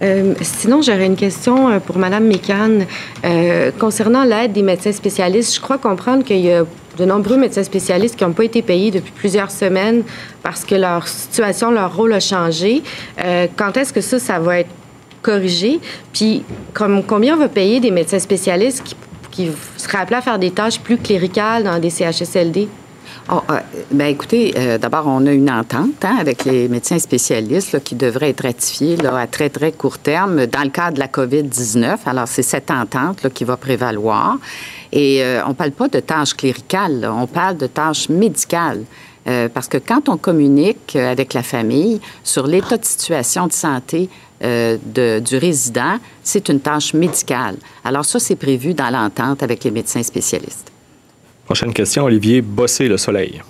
Euh, 0.04 0.34
sinon, 0.41 0.82
j'aurais 0.82 1.06
une 1.06 1.16
question 1.16 1.70
euh, 1.70 1.80
pour 1.80 1.97
Mme 1.97 2.26
Mécan. 2.26 2.80
Euh, 3.24 3.72
concernant 3.80 4.24
l'aide 4.24 4.51
des 4.51 4.62
médecins 4.62 4.91
spécialistes, 4.91 5.56
je 5.56 5.62
crois 5.62 5.78
comprendre 5.78 6.24
qu'il 6.24 6.39
y 6.39 6.51
a 6.51 6.66
de 6.97 7.06
nombreux 7.06 7.38
médecins 7.38 7.64
spécialistes 7.64 8.16
qui 8.16 8.24
n'ont 8.24 8.34
pas 8.34 8.43
été 8.43 8.62
payés 8.62 8.91
depuis 8.91 9.12
plusieurs 9.12 9.49
semaines 9.49 10.04
parce 10.43 10.66
que 10.66 10.76
leur 10.76 11.08
situation, 11.08 11.72
leur 11.72 11.95
rôle 11.95 12.14
a 12.14 12.20
changé. 12.20 12.84
quand 13.58 13.76
est-ce 13.78 13.91
que 13.91 14.01
ça, 14.01 14.20
ça 14.20 14.38
va 14.38 14.60
être 14.60 14.70
corrigé? 15.24 15.80
Puis, 16.12 16.43
combien 16.76 17.34
on 17.34 17.39
va 17.39 17.47
payer 17.47 17.80
des 17.80 17.89
médecins 17.89 18.20
spécialistes 18.20 18.84
qui, 18.84 18.95
qui 19.32 19.51
seraient 19.76 19.99
appelés 19.99 20.18
à 20.18 20.22
faire 20.22 20.38
des 20.38 20.51
tâches 20.51 20.80
plus 20.80 20.97
cléricales 20.97 21.64
dans 21.64 21.80
des 21.80 21.89
CHSLD? 21.89 22.68
Oh, 23.32 23.42
euh, 23.50 23.60
ben 23.92 24.08
écoutez, 24.08 24.54
euh, 24.58 24.78
d'abord, 24.78 25.06
on 25.08 25.26
a 25.26 25.32
une 25.32 25.50
entente 25.50 26.04
hein, 26.04 26.18
avec 26.20 26.44
les 26.44 26.68
médecins 26.68 27.00
spécialistes 27.00 27.82
qui 27.82 27.96
devrait 27.96 28.32
être 28.32 28.44
ratifiée 28.44 28.98
là, 28.98 29.18
à 29.18 29.28
très, 29.28 29.50
très 29.50 29.72
court 29.72 29.98
terme 29.98 30.46
dans 30.46 30.64
le 30.64 30.70
cadre 30.70 30.96
de 30.96 31.00
la 31.00 31.08
COVID-19. 31.08 32.00
Alors, 32.06 32.28
c'est 32.28 32.44
cette 32.44 32.70
entente 32.70 33.24
là, 33.24 33.30
qui 33.30 33.46
va 33.46 33.56
prévaloir. 33.56 34.40
Et 34.92 35.24
euh, 35.24 35.42
on 35.46 35.50
ne 35.50 35.54
parle 35.54 35.72
pas 35.72 35.88
de 35.88 36.02
tâches 36.02 36.34
cléricales, 36.34 37.10
on 37.10 37.26
parle 37.26 37.56
de 37.56 37.68
tâches 37.68 38.10
médicales. 38.10 38.84
parce 39.54 39.70
que 39.70 39.78
quand 39.78 40.10
on 40.10 40.18
communique 40.18 40.98
avec 40.98 41.34
la 41.34 41.44
famille 41.44 42.02
sur 42.26 42.46
l'état 42.46 42.78
de 42.78 42.84
situation 42.84 43.48
de 43.48 43.54
santé 43.54 44.10
de, 44.42 45.20
du 45.20 45.38
résident, 45.38 45.98
c'est 46.24 46.50
une 46.50 46.60
tâche 46.60 46.94
médicale. 46.94 47.56
Alors 47.86 48.04
ça, 48.04 48.20
c'est 48.20 48.36
prévu 48.36 48.74
dans 48.74 48.90
l'entente 48.90 49.42
avec 49.42 49.64
les 49.64 49.72
médecins 49.72 50.04
spécialistes. 50.04 50.73
Prochaine 51.46 51.74
question, 51.74 52.06
Olivier 52.06 52.41
Bossé, 52.41 52.88
Le 52.88 52.96
Soleil. 52.96 53.41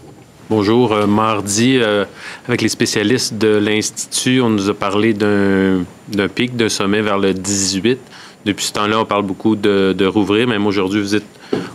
Bonjour. 0.50 0.94
Euh, 0.94 1.06
mardi, 1.06 1.78
euh, 1.78 2.06
avec 2.48 2.64
les 2.64 2.70
spécialistes 2.70 3.36
de 3.36 3.58
l'Institut, 3.58 4.42
on 4.42 4.50
nous 4.50 4.68
a 4.68 4.74
parlé 4.74 5.14
d'un 5.14 5.86
pic, 6.34 6.56
d'un 6.56 6.70
sommet 6.70 7.02
vers 7.02 7.20
le 7.20 7.36
18. 7.36 8.00
Depuis 8.46 8.66
ce 8.66 8.74
temps-là, 8.74 9.00
on 9.00 9.06
parle 9.06 9.22
beaucoup 9.22 9.56
de, 9.56 10.06
rouvrir. 10.08 10.48
Même 10.48 10.66
aujourd'hui, 10.66 11.02
vous 11.02 11.16
êtes, 11.16 11.26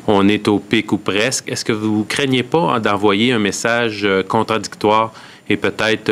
on 0.08 0.28
est 0.28 0.48
au 0.48 0.58
pic 0.58 0.90
ou 0.90 0.98
presque. 0.98 1.48
Est-ce 1.48 1.64
que 1.64 1.72
vous 1.72 2.04
craignez 2.04 2.42
pas 2.42 2.80
d'envoyer 2.80 3.32
un 3.32 3.38
message 3.38 4.00
euh, 4.04 4.24
contradictoire 4.24 5.12
et 5.48 5.56
peut-être 5.56 6.10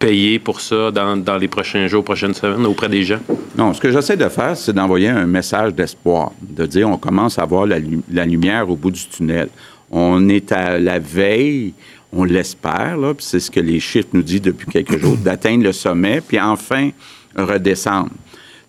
payer 0.00 0.38
pour 0.38 0.60
ça 0.60 0.90
dans, 0.90 1.38
les 1.38 1.46
prochains 1.46 1.86
jours, 1.86 2.02
prochaines 2.02 2.34
semaines 2.34 2.66
auprès 2.66 2.88
des 2.88 3.04
gens? 3.04 3.20
Non, 3.56 3.72
ce 3.74 3.80
que 3.80 3.92
j'essaie 3.92 4.16
de 4.16 4.28
faire, 4.28 4.56
c'est 4.56 4.72
d'envoyer 4.72 5.08
un 5.08 5.26
message 5.26 5.74
d'espoir, 5.74 6.32
de 6.40 6.66
dire 6.66 6.88
on 6.88 6.96
commence 6.96 7.38
à 7.38 7.44
voir 7.44 7.66
la, 7.66 7.78
lumière 8.24 8.68
au 8.68 8.76
bout 8.76 8.90
du 8.90 9.06
tunnel. 9.06 9.48
On 9.90 10.28
est 10.28 10.50
à 10.52 10.78
la 10.78 10.98
veille, 10.98 11.74
on 12.12 12.24
l'espère, 12.24 12.96
là, 12.96 13.14
puis 13.14 13.24
c'est 13.24 13.40
ce 13.40 13.50
que 13.50 13.60
les 13.60 13.78
chiffres 13.78 14.08
nous 14.14 14.22
disent 14.22 14.42
depuis 14.42 14.66
quelques 14.66 14.98
jours, 14.98 15.16
d'atteindre 15.24 15.64
le 15.64 15.72
sommet, 15.72 16.20
puis 16.20 16.40
enfin 16.40 16.90
redescendre. 17.36 18.10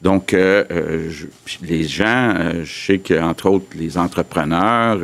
Donc, 0.02 0.34
euh, 0.34 0.64
euh, 0.72 1.12
les 1.62 1.84
gens, 1.84 2.34
euh, 2.36 2.64
je 2.64 2.86
sais 2.86 2.98
qu'entre 2.98 3.50
autres, 3.50 3.68
les 3.76 3.98
entrepreneurs, 3.98 5.00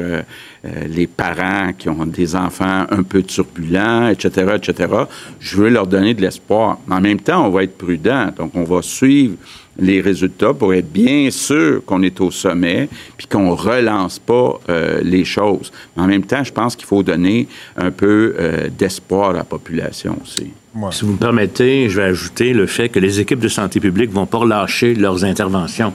les 0.88 1.07
parents 1.07 1.72
qui 1.78 1.89
ont 1.89 2.05
des 2.05 2.36
enfants 2.36 2.86
un 2.89 3.03
peu 3.03 3.24
turbulents, 3.24 4.07
etc., 4.09 4.55
etc., 4.55 4.93
je 5.39 5.57
veux 5.57 5.70
leur 5.70 5.88
donner 5.88 6.13
de 6.13 6.22
l'espoir. 6.22 6.80
En 6.89 7.01
même 7.01 7.20
temps, 7.20 7.45
on 7.45 7.49
va 7.49 7.63
être 7.63 7.78
prudent. 7.78 8.30
Donc, 8.36 8.51
on 8.55 8.63
va 8.63 8.82
suivre 8.82 9.36
les 9.80 10.01
résultats 10.01 10.53
pour 10.53 10.74
être 10.74 10.91
bien 10.91 11.30
sûr 11.30 11.86
qu'on 11.86 12.01
est 12.01 12.20
au 12.20 12.32
sommet, 12.32 12.89
puis 13.15 13.28
qu'on 13.28 13.53
relance 13.53 14.18
pas 14.20 14.59
les 15.03 15.24
choses. 15.24 15.72
Mais 15.95 16.03
en 16.03 16.07
même 16.07 16.24
temps, 16.24 16.43
je 16.43 16.51
pense 16.51 16.76
qu'il 16.76 16.88
faut 16.88 17.03
donner 17.03 17.47
un 17.76 17.91
peu 17.91 18.36
d'espoir 18.78 19.30
à 19.30 19.34
la 19.34 19.43
population 19.43 20.18
aussi. 20.24 20.51
Si 20.91 21.05
vous 21.05 21.13
me 21.13 21.18
permettez, 21.18 21.89
je 21.89 21.99
vais 21.99 22.07
ajouter 22.07 22.53
le 22.53 22.68
fait 22.68 22.89
que 22.89 22.99
les 22.99 23.20
équipes 23.20 23.39
de 23.39 23.47
santé 23.47 23.80
publique 23.80 24.11
vont 24.11 24.28
pas 24.28 24.39
relâcher 24.39 24.93
leurs 24.93 25.24
interventions. 25.24 25.93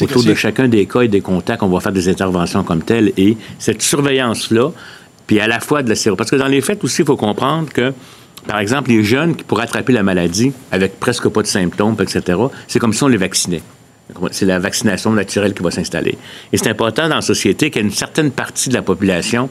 Autour 0.00 0.24
de 0.24 0.34
chacun 0.34 0.68
des 0.68 0.86
cas 0.86 1.02
et 1.02 1.08
des 1.08 1.20
contacts, 1.20 1.62
on 1.62 1.68
va 1.68 1.80
faire 1.80 1.92
des 1.92 2.08
interventions 2.08 2.64
comme 2.64 2.82
telles. 2.82 3.12
Et 3.16 3.36
cette 3.58 3.82
surveillance-là, 3.82 4.70
puis 5.26 5.40
à 5.40 5.46
la 5.46 5.60
fois 5.60 5.82
de 5.82 5.92
la 5.92 6.16
Parce 6.16 6.30
que 6.30 6.36
dans 6.36 6.46
les 6.46 6.60
faits 6.60 6.82
aussi, 6.84 7.02
il 7.02 7.06
faut 7.06 7.16
comprendre 7.16 7.70
que, 7.70 7.92
par 8.46 8.58
exemple, 8.58 8.90
les 8.90 9.04
jeunes 9.04 9.36
qui 9.36 9.44
pourraient 9.44 9.64
attraper 9.64 9.92
la 9.92 10.02
maladie 10.02 10.52
avec 10.70 10.98
presque 10.98 11.28
pas 11.28 11.42
de 11.42 11.46
symptômes, 11.46 11.96
etc., 12.00 12.38
c'est 12.66 12.78
comme 12.78 12.92
si 12.92 13.02
on 13.02 13.08
les 13.08 13.18
vaccinait. 13.18 13.62
C'est 14.32 14.46
la 14.46 14.58
vaccination 14.58 15.12
naturelle 15.12 15.54
qui 15.54 15.62
va 15.62 15.70
s'installer. 15.70 16.16
Et 16.52 16.58
c'est 16.58 16.68
important 16.68 17.08
dans 17.08 17.16
la 17.16 17.22
société 17.22 17.70
qu'il 17.70 17.82
y 17.82 17.84
ait 17.84 17.88
une 17.88 17.94
certaine 17.94 18.30
partie 18.30 18.68
de 18.68 18.74
la 18.74 18.82
population 18.82 19.48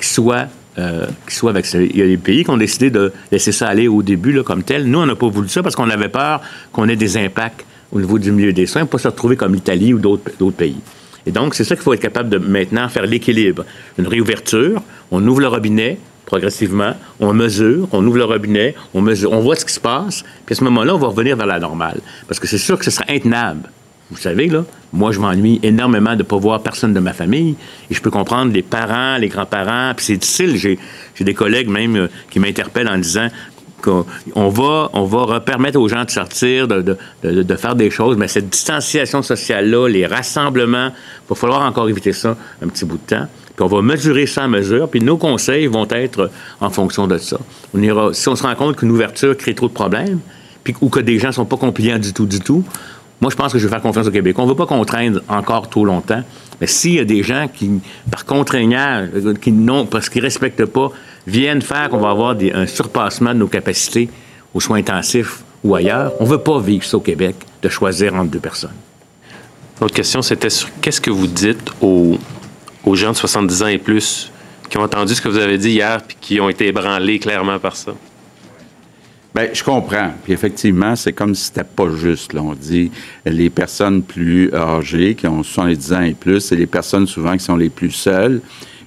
qui 0.00 0.08
soit 0.08 0.46
euh, 0.78 1.06
qui 1.28 1.34
soit 1.34 1.50
vaccinés. 1.50 1.90
Il 1.92 1.98
y 1.98 2.02
a 2.02 2.06
des 2.06 2.16
pays 2.16 2.44
qui 2.44 2.50
ont 2.50 2.56
décidé 2.56 2.88
de 2.90 3.12
laisser 3.32 3.50
ça 3.50 3.66
aller 3.66 3.88
au 3.88 4.00
début 4.04 4.32
là, 4.32 4.44
comme 4.44 4.62
tel. 4.62 4.84
Nous, 4.84 4.98
on 5.00 5.06
n'a 5.06 5.16
pas 5.16 5.26
voulu 5.26 5.48
ça 5.48 5.60
parce 5.60 5.74
qu'on 5.74 5.90
avait 5.90 6.08
peur 6.08 6.40
qu'on 6.70 6.88
ait 6.88 6.94
des 6.94 7.16
impacts 7.16 7.64
au 7.92 8.00
niveau 8.00 8.18
du 8.18 8.32
milieu 8.32 8.52
des 8.52 8.66
soins, 8.66 8.86
pas 8.86 8.98
se 8.98 9.08
retrouver 9.08 9.36
comme 9.36 9.54
l'Italie 9.54 9.94
ou 9.94 9.98
d'autres 9.98 10.50
pays. 10.50 10.76
Et 11.26 11.30
donc, 11.30 11.54
c'est 11.54 11.64
ça 11.64 11.74
qu'il 11.74 11.84
faut 11.84 11.92
être 11.92 12.00
capable 12.00 12.28
de 12.28 12.38
maintenant 12.38 12.88
faire 12.88 13.06
l'équilibre. 13.06 13.64
Une 13.98 14.06
réouverture, 14.06 14.82
on 15.10 15.26
ouvre 15.26 15.40
le 15.40 15.48
robinet 15.48 15.98
progressivement, 16.26 16.92
on 17.20 17.32
mesure, 17.32 17.88
on 17.92 18.06
ouvre 18.06 18.18
le 18.18 18.24
robinet, 18.24 18.74
on 18.92 19.00
mesure, 19.00 19.32
on 19.32 19.40
voit 19.40 19.56
ce 19.56 19.64
qui 19.64 19.72
se 19.72 19.80
passe, 19.80 20.24
puis 20.44 20.52
à 20.52 20.56
ce 20.56 20.64
moment-là, 20.64 20.94
on 20.94 20.98
va 20.98 21.06
revenir 21.06 21.36
vers 21.38 21.46
la 21.46 21.58
normale. 21.58 22.00
Parce 22.26 22.38
que 22.38 22.46
c'est 22.46 22.58
sûr 22.58 22.78
que 22.78 22.84
ce 22.84 22.90
sera 22.90 23.06
intenable 23.08 23.70
vous 24.10 24.16
savez, 24.16 24.46
là, 24.46 24.64
moi, 24.92 25.12
je 25.12 25.20
m'ennuie 25.20 25.60
énormément 25.62 26.12
de 26.12 26.18
ne 26.18 26.22
pas 26.22 26.36
voir 26.36 26.62
personne 26.62 26.94
de 26.94 27.00
ma 27.00 27.12
famille. 27.12 27.56
Et 27.90 27.94
je 27.94 28.00
peux 28.00 28.10
comprendre 28.10 28.52
les 28.52 28.62
parents, 28.62 29.18
les 29.18 29.28
grands-parents. 29.28 29.92
Puis 29.94 30.06
c'est 30.06 30.16
difficile. 30.16 30.56
J'ai, 30.56 30.78
des 31.24 31.34
collègues 31.34 31.68
même 31.68 31.96
euh, 31.96 32.08
qui 32.30 32.40
m'interpellent 32.40 32.88
en 32.88 32.96
disant 32.96 33.28
qu'on 33.82 34.48
va, 34.48 34.90
on 34.92 35.04
va 35.04 35.40
permettre 35.40 35.78
aux 35.78 35.88
gens 35.88 36.04
de 36.04 36.10
sortir, 36.10 36.68
de, 36.68 36.96
faire 37.56 37.74
des 37.74 37.90
choses, 37.90 38.16
mais 38.16 38.28
cette 38.28 38.48
distanciation 38.48 39.22
sociale-là, 39.22 39.88
les 39.88 40.06
rassemblements, 40.06 40.88
il 40.88 41.28
va 41.28 41.34
falloir 41.34 41.62
encore 41.62 41.88
éviter 41.88 42.12
ça 42.12 42.36
un 42.62 42.68
petit 42.68 42.84
bout 42.84 42.98
de 42.98 43.16
temps. 43.16 43.26
Puis 43.56 43.64
on 43.64 43.68
va 43.68 43.82
mesurer 43.82 44.26
ça 44.26 44.44
en 44.44 44.48
mesure, 44.48 44.88
puis 44.88 45.00
nos 45.00 45.16
conseils 45.16 45.66
vont 45.66 45.86
être 45.90 46.30
en 46.60 46.70
fonction 46.70 47.06
de 47.06 47.18
ça. 47.18 47.38
On 47.74 47.82
ira, 47.82 48.14
si 48.14 48.28
on 48.28 48.36
se 48.36 48.44
rend 48.44 48.54
compte 48.54 48.76
qu'une 48.76 48.90
ouverture 48.90 49.36
crée 49.36 49.54
trop 49.54 49.68
de 49.68 49.72
problèmes, 49.72 50.20
puis, 50.62 50.74
ou 50.80 50.88
que 50.88 51.00
des 51.00 51.18
gens 51.18 51.28
ne 51.28 51.32
sont 51.32 51.44
pas 51.44 51.56
compliants 51.56 51.98
du 51.98 52.12
tout, 52.12 52.26
du 52.26 52.40
tout, 52.40 52.64
moi, 53.20 53.30
je 53.32 53.36
pense 53.36 53.52
que 53.52 53.58
je 53.58 53.66
vais 53.66 53.70
faire 53.70 53.82
confiance 53.82 54.06
au 54.06 54.12
Québec. 54.12 54.38
On 54.38 54.44
ne 54.44 54.50
veut 54.50 54.56
pas 54.56 54.66
contraindre 54.66 55.22
encore 55.28 55.68
trop 55.68 55.84
longtemps. 55.84 56.22
Mais 56.60 56.68
s'il 56.68 56.94
y 56.94 57.00
a 57.00 57.04
des 57.04 57.22
gens 57.22 57.48
qui, 57.52 57.80
par 58.10 58.24
contraignant, 58.24 59.06
qui 59.40 59.52
parce 59.90 60.08
qu'ils 60.08 60.22
ne 60.22 60.26
respectent 60.26 60.66
pas, 60.66 60.92
viennent 61.28 61.62
faire 61.62 61.88
qu'on 61.88 61.98
va 61.98 62.10
avoir 62.10 62.36
un 62.54 62.66
surpassement 62.66 63.34
de 63.34 63.38
nos 63.38 63.48
capacités 63.48 64.08
aux 64.54 64.60
soins 64.60 64.78
intensifs 64.78 65.42
ou 65.64 65.74
ailleurs, 65.74 66.12
on 66.20 66.24
ne 66.24 66.30
veut 66.30 66.38
pas 66.38 66.60
vivre 66.60 66.84
ça 66.84 66.96
au 66.96 67.00
Québec, 67.00 67.34
de 67.62 67.68
choisir 67.68 68.14
entre 68.14 68.30
deux 68.30 68.38
personnes. 68.38 68.76
L'autre 69.80 69.94
question, 69.94 70.22
c'était 70.22 70.50
sur 70.50 70.68
qu'est-ce 70.80 71.00
que 71.00 71.10
vous 71.10 71.26
dites 71.26 71.70
aux, 71.80 72.16
aux 72.84 72.94
gens 72.94 73.12
de 73.12 73.16
70 73.16 73.62
ans 73.62 73.66
et 73.66 73.78
plus 73.78 74.32
qui 74.68 74.78
ont 74.78 74.82
entendu 74.82 75.14
ce 75.14 75.20
que 75.20 75.28
vous 75.28 75.38
avez 75.38 75.58
dit 75.58 75.70
hier 75.70 76.00
puis 76.02 76.16
qui 76.20 76.40
ont 76.40 76.48
été 76.48 76.68
ébranlés 76.68 77.18
clairement 77.18 77.58
par 77.58 77.76
ça? 77.76 77.92
Bien, 79.34 79.48
je 79.52 79.62
comprends. 79.62 80.12
Puis 80.24 80.32
effectivement, 80.32 80.96
c'est 80.96 81.12
comme 81.12 81.34
si 81.34 81.44
c'était 81.44 81.64
pas 81.64 81.90
juste. 81.94 82.32
Là. 82.32 82.42
On 82.42 82.54
dit 82.54 82.90
les 83.24 83.50
personnes 83.50 84.02
plus 84.02 84.52
âgées, 84.54 85.14
qui 85.14 85.26
ont 85.26 85.42
70 85.42 85.92
ans 85.92 86.00
et 86.00 86.14
plus, 86.14 86.40
c'est 86.40 86.56
les 86.56 86.66
personnes 86.66 87.06
souvent 87.06 87.36
qui 87.36 87.44
sont 87.44 87.56
les 87.56 87.68
plus 87.68 87.90
seules. 87.90 88.40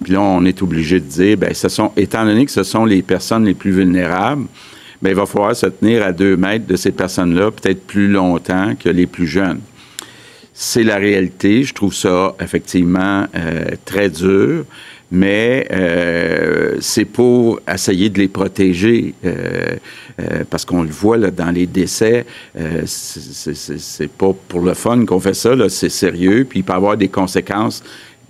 Puis 0.03 0.13
là, 0.13 0.21
on 0.21 0.43
est 0.45 0.61
obligé 0.61 0.99
de 0.99 1.05
dire, 1.05 1.37
bien, 1.37 1.53
ce 1.53 1.69
sont, 1.69 1.91
étant 1.95 2.25
donné 2.25 2.45
que 2.45 2.51
ce 2.51 2.63
sont 2.63 2.85
les 2.85 3.01
personnes 3.01 3.45
les 3.45 3.53
plus 3.53 3.71
vulnérables, 3.71 4.47
bien, 5.01 5.11
il 5.11 5.15
va 5.15 5.25
falloir 5.25 5.55
se 5.55 5.67
tenir 5.67 6.03
à 6.03 6.11
deux 6.11 6.37
mètres 6.37 6.65
de 6.65 6.75
ces 6.75 6.91
personnes-là, 6.91 7.51
peut-être 7.51 7.85
plus 7.85 8.07
longtemps 8.07 8.73
que 8.75 8.89
les 8.89 9.05
plus 9.05 9.27
jeunes. 9.27 9.61
c'est 10.53 10.83
la 10.83 10.97
réalité. 10.97 11.63
Je 11.63 11.73
trouve 11.73 11.93
ça 11.93 12.35
effectivement 12.39 13.25
euh, 13.35 13.65
très 13.85 14.09
dur, 14.09 14.65
mais 15.11 15.67
euh, 15.71 16.77
c'est 16.81 17.05
pour 17.05 17.59
essayer 17.71 18.09
de 18.09 18.19
les 18.19 18.27
protéger. 18.27 19.13
Euh, 19.25 19.75
parce 20.49 20.65
qu'on 20.65 20.83
le 20.83 20.89
voit 20.89 21.17
là, 21.17 21.31
dans 21.31 21.49
les 21.49 21.65
décès, 21.65 22.25
c'est 22.85 24.11
pas 24.11 24.33
pour 24.47 24.61
le 24.61 24.73
fun 24.75 25.03
qu'on 25.05 25.19
fait 25.19 25.33
ça, 25.33 25.55
c'est 25.69 25.89
sérieux, 25.89 26.45
puis 26.47 26.59
il 26.59 26.63
peut 26.63 26.73
avoir 26.73 26.95
des 26.95 27.07
conséquences 27.07 27.83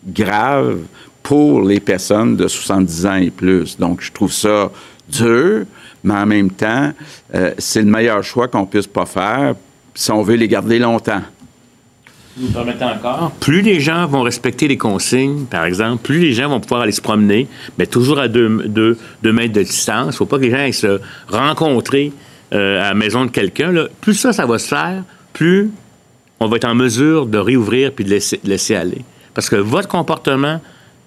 graves 0.07 0.79
pour 1.23 1.61
les 1.61 1.79
personnes 1.79 2.35
de 2.35 2.47
70 2.47 3.05
ans 3.05 3.15
et 3.15 3.29
plus. 3.29 3.77
Donc, 3.77 4.01
je 4.01 4.11
trouve 4.11 4.31
ça 4.31 4.71
dur, 5.09 5.65
mais 6.03 6.13
en 6.13 6.25
même 6.25 6.49
temps, 6.49 6.91
c'est 7.57 7.81
le 7.81 7.87
meilleur 7.87 8.23
choix 8.23 8.47
qu'on 8.47 8.65
puisse 8.65 8.87
pas 8.87 9.05
faire 9.05 9.55
si 9.93 10.11
on 10.11 10.21
veut 10.21 10.35
les 10.35 10.47
garder 10.47 10.79
longtemps 10.79 11.21
vous 12.37 12.47
permettez 12.47 12.85
encore, 12.85 13.31
plus 13.39 13.61
les 13.61 13.79
gens 13.79 14.07
vont 14.07 14.21
respecter 14.21 14.67
les 14.67 14.77
consignes, 14.77 15.45
par 15.45 15.65
exemple, 15.65 16.01
plus 16.03 16.19
les 16.19 16.33
gens 16.33 16.49
vont 16.49 16.59
pouvoir 16.59 16.81
aller 16.81 16.91
se 16.91 17.01
promener, 17.01 17.47
mais 17.77 17.85
toujours 17.87 18.19
à 18.19 18.27
deux, 18.27 18.47
mètres 19.23 19.53
de 19.53 19.63
distance. 19.63 20.15
Il 20.15 20.17
faut 20.17 20.25
pas 20.25 20.37
que 20.37 20.43
les 20.43 20.51
gens 20.51 20.57
aillent 20.57 20.73
se 20.73 21.01
rencontrer 21.27 22.13
euh, 22.53 22.81
à 22.81 22.89
la 22.89 22.93
maison 22.93 23.25
de 23.25 23.31
quelqu'un. 23.31 23.73
Plus 23.99 24.13
ça, 24.13 24.31
ça 24.31 24.45
va 24.45 24.59
se 24.59 24.67
faire, 24.67 25.03
plus 25.33 25.71
on 26.39 26.47
va 26.47 26.55
être 26.55 26.65
en 26.65 26.75
mesure 26.75 27.27
de 27.27 27.37
réouvrir 27.37 27.91
puis 27.91 28.05
de 28.05 28.17
laisser 28.43 28.75
aller. 28.75 29.01
Parce 29.33 29.49
que 29.49 29.57
votre 29.57 29.87
comportement 29.87 30.61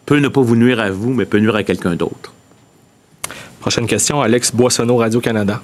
peut 0.07 0.19
ne 0.19 0.29
pas 0.29 0.41
vous 0.41 0.57
nuire 0.57 0.81
à 0.81 0.91
vous, 0.91 1.13
mais 1.13 1.25
peut 1.25 1.39
nuire 1.39 1.57
à 1.57 1.63
quelqu'un 1.63 1.95
d'autre. 1.95 2.33
Prochaine 3.61 3.87
question, 3.87 4.21
Alex 4.21 4.55
Boissonneau, 4.55 4.97
Radio-Canada. 4.97 5.63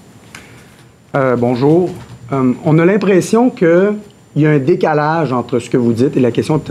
Euh, 1.15 1.37
bonjour. 1.37 1.91
Euh, 2.33 2.53
on 2.65 2.79
a 2.79 2.85
l'impression 2.85 3.51
que 3.51 3.93
il 4.37 4.43
y 4.43 4.47
a 4.47 4.51
un 4.51 4.59
décalage 4.59 5.33
entre 5.33 5.59
ce 5.59 5.69
que 5.69 5.77
vous 5.77 5.93
dites, 5.93 6.17
et 6.17 6.21
la 6.21 6.31
question 6.31 6.63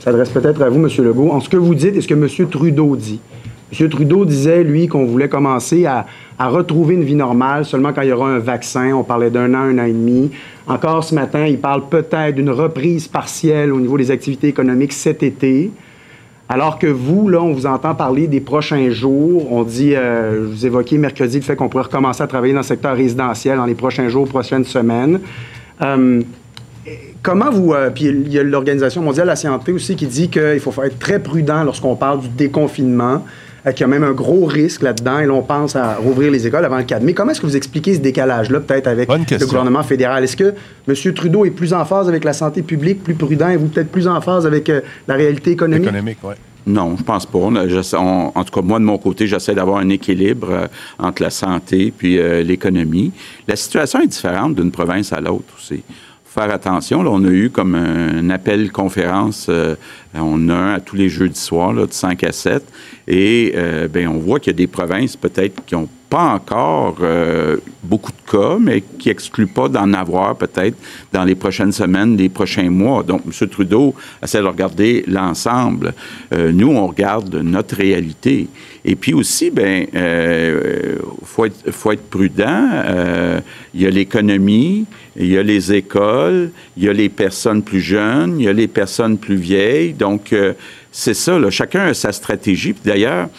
s'adresse 0.00 0.30
peut-être 0.30 0.62
à 0.62 0.70
vous, 0.70 0.76
M. 0.76 0.88
Legault, 1.04 1.30
entre 1.30 1.44
ce 1.44 1.50
que 1.50 1.56
vous 1.58 1.74
dites 1.74 1.94
et 1.96 2.00
ce 2.00 2.08
que 2.08 2.14
M. 2.14 2.48
Trudeau 2.48 2.96
dit. 2.96 3.20
M. 3.78 3.88
Trudeau 3.90 4.24
disait, 4.24 4.64
lui, 4.64 4.88
qu'on 4.88 5.04
voulait 5.04 5.28
commencer 5.28 5.84
à, 5.84 6.06
retrouver 6.38 6.94
une 6.94 7.04
vie 7.04 7.14
normale 7.14 7.64
seulement 7.64 7.92
quand 7.92 8.02
il 8.02 8.08
y 8.08 8.12
aura 8.12 8.30
un 8.30 8.38
vaccin. 8.38 8.92
On 8.92 9.04
parlait 9.04 9.30
d'un 9.30 9.52
an, 9.54 9.58
un 9.58 9.78
an 9.78 9.84
et 9.84 9.92
demi. 9.92 10.30
Encore 10.66 11.04
ce 11.04 11.14
matin, 11.14 11.46
il 11.46 11.58
parle 11.58 11.88
peut-être 11.88 12.34
d'une 12.34 12.50
reprise 12.50 13.06
partielle 13.06 13.72
au 13.72 13.80
niveau 13.80 13.98
des 13.98 14.10
activités 14.10 14.48
économiques 14.48 14.92
cet 14.92 15.22
été. 15.22 15.70
Alors 16.48 16.78
que 16.78 16.86
vous, 16.86 17.28
là, 17.28 17.40
on 17.40 17.52
vous 17.52 17.66
entend 17.66 17.94
parler 17.94 18.26
des 18.26 18.40
prochains 18.40 18.90
jours. 18.90 19.50
On 19.50 19.62
dit, 19.62 19.94
euh, 19.94 20.46
vous 20.50 20.66
évoquiez 20.66 20.98
mercredi 20.98 21.38
le 21.38 21.42
fait 21.42 21.56
qu'on 21.56 21.68
pourrait 21.68 21.84
recommencer 21.84 22.22
à 22.22 22.26
travailler 22.26 22.52
dans 22.52 22.60
le 22.60 22.64
secteur 22.64 22.94
résidentiel 22.94 23.56
dans 23.56 23.64
les 23.64 23.74
prochains 23.74 24.08
jours, 24.08 24.28
prochaines 24.28 24.64
semaines. 24.64 25.20
Euh, 25.80 26.22
Comment 27.24 27.50
vous. 27.50 27.72
Euh, 27.72 27.88
puis 27.88 28.04
il 28.04 28.30
y 28.30 28.38
a 28.38 28.42
l'Organisation 28.42 29.00
mondiale 29.00 29.24
de 29.24 29.30
la 29.30 29.36
santé 29.36 29.72
aussi 29.72 29.96
qui 29.96 30.06
dit 30.06 30.28
qu'il 30.28 30.60
faut 30.60 30.70
être 30.82 30.98
très 30.98 31.18
prudent 31.18 31.64
lorsqu'on 31.64 31.96
parle 31.96 32.20
du 32.20 32.28
déconfinement, 32.28 33.24
qu'il 33.72 33.80
y 33.80 33.84
a 33.84 33.86
même 33.86 34.04
un 34.04 34.12
gros 34.12 34.44
risque 34.44 34.82
là-dedans, 34.82 35.18
et 35.20 35.26
l'on 35.26 35.42
pense 35.42 35.76
à 35.76 35.96
rouvrir 35.96 36.30
les 36.30 36.46
écoles 36.46 36.64
avant 36.64 36.78
le 36.78 36.84
4 36.84 37.02
mai. 37.02 37.14
Comment 37.14 37.32
est-ce 37.32 37.40
que 37.40 37.46
vous 37.46 37.56
expliquez 37.56 37.94
ce 37.94 38.00
décalage-là, 38.00 38.60
peut-être 38.60 38.86
avec 38.86 39.08
le 39.08 39.46
gouvernement 39.46 39.82
fédéral? 39.82 40.24
Est-ce 40.24 40.36
que 40.36 40.54
M. 40.88 41.14
Trudeau 41.14 41.44
est 41.44 41.50
plus 41.50 41.72
en 41.72 41.84
phase 41.84 42.08
avec 42.08 42.24
la 42.24 42.32
santé 42.32 42.62
publique, 42.62 43.02
plus 43.02 43.14
prudent, 43.14 43.48
et 43.48 43.56
vous 43.56 43.68
peut-être 43.68 43.90
plus 43.90 44.06
en 44.06 44.20
phase 44.20 44.46
avec 44.46 44.68
euh, 44.68 44.80
la 45.08 45.14
réalité 45.14 45.52
économique? 45.52 45.88
Économique, 45.88 46.18
oui. 46.22 46.34
Non, 46.66 46.96
je 46.96 47.02
pense 47.02 47.26
pas. 47.26 47.38
en 47.38 48.44
tout 48.44 48.52
cas, 48.54 48.62
moi, 48.62 48.78
de 48.78 48.84
mon 48.84 48.96
côté, 48.96 49.26
j'essaie 49.26 49.54
d'avoir 49.54 49.78
un 49.78 49.88
équilibre 49.90 50.66
entre 50.98 51.22
la 51.22 51.28
santé 51.28 51.92
puis 51.94 52.18
l'économie. 52.42 53.12
La 53.46 53.54
situation 53.54 54.00
est 54.00 54.06
différente 54.06 54.54
d'une 54.54 54.70
province 54.70 55.12
à 55.12 55.20
l'autre 55.20 55.52
aussi 55.58 55.82
faire 56.34 56.52
attention. 56.52 57.02
Là, 57.04 57.10
on 57.12 57.24
a 57.24 57.30
eu 57.30 57.48
comme 57.48 57.76
un 57.76 58.28
appel 58.28 58.72
conférence, 58.72 59.46
euh, 59.48 59.76
on 60.14 60.48
a 60.48 60.54
un 60.54 60.74
à 60.74 60.80
tous 60.80 60.96
les 60.96 61.08
jeudis 61.08 61.38
soirs, 61.38 61.72
de 61.72 61.86
5 61.88 62.24
à 62.24 62.32
7, 62.32 62.64
et 63.06 63.52
euh, 63.54 63.86
ben, 63.86 64.08
on 64.08 64.18
voit 64.18 64.40
qu'il 64.40 64.52
y 64.52 64.56
a 64.56 64.58
des 64.58 64.66
provinces 64.66 65.16
peut-être 65.16 65.64
qui 65.64 65.76
ont 65.76 65.88
pas 66.14 66.32
encore 66.32 66.98
euh, 67.00 67.56
beaucoup 67.82 68.12
de 68.12 68.30
cas, 68.30 68.56
mais 68.60 68.84
qui 69.00 69.10
excluent 69.10 69.48
pas 69.48 69.68
d'en 69.68 69.92
avoir 69.94 70.36
peut-être 70.36 70.76
dans 71.12 71.24
les 71.24 71.34
prochaines 71.34 71.72
semaines, 71.72 72.16
les 72.16 72.28
prochains 72.28 72.70
mois. 72.70 73.02
Donc, 73.02 73.22
M. 73.26 73.48
Trudeau 73.48 73.96
essaie 74.22 74.40
de 74.40 74.46
regarder 74.46 75.02
l'ensemble. 75.08 75.92
Euh, 76.32 76.52
nous, 76.52 76.68
on 76.68 76.86
regarde 76.86 77.34
notre 77.34 77.74
réalité. 77.74 78.46
Et 78.84 78.94
puis 78.94 79.12
aussi, 79.12 79.50
ben, 79.50 79.88
euh, 79.96 80.98
faut 81.24 81.46
être, 81.46 82.08
prudent. 82.08 82.68
Euh, 82.72 83.40
il 83.74 83.82
y 83.82 83.86
a 83.88 83.90
l'économie, 83.90 84.86
il 85.16 85.26
y 85.26 85.36
a 85.36 85.42
les 85.42 85.72
écoles, 85.72 86.52
il 86.76 86.84
y 86.84 86.88
a 86.88 86.92
les 86.92 87.08
personnes 87.08 87.64
plus 87.64 87.80
jeunes, 87.80 88.38
il 88.38 88.44
y 88.44 88.48
a 88.48 88.52
les 88.52 88.68
personnes 88.68 89.18
plus 89.18 89.34
vieilles. 89.34 89.94
Donc, 89.94 90.32
c'est 90.92 91.14
ça. 91.14 91.40
Là. 91.40 91.50
Chacun 91.50 91.86
a 91.86 91.94
sa 91.94 92.12
stratégie. 92.12 92.72
d'ailleurs, 92.84 93.30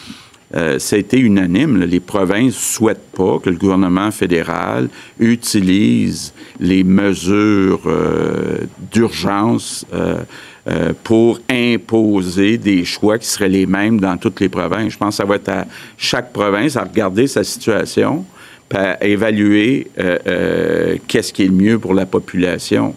euh, 0.53 0.77
ça 0.79 0.95
a 0.95 0.99
été 0.99 1.19
unanime. 1.19 1.83
Les 1.83 1.99
provinces 1.99 2.45
ne 2.45 2.51
souhaitent 2.51 3.11
pas 3.15 3.39
que 3.39 3.49
le 3.49 3.57
gouvernement 3.57 4.11
fédéral 4.11 4.89
utilise 5.19 6.33
les 6.59 6.83
mesures 6.83 7.81
euh, 7.87 8.59
d'urgence 8.91 9.85
euh, 9.93 10.23
pour 11.03 11.39
imposer 11.49 12.57
des 12.57 12.85
choix 12.85 13.17
qui 13.17 13.27
seraient 13.27 13.49
les 13.49 13.65
mêmes 13.65 13.99
dans 13.99 14.17
toutes 14.17 14.39
les 14.39 14.49
provinces. 14.49 14.93
Je 14.93 14.97
pense 14.97 15.15
que 15.15 15.23
ça 15.23 15.25
va 15.25 15.35
être 15.35 15.49
à 15.49 15.65
chaque 15.97 16.31
province 16.31 16.75
à 16.75 16.83
regarder 16.83 17.27
sa 17.27 17.43
situation, 17.43 18.25
à 18.73 19.03
évaluer 19.05 19.87
qu'est-ce 21.07 21.31
qui 21.31 21.43
est 21.43 21.47
le 21.47 21.53
mieux 21.53 21.79
pour 21.79 21.93
la 21.93 22.07
population. 22.07 22.95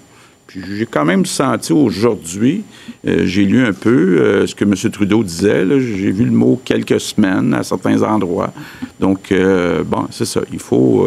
Puis 0.48 0.62
j'ai 0.78 0.86
quand 0.86 1.04
même 1.04 1.26
senti 1.26 1.74
aujourd'hui, 1.74 2.64
euh, 3.06 3.26
j'ai 3.26 3.44
lu 3.44 3.62
un 3.66 3.74
peu 3.74 3.90
euh, 4.18 4.46
ce 4.46 4.54
que 4.54 4.64
M. 4.64 4.74
Trudeau 4.90 5.22
disait, 5.22 5.66
j'ai 5.78 6.10
vu 6.10 6.24
le 6.24 6.30
mot 6.30 6.58
quelques 6.64 6.98
semaines 6.98 7.52
à 7.52 7.62
certains 7.62 8.02
endroits. 8.02 8.50
Donc, 8.98 9.30
euh, 9.30 9.84
bon, 9.84 10.06
c'est 10.10 10.24
ça, 10.24 10.40
il 10.50 10.58
faut, 10.58 11.06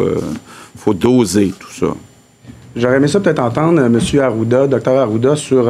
faut 0.76 0.94
doser 0.94 1.52
tout 1.58 1.72
ça. 1.72 1.88
J'aurais 2.76 2.98
aimé 2.98 3.08
ça 3.08 3.18
peut-être 3.18 3.40
entendre 3.40 3.82
M. 3.82 3.98
Arruda, 4.20 4.68
Dr 4.68 4.90
Arruda, 4.90 5.34
sur 5.34 5.68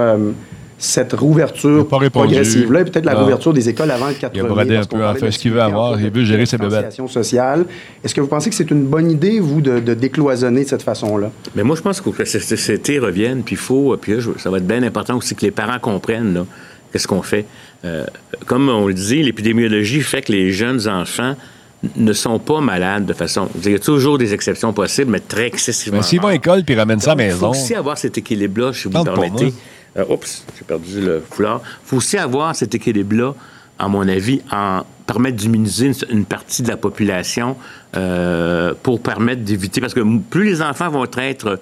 cette 0.83 1.12
rouverture 1.12 1.87
progressive-là 1.87 2.80
et 2.80 2.85
peut-être 2.85 3.05
la 3.05 3.14
rouverture 3.14 3.53
des 3.53 3.68
écoles 3.68 3.93
avant 3.93 4.09
le 4.09 4.14
4 4.14 4.35
mai. 4.35 4.41
Il 4.41 4.45
a 4.45 4.49
bradé 4.49 4.76
un 4.76 5.14
peu, 5.14 5.30
ce 5.30 5.39
qu'il 5.39 5.53
veut 5.53 5.62
avoir, 5.62 6.01
il 6.01 6.11
veut 6.11 6.24
gérer 6.24 6.45
ses 6.45 6.59
bébêtes. 6.59 7.01
sociale. 7.07 7.66
Est-ce 8.03 8.12
que 8.12 8.20
vous 8.20 8.26
pensez 8.26 8.51
que 8.51 8.57
c'est 8.57 8.68
une 8.68 8.87
bonne 8.87 9.09
idée, 9.09 9.39
vous, 9.39 9.61
de, 9.61 9.78
décloisonner 9.95 10.64
de 10.64 10.68
cette 10.68 10.83
façon-là? 10.83 11.30
Mais 11.55 11.62
moi, 11.62 11.76
je 11.76 11.83
pense 11.83 12.01
que 12.01 12.11
la 12.18 12.24
société 12.24 12.99
revienne, 12.99 13.45
puis 13.45 13.55
il 13.55 13.59
faut, 13.59 13.97
puis 13.97 14.14
ça 14.39 14.51
va 14.51 14.59
être 14.59 14.66
bien 14.66 14.83
important 14.83 15.16
aussi 15.16 15.37
que 15.37 15.43
les 15.43 15.53
parents 15.53 15.78
comprennent 15.78 16.47
qu'est-ce 16.93 17.07
qu'on 17.07 17.22
fait. 17.22 17.47
Euh, 17.85 18.05
comme 18.47 18.68
on 18.68 18.89
le 18.89 18.95
dit, 18.95 19.22
l'épidémiologie 19.22 20.01
fait 20.01 20.22
que 20.22 20.33
les 20.33 20.51
jeunes 20.51 20.89
enfants 20.89 21.37
ne 21.97 22.12
sont 22.12 22.41
pas 22.41 22.61
malades 22.61 23.07
de 23.07 23.12
façon. 23.12 23.49
Il 23.64 23.70
y 23.70 23.74
a 23.76 23.78
toujours 23.78 24.18
des 24.18 24.35
exceptions 24.35 24.72
possibles, 24.72 25.12
mais 25.12 25.20
très 25.20 25.47
excessivement. 25.47 25.99
Mais 25.99 26.03
s'ils 26.03 26.20
vont 26.20 26.28
à 26.28 26.33
l'école 26.33 26.64
puis 26.64 26.74
ramènent 26.74 27.01
ça 27.01 27.12
à 27.12 27.14
la 27.14 27.24
maison. 27.24 27.37
Il 27.37 27.41
faut 27.41 27.62
aussi 27.62 27.74
avoir 27.74 27.99
cet 27.99 28.18
équilibre-là, 28.18 28.72
si 28.72 28.89
vous 28.89 28.99
me 28.99 29.05
permettez. 29.05 29.55
Euh, 29.97 30.05
oups, 30.09 30.45
j'ai 30.59 30.64
perdu 30.64 31.01
le 31.01 31.20
foulard. 31.20 31.61
Il 31.64 31.88
faut 31.88 31.97
aussi 31.97 32.16
avoir 32.16 32.55
cet 32.55 32.74
équilibre-là, 32.74 33.34
à 33.78 33.88
mon 33.88 34.07
avis, 34.09 34.40
en 34.51 34.84
permettre 35.07 35.36
d'immuniser 35.36 35.93
une, 36.11 36.24
partie 36.24 36.62
de 36.62 36.68
la 36.68 36.76
population 36.76 37.57
euh, 37.97 38.72
pour 38.82 39.03
permettre 39.03 39.43
d'éviter. 39.43 39.80
Parce 39.80 39.95
que 39.95 40.18
plus 40.30 40.45
les 40.45 40.62
enfants 40.62 40.88
vont 40.88 41.07
être 41.18 41.59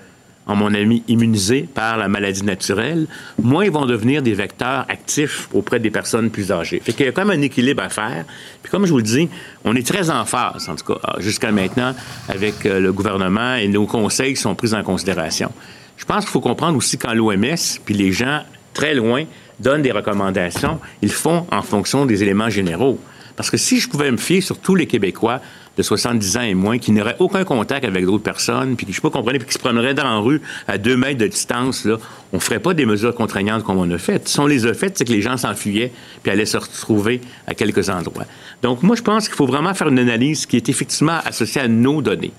à 0.51 0.55
mon 0.55 0.74
avis, 0.74 1.03
immunisés 1.07 1.68
par 1.72 1.97
la 1.97 2.09
maladie 2.09 2.45
naturelle, 2.45 3.07
moins 3.41 3.64
ils 3.64 3.70
vont 3.70 3.87
devenir 3.87 4.22
des 4.22 4.35
vecteurs 4.35 4.85
actifs 4.89 5.49
auprès 5.53 5.78
des 5.78 5.91
personnes 5.91 6.31
plus 6.31 6.51
âgées. 6.51 6.81
Fait 6.83 6.93
qu'il 6.93 7.07
y 7.07 7.09
a 7.09 7.12
quand 7.12 7.24
même 7.24 7.39
un 7.39 7.43
équilibre 7.43 7.83
à 7.83 7.89
faire. 7.89 8.24
Puis 8.62 8.70
comme 8.70 8.85
je 8.85 8.91
vous 8.91 8.99
le 8.99 9.05
dis, 9.05 9.28
on 9.64 9.76
est 9.76 9.87
très 9.87 10.11
en 10.11 10.24
phase, 10.24 10.68
en 10.68 10.74
tout 10.74 10.93
cas, 10.93 11.01
jusqu'à 11.18 11.53
maintenant, 11.53 11.95
avec 12.28 12.66
euh, 12.66 12.81
le 12.81 12.93
gouvernement 12.93 13.55
et 13.55 13.68
nos 13.68 13.87
conseils 13.87 14.37
sont 14.37 14.55
pris 14.55 14.74
en 14.74 14.83
considération. 14.83 15.53
Je 16.01 16.07
pense 16.07 16.25
qu'il 16.25 16.33
faut 16.33 16.41
comprendre 16.41 16.79
aussi 16.79 16.97
quand 16.97 17.13
l'OMS, 17.13 17.57
puis 17.85 17.95
les 17.95 18.11
gens 18.11 18.41
très 18.73 18.95
loin, 18.95 19.25
donnent 19.61 19.83
des 19.83 19.93
recommandations, 19.93 20.81
ils 21.03 21.13
font 21.13 21.47
en 21.53 21.61
fonction 21.61 22.07
des 22.07 22.23
éléments 22.23 22.49
généraux. 22.49 22.99
Parce 23.37 23.51
que 23.51 23.59
si 23.59 23.79
je 23.79 23.87
pouvais 23.87 24.11
me 24.11 24.17
fier 24.17 24.41
sur 24.41 24.57
tous 24.59 24.75
les 24.75 24.87
Québécois 24.87 25.43
de 25.77 25.83
70 25.83 26.37
ans 26.39 26.41
et 26.41 26.55
moins 26.55 26.79
qui 26.79 26.93
n'auraient 26.93 27.17
aucun 27.19 27.45
contact 27.45 27.85
avec 27.85 28.07
d'autres 28.07 28.25
personnes, 28.25 28.77
puis 28.77 28.87
qui, 28.87 28.93
je 28.95 29.01
sais 29.01 29.11
pas, 29.11 29.23
puis 29.23 29.39
qui 29.41 29.53
se 29.53 29.59
promèneraient 29.59 29.93
dans 29.93 30.05
la 30.05 30.17
rue 30.17 30.41
à 30.67 30.79
deux 30.79 30.97
mètres 30.97 31.19
de 31.19 31.27
distance, 31.27 31.85
là, 31.85 31.99
on 32.33 32.37
ne 32.37 32.41
ferait 32.41 32.61
pas 32.61 32.73
des 32.73 32.87
mesures 32.87 33.15
contraignantes 33.15 33.63
comme 33.63 33.77
on 33.77 33.91
a 33.91 33.99
fait. 33.99 34.27
Si 34.27 34.41
on 34.41 34.47
les 34.47 34.65
a 34.65 34.73
faites, 34.73 34.97
c'est 34.97 35.05
que 35.05 35.13
les 35.13 35.21
gens 35.21 35.37
s'enfuyaient 35.37 35.93
puis 36.23 36.33
allaient 36.33 36.47
se 36.47 36.57
retrouver 36.57 37.21
à 37.47 37.53
quelques 37.53 37.91
endroits. 37.91 38.25
Donc, 38.63 38.83
moi, 38.83 38.97
je 38.97 39.03
pense 39.03 39.29
qu'il 39.29 39.37
faut 39.37 39.47
vraiment 39.47 39.75
faire 39.75 39.89
une 39.89 39.99
analyse 39.99 40.47
qui 40.47 40.57
est 40.57 40.71
effectivement 40.71 41.19
associée 41.27 41.61
à 41.61 41.69
nos 41.69 42.01
données, 42.01 42.33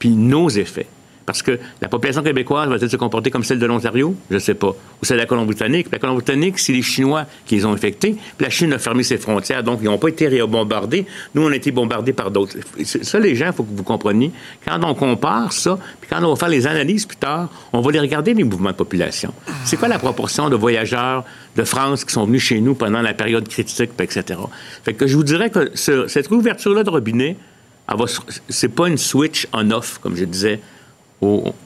puis 0.00 0.08
nos 0.08 0.48
effets 0.50 0.88
Parce 1.26 1.42
que 1.42 1.58
la 1.80 1.88
population 1.88 2.22
québécoise 2.22 2.68
va-t-elle 2.68 2.90
se 2.90 2.96
comporter 2.96 3.30
comme 3.30 3.44
celle 3.44 3.58
de 3.58 3.66
l'Ontario? 3.66 4.14
Je 4.28 4.34
ne 4.34 4.38
sais 4.38 4.54
pas. 4.54 4.68
Ou 4.68 5.04
celle 5.04 5.16
de 5.16 5.22
la 5.22 5.26
Colombie-Britannique? 5.26 5.86
La 5.90 5.98
Colombie-Britannique, 5.98 6.58
c'est 6.58 6.72
les 6.72 6.82
Chinois 6.82 7.24
qui 7.46 7.56
les 7.56 7.64
ont 7.64 7.72
infectés. 7.72 8.12
Puis 8.36 8.44
la 8.44 8.50
Chine 8.50 8.72
a 8.72 8.78
fermé 8.78 9.02
ses 9.02 9.16
frontières, 9.16 9.62
donc 9.62 9.80
ils 9.82 9.86
n'ont 9.86 9.98
pas 9.98 10.08
été 10.08 10.28
bombardés. 10.42 11.06
Nous, 11.34 11.42
on 11.42 11.50
a 11.50 11.56
été 11.56 11.70
bombardés 11.70 12.12
par 12.12 12.30
d'autres. 12.30 12.56
Ça, 12.84 13.18
les 13.18 13.34
gens, 13.34 13.46
il 13.46 13.52
faut 13.52 13.62
que 13.62 13.74
vous 13.74 13.82
compreniez. 13.82 14.32
Quand 14.66 14.78
on 14.84 14.94
compare 14.94 15.52
ça, 15.52 15.78
puis 16.00 16.10
quand 16.10 16.22
on 16.22 16.30
va 16.30 16.36
faire 16.36 16.48
les 16.50 16.66
analyses 16.66 17.06
plus 17.06 17.16
tard, 17.16 17.48
on 17.72 17.80
va 17.80 17.90
les 17.90 18.00
regarder, 18.00 18.34
les 18.34 18.44
mouvements 18.44 18.70
de 18.70 18.76
population. 18.76 19.32
C'est 19.64 19.78
quoi 19.78 19.88
la 19.88 19.98
proportion 19.98 20.50
de 20.50 20.56
voyageurs 20.56 21.24
de 21.56 21.64
France 21.64 22.04
qui 22.04 22.12
sont 22.12 22.26
venus 22.26 22.42
chez 22.42 22.60
nous 22.60 22.74
pendant 22.74 23.00
la 23.00 23.14
période 23.14 23.48
critique, 23.48 23.92
etc. 23.98 24.40
Fait 24.84 24.92
que 24.92 25.06
je 25.06 25.16
vous 25.16 25.24
dirais 25.24 25.48
que 25.48 25.70
cette 25.74 26.30
ouverture-là 26.30 26.82
de 26.82 26.90
robinet, 26.90 27.36
c'est 28.48 28.68
pas 28.68 28.88
une 28.88 28.98
switch 28.98 29.46
on-off, 29.52 29.98
comme 29.98 30.16
je 30.16 30.24
disais. 30.24 30.60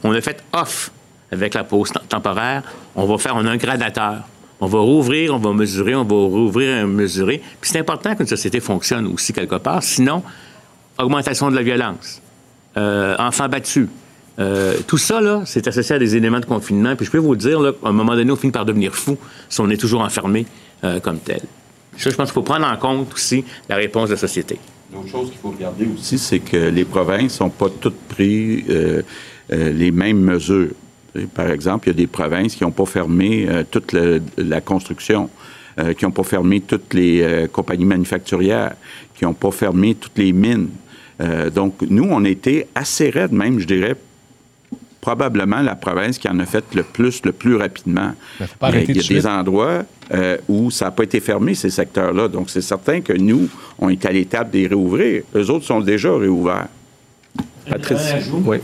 On 0.04 0.12
a 0.12 0.20
fait 0.20 0.42
off 0.52 0.90
avec 1.30 1.54
la 1.54 1.64
pause 1.64 1.92
temporaire. 2.08 2.62
On 2.94 3.06
va 3.06 3.18
faire 3.18 3.36
un 3.36 3.56
gradateur. 3.56 4.22
On 4.60 4.66
va 4.66 4.80
rouvrir, 4.80 5.34
on 5.34 5.38
va 5.38 5.52
mesurer, 5.52 5.94
on 5.94 6.04
va 6.04 6.16
rouvrir 6.16 6.78
et 6.78 6.84
mesurer. 6.84 7.40
Puis 7.60 7.70
c'est 7.70 7.78
important 7.78 8.16
qu'une 8.16 8.26
société 8.26 8.58
fonctionne 8.60 9.06
aussi 9.06 9.32
quelque 9.32 9.54
part. 9.54 9.82
Sinon, 9.82 10.22
augmentation 10.98 11.50
de 11.50 11.54
la 11.54 11.62
violence, 11.62 12.20
euh, 12.76 13.14
enfants 13.18 13.48
battus. 13.48 13.88
Euh, 14.40 14.76
tout 14.86 14.98
ça, 14.98 15.20
là, 15.20 15.42
c'est 15.44 15.66
associé 15.66 15.96
à 15.96 15.98
des 15.98 16.16
éléments 16.16 16.40
de 16.40 16.44
confinement. 16.44 16.96
Puis 16.96 17.06
je 17.06 17.10
peux 17.10 17.18
vous 17.18 17.36
dire, 17.36 17.60
là, 17.60 17.72
à 17.84 17.88
un 17.88 17.92
moment 17.92 18.16
donné, 18.16 18.30
on 18.32 18.36
finit 18.36 18.52
par 18.52 18.64
devenir 18.64 18.94
fou 18.94 19.16
si 19.48 19.60
on 19.60 19.70
est 19.70 19.76
toujours 19.76 20.00
enfermé 20.00 20.46
euh, 20.82 20.98
comme 20.98 21.18
tel. 21.18 21.40
Ça, 21.96 22.10
je 22.10 22.16
pense 22.16 22.28
qu'il 22.28 22.34
faut 22.34 22.42
prendre 22.42 22.66
en 22.66 22.76
compte 22.76 23.12
aussi 23.14 23.44
la 23.68 23.76
réponse 23.76 24.08
de 24.08 24.14
la 24.14 24.20
société. 24.20 24.58
L'autre 24.92 25.08
chose 25.08 25.30
qu'il 25.30 25.38
faut 25.38 25.50
regarder 25.50 25.86
aussi, 25.92 26.18
c'est 26.18 26.38
que 26.38 26.56
les 26.56 26.84
provinces 26.84 27.40
n'ont 27.40 27.50
pas 27.50 27.68
toutes 27.68 27.98
pris 28.08 28.64
euh, 29.50 29.56
euh, 29.56 29.72
les 29.72 29.90
mêmes 29.90 30.20
mesures. 30.20 30.70
Par 31.34 31.50
exemple, 31.50 31.88
il 31.88 31.92
y 31.92 31.94
a 31.94 31.96
des 31.96 32.06
provinces 32.06 32.54
qui 32.54 32.64
n'ont 32.64 32.70
pas 32.70 32.86
fermé 32.86 33.46
euh, 33.48 33.64
toute 33.68 33.94
la 34.36 34.60
construction, 34.60 35.30
qui 35.96 36.04
n'ont 36.04 36.10
pas 36.10 36.24
fermé 36.24 36.60
toutes 36.60 36.92
les 36.92 37.46
compagnies 37.52 37.84
manufacturières, 37.84 38.74
qui 39.14 39.24
n'ont 39.24 39.32
pas 39.32 39.52
fermé 39.52 39.94
toutes 39.94 40.18
les 40.18 40.32
mines. 40.32 40.70
donc, 41.54 41.82
nous, 41.88 42.08
on 42.10 42.24
était 42.24 42.66
assez 42.74 43.10
raides, 43.10 43.30
même, 43.30 43.60
je 43.60 43.64
dirais, 43.64 43.94
probablement 45.00 45.62
la 45.62 45.74
province 45.74 46.18
qui 46.18 46.28
en 46.28 46.38
a 46.38 46.46
fait 46.46 46.64
le 46.74 46.82
plus, 46.82 47.22
le 47.24 47.32
plus 47.32 47.56
rapidement. 47.56 48.12
il 48.40 48.96
y 48.96 49.00
a 49.00 49.02
des 49.08 49.26
endroits 49.26 49.84
euh, 50.12 50.38
où 50.48 50.70
ça 50.70 50.86
n'a 50.86 50.90
pas 50.90 51.04
été 51.04 51.20
fermé, 51.20 51.54
ces 51.54 51.70
secteurs-là. 51.70 52.28
Donc, 52.28 52.50
c'est 52.50 52.60
certain 52.60 53.00
que 53.00 53.12
nous, 53.12 53.48
on 53.78 53.88
est 53.88 54.04
à 54.04 54.12
l'étape 54.12 54.50
des 54.50 54.66
réouvrir. 54.66 55.22
Eux 55.34 55.50
autres 55.50 55.64
sont 55.64 55.80
déjà 55.80 56.14
réouverts. 56.16 56.68
Patrice. 57.68 58.14
Oui. 58.44 58.58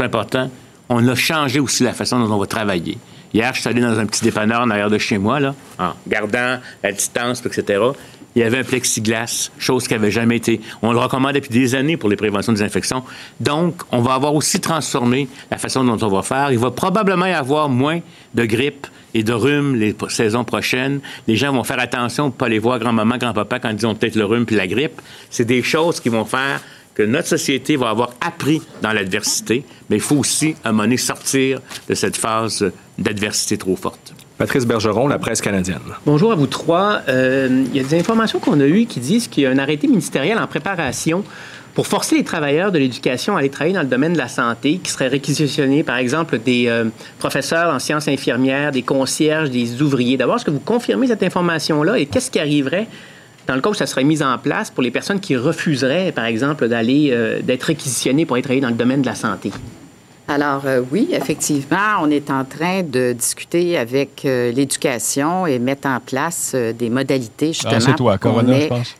Important. 0.00 0.50
On 0.88 1.06
a 1.06 1.14
changé 1.14 1.60
aussi 1.60 1.82
la 1.82 1.92
façon 1.92 2.18
dont 2.18 2.32
on 2.32 2.38
va 2.38 2.46
travailler. 2.46 2.98
Hier, 3.34 3.52
je 3.54 3.60
suis 3.60 3.68
allé 3.68 3.80
dans 3.80 3.98
un 3.98 4.06
petit 4.06 4.22
dépanneur 4.22 4.62
en 4.62 4.70
arrière 4.70 4.88
de 4.88 4.98
chez 4.98 5.18
moi, 5.18 5.38
là, 5.38 5.54
en 5.78 5.92
gardant 6.06 6.58
la 6.82 6.92
distance, 6.92 7.44
etc 7.44 7.78
il 8.38 8.42
y 8.42 8.44
avait 8.44 8.58
un 8.58 8.64
plexiglas, 8.64 9.50
chose 9.58 9.88
qui 9.88 9.94
n'avait 9.94 10.12
jamais 10.12 10.36
été. 10.36 10.60
On 10.80 10.92
le 10.92 10.98
recommande 10.98 11.32
depuis 11.32 11.50
des 11.50 11.74
années 11.74 11.96
pour 11.96 12.08
les 12.08 12.14
préventions 12.14 12.52
des 12.52 12.62
infections. 12.62 13.02
Donc, 13.40 13.82
on 13.90 14.00
va 14.00 14.14
avoir 14.14 14.32
aussi 14.32 14.60
transformé 14.60 15.28
la 15.50 15.58
façon 15.58 15.82
dont 15.82 15.98
on 16.00 16.08
va 16.08 16.22
faire. 16.22 16.52
Il 16.52 16.58
va 16.58 16.70
probablement 16.70 17.26
y 17.26 17.32
avoir 17.32 17.68
moins 17.68 18.00
de 18.34 18.44
grippe 18.44 18.86
et 19.12 19.24
de 19.24 19.32
rhume 19.32 19.74
les 19.74 19.96
saisons 20.08 20.44
prochaines. 20.44 21.00
Les 21.26 21.34
gens 21.34 21.52
vont 21.52 21.64
faire 21.64 21.80
attention 21.80 22.28
de 22.28 22.32
ne 22.32 22.34
pas 22.36 22.46
aller 22.46 22.60
voir 22.60 22.78
grand-maman, 22.78 23.16
grand-papa 23.16 23.58
quand 23.58 23.70
ils 23.70 23.86
ont 23.86 23.96
peut-être 23.96 24.14
le 24.14 24.24
rhume 24.24 24.46
puis 24.46 24.54
la 24.54 24.68
grippe. 24.68 25.00
C'est 25.30 25.46
des 25.46 25.64
choses 25.64 25.98
qui 25.98 26.08
vont 26.08 26.24
faire 26.24 26.60
que 26.98 27.04
notre 27.04 27.28
société 27.28 27.76
va 27.76 27.90
avoir 27.90 28.10
appris 28.20 28.60
dans 28.82 28.92
l'adversité, 28.92 29.62
mais 29.88 29.96
il 29.96 30.02
faut 30.02 30.16
aussi, 30.16 30.56
à 30.64 30.70
un 30.70 30.72
moment 30.72 30.82
donné, 30.82 30.96
sortir 30.96 31.60
de 31.88 31.94
cette 31.94 32.16
phase 32.16 32.72
d'adversité 32.98 33.56
trop 33.56 33.76
forte. 33.76 34.12
Patrice 34.36 34.66
Bergeron, 34.66 35.06
la 35.06 35.20
presse 35.20 35.40
canadienne. 35.40 35.78
Bonjour 36.04 36.32
à 36.32 36.34
vous 36.34 36.48
trois. 36.48 37.02
Euh, 37.08 37.64
il 37.66 37.76
y 37.76 37.78
a 37.78 37.84
des 37.84 37.98
informations 37.98 38.40
qu'on 38.40 38.58
a 38.58 38.66
eues 38.66 38.86
qui 38.86 38.98
disent 38.98 39.28
qu'il 39.28 39.44
y 39.44 39.46
a 39.46 39.50
un 39.50 39.58
arrêté 39.58 39.86
ministériel 39.86 40.38
en 40.38 40.48
préparation 40.48 41.22
pour 41.74 41.86
forcer 41.86 42.16
les 42.16 42.24
travailleurs 42.24 42.72
de 42.72 42.78
l'éducation 42.80 43.36
à 43.36 43.40
aller 43.40 43.50
travailler 43.50 43.76
dans 43.76 43.82
le 43.82 43.88
domaine 43.88 44.14
de 44.14 44.18
la 44.18 44.26
santé, 44.26 44.80
qui 44.82 44.90
seraient 44.90 45.06
réquisitionnés, 45.06 45.84
par 45.84 45.98
exemple, 45.98 46.40
des 46.40 46.66
euh, 46.66 46.86
professeurs 47.20 47.72
en 47.72 47.78
sciences 47.78 48.08
infirmières, 48.08 48.72
des 48.72 48.82
concierges, 48.82 49.50
des 49.50 49.82
ouvriers. 49.82 50.16
D'abord, 50.16 50.36
est-ce 50.36 50.44
que 50.44 50.50
vous 50.50 50.58
confirmez 50.58 51.06
cette 51.06 51.22
information-là 51.22 51.96
et 51.96 52.06
qu'est-ce 52.06 52.32
qui 52.32 52.40
arriverait 52.40 52.88
dans 53.48 53.54
le 53.54 53.60
cas 53.60 53.70
où 53.70 53.74
ça 53.74 53.86
serait 53.86 54.04
mis 54.04 54.22
en 54.22 54.38
place 54.38 54.70
pour 54.70 54.82
les 54.82 54.90
personnes 54.90 55.18
qui 55.18 55.36
refuseraient, 55.36 56.12
par 56.12 56.26
exemple, 56.26 56.68
d'aller 56.68 57.10
euh, 57.10 57.40
d'être 57.42 57.64
réquisitionnées 57.64 58.26
pour 58.26 58.34
aller 58.36 58.42
travailler 58.42 58.60
dans 58.60 58.68
le 58.68 58.74
domaine 58.74 59.02
de 59.02 59.06
la 59.06 59.14
santé? 59.16 59.50
Alors 60.30 60.64
euh, 60.66 60.82
oui, 60.92 61.08
effectivement, 61.12 62.02
on 62.02 62.10
est 62.10 62.30
en 62.30 62.44
train 62.44 62.82
de 62.82 63.14
discuter 63.14 63.78
avec 63.78 64.26
euh, 64.26 64.52
l'éducation 64.52 65.46
et 65.46 65.58
mettre 65.58 65.88
en 65.88 66.00
place 66.00 66.52
euh, 66.54 66.74
des 66.74 66.90
modalités 66.90 67.52
ah, 67.64 67.70
justement 67.70 67.96
toi, 67.96 68.18
pour 68.18 68.42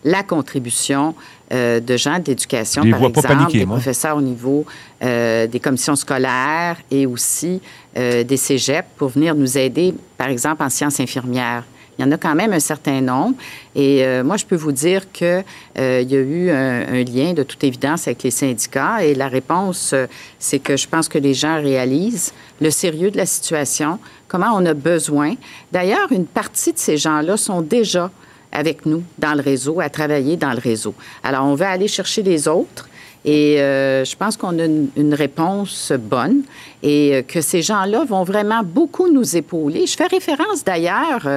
la 0.04 0.22
contribution 0.22 1.14
de 1.50 1.96
gens 1.96 2.18
de 2.18 2.24
l'éducation, 2.26 2.82
par 2.82 3.02
exemple, 3.02 3.52
des 3.52 3.64
professeurs 3.64 4.16
au 4.18 4.20
niveau 4.20 4.66
des 5.00 5.60
commissions 5.62 5.96
scolaires 5.96 6.76
et 6.90 7.06
aussi 7.06 7.62
des 7.96 8.36
cégeps 8.36 8.86
pour 8.98 9.08
venir 9.08 9.34
nous 9.34 9.56
aider, 9.56 9.94
par 10.18 10.28
exemple, 10.28 10.62
en 10.62 10.68
sciences 10.68 11.00
infirmières. 11.00 11.64
Il 11.98 12.04
y 12.04 12.08
en 12.08 12.12
a 12.12 12.16
quand 12.16 12.34
même 12.34 12.52
un 12.52 12.60
certain 12.60 13.00
nombre. 13.00 13.34
Et 13.74 14.04
euh, 14.04 14.22
moi, 14.22 14.36
je 14.36 14.44
peux 14.44 14.56
vous 14.56 14.70
dire 14.70 15.10
qu'il 15.10 15.44
euh, 15.78 16.02
y 16.02 16.14
a 16.14 16.20
eu 16.20 16.50
un, 16.50 17.02
lien 17.02 17.32
de 17.32 17.42
toute 17.42 17.62
évidence 17.64 18.06
avec 18.06 18.22
les 18.22 18.30
syndicats. 18.30 19.04
Et 19.04 19.14
la 19.14 19.26
réponse, 19.26 19.92
euh, 19.92 20.06
c'est 20.38 20.60
que 20.60 20.76
je 20.76 20.86
pense 20.86 21.08
que 21.08 21.18
les 21.18 21.34
gens 21.34 21.60
réalisent 21.60 22.32
le 22.60 22.70
sérieux 22.70 23.10
de 23.10 23.16
la 23.16 23.26
situation, 23.26 23.98
comment 24.28 24.52
on 24.54 24.64
a 24.66 24.74
besoin. 24.74 25.34
D'ailleurs, 25.72 26.12
une 26.12 26.26
partie 26.26 26.72
de 26.72 26.78
ces 26.78 26.96
gens-là 26.96 27.36
sont 27.36 27.62
déjà 27.62 28.10
avec 28.52 28.86
nous 28.86 29.02
dans 29.18 29.34
le 29.34 29.42
réseau, 29.42 29.80
à 29.80 29.90
travailler 29.90 30.36
dans 30.36 30.52
le 30.52 30.58
réseau. 30.58 30.94
Alors, 31.22 31.44
on 31.46 31.54
va 31.54 31.70
aller 31.70 31.88
chercher 31.88 32.22
les 32.22 32.46
autres. 32.46 32.87
Et 33.30 33.60
euh, 33.60 34.06
je 34.06 34.16
pense 34.16 34.38
qu'on 34.38 34.58
a 34.58 34.64
une, 34.64 35.12
réponse 35.12 35.92
bonne 35.92 36.44
et 36.82 37.14
euh, 37.14 37.20
que 37.20 37.42
ces 37.42 37.60
gens-là 37.60 38.06
vont 38.06 38.24
vraiment 38.24 38.62
beaucoup 38.64 39.12
nous 39.12 39.36
épauler. 39.36 39.86
Je 39.86 39.94
fais 39.94 40.06
référence 40.06 40.64
d'ailleurs, 40.64 41.28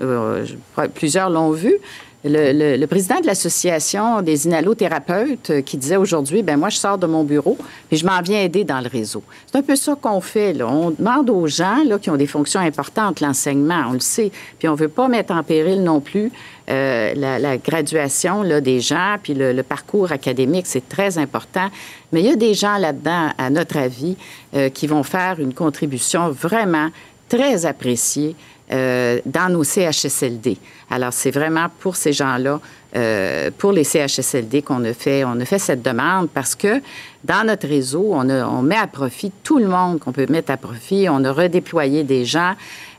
euh, 0.00 0.44
plusieurs 0.96 1.30
l'ont 1.30 1.52
vu, 1.52 1.76
le, 2.24 2.86
président 2.86 3.20
de 3.20 3.26
l'association 3.26 4.22
des 4.22 4.46
inhalothérapeutes 4.46 5.50
euh, 5.50 5.60
qui 5.60 5.76
disait 5.76 5.96
aujourd'hui, 5.96 6.42
ben 6.42 6.56
moi 6.56 6.70
je 6.70 6.76
sors 6.76 6.98
de 6.98 7.06
mon 7.06 7.24
bureau 7.24 7.56
et 7.90 7.96
je 7.96 8.04
m'en 8.04 8.20
viens 8.20 8.42
aider 8.42 8.64
dans 8.64 8.80
le 8.80 8.88
réseau. 8.88 9.22
C'est 9.46 9.58
un 9.58 9.62
peu 9.62 9.76
ça 9.76 9.94
qu'on 10.00 10.20
fait. 10.20 10.52
Là. 10.52 10.66
On 10.66 10.90
demande 10.90 11.30
aux 11.30 11.46
gens 11.46 11.84
là, 11.84 11.98
qui 11.98 12.10
ont 12.10 12.16
des 12.16 12.26
fonctions 12.26 12.60
importantes, 12.60 13.20
l'enseignement, 13.20 13.84
on 13.88 13.92
le 13.92 14.00
sait, 14.00 14.32
puis 14.58 14.68
on 14.68 14.74
veut 14.74 14.88
pas 14.88 15.08
mettre 15.08 15.32
en 15.32 15.42
péril 15.42 15.82
non 15.82 16.00
plus 16.00 16.32
euh, 16.68 17.14
la, 17.14 17.58
graduation 17.58 18.42
là, 18.42 18.60
des 18.60 18.80
gens, 18.80 19.16
puis 19.22 19.34
le, 19.34 19.62
parcours 19.62 20.10
académique, 20.10 20.66
c'est 20.66 20.88
très 20.88 21.18
important. 21.18 21.68
Mais 22.12 22.20
il 22.20 22.26
y 22.26 22.30
a 22.30 22.36
des 22.36 22.54
gens 22.54 22.76
là-dedans, 22.78 23.30
à 23.38 23.50
notre 23.50 23.76
avis, 23.76 24.16
euh, 24.54 24.68
qui 24.68 24.86
vont 24.86 25.02
faire 25.02 25.38
une 25.38 25.54
contribution 25.54 26.30
vraiment 26.30 26.90
très 27.28 27.66
appréciée 27.66 28.34
euh, 28.72 29.20
dans 29.24 29.48
nos 29.52 29.64
CHSLD. 29.64 30.56
Alors, 30.90 31.12
c'est 31.12 31.30
vraiment 31.30 31.66
pour 31.80 31.96
ces 31.96 32.12
gens-là, 32.12 32.60
euh, 32.96 33.50
pour 33.56 33.72
les 33.72 33.84
CHSLD 33.84 34.62
qu'on 34.62 34.84
a 34.84 34.92
fait, 34.92 35.24
on 35.24 35.38
a 35.40 35.44
fait 35.44 35.58
cette 35.58 35.82
demande 35.82 36.28
parce 36.30 36.54
que 36.54 36.80
dans 37.22 37.46
notre 37.46 37.68
réseau, 37.68 38.10
on, 38.12 38.28
on 38.28 38.62
met 38.62 38.76
à 38.76 38.86
profit 38.86 39.32
tout 39.42 39.58
le 39.58 39.68
monde 39.68 40.00
qu'on 40.00 40.12
peut 40.12 40.26
mettre 40.28 40.50
à 40.50 40.56
profit. 40.56 41.08
On 41.08 41.24
a 41.24 41.32
redéployé 41.32 42.04
des 42.04 42.24
gens 42.24 42.54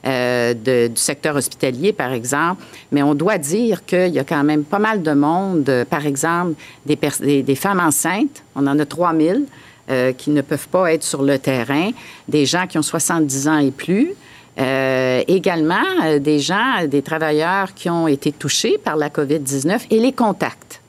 euh, 0.06 0.54
du 0.54 0.96
secteur 0.96 1.36
hospitalier, 1.36 1.92
par 1.92 2.14
exemple, 2.14 2.64
mais 2.92 3.04
on 3.04 3.14
doit 3.14 3.38
dire 3.38 3.86
qu'il 3.86 4.14
y 4.14 4.20
a 4.20 4.24
quand 4.24 4.44
même 4.44 4.64
pas 4.64 4.80
mal 4.80 5.02
de 5.02 5.12
monde, 5.12 5.86
par 5.90 6.06
exemple, 6.06 6.54
des, 6.86 6.98
des, 7.20 7.44
des 7.44 7.56
femmes 7.56 7.80
enceintes, 7.80 8.44
on 8.56 8.68
en 8.68 8.80
a 8.80 8.86
3000 8.86 9.46
euh, 9.90 10.12
qui 10.12 10.32
ne 10.32 10.42
peuvent 10.42 10.68
pas 10.68 10.92
être 10.92 11.04
sur 11.04 11.24
le 11.24 11.40
terrain, 11.40 11.92
des 12.28 12.46
gens 12.46 12.68
qui 12.68 12.78
ont 12.78 12.82
70 12.82 13.48
ans 13.48 13.60
et 13.60 13.72
plus. 13.72 14.16
Euh, 14.60 15.24
également, 15.28 15.76
euh, 16.04 16.20
des 16.20 16.40
gens, 16.40 16.86
des 16.88 17.04
travailleurs 17.04 17.74
qui 17.76 17.90
ont 17.90 18.08
été 18.08 18.32
touchés 18.32 18.80
par 18.84 18.96
la 18.96 19.10
COVID-19 19.10 19.82
et 19.92 20.00
les 20.00 20.14
contacts. 20.14 20.82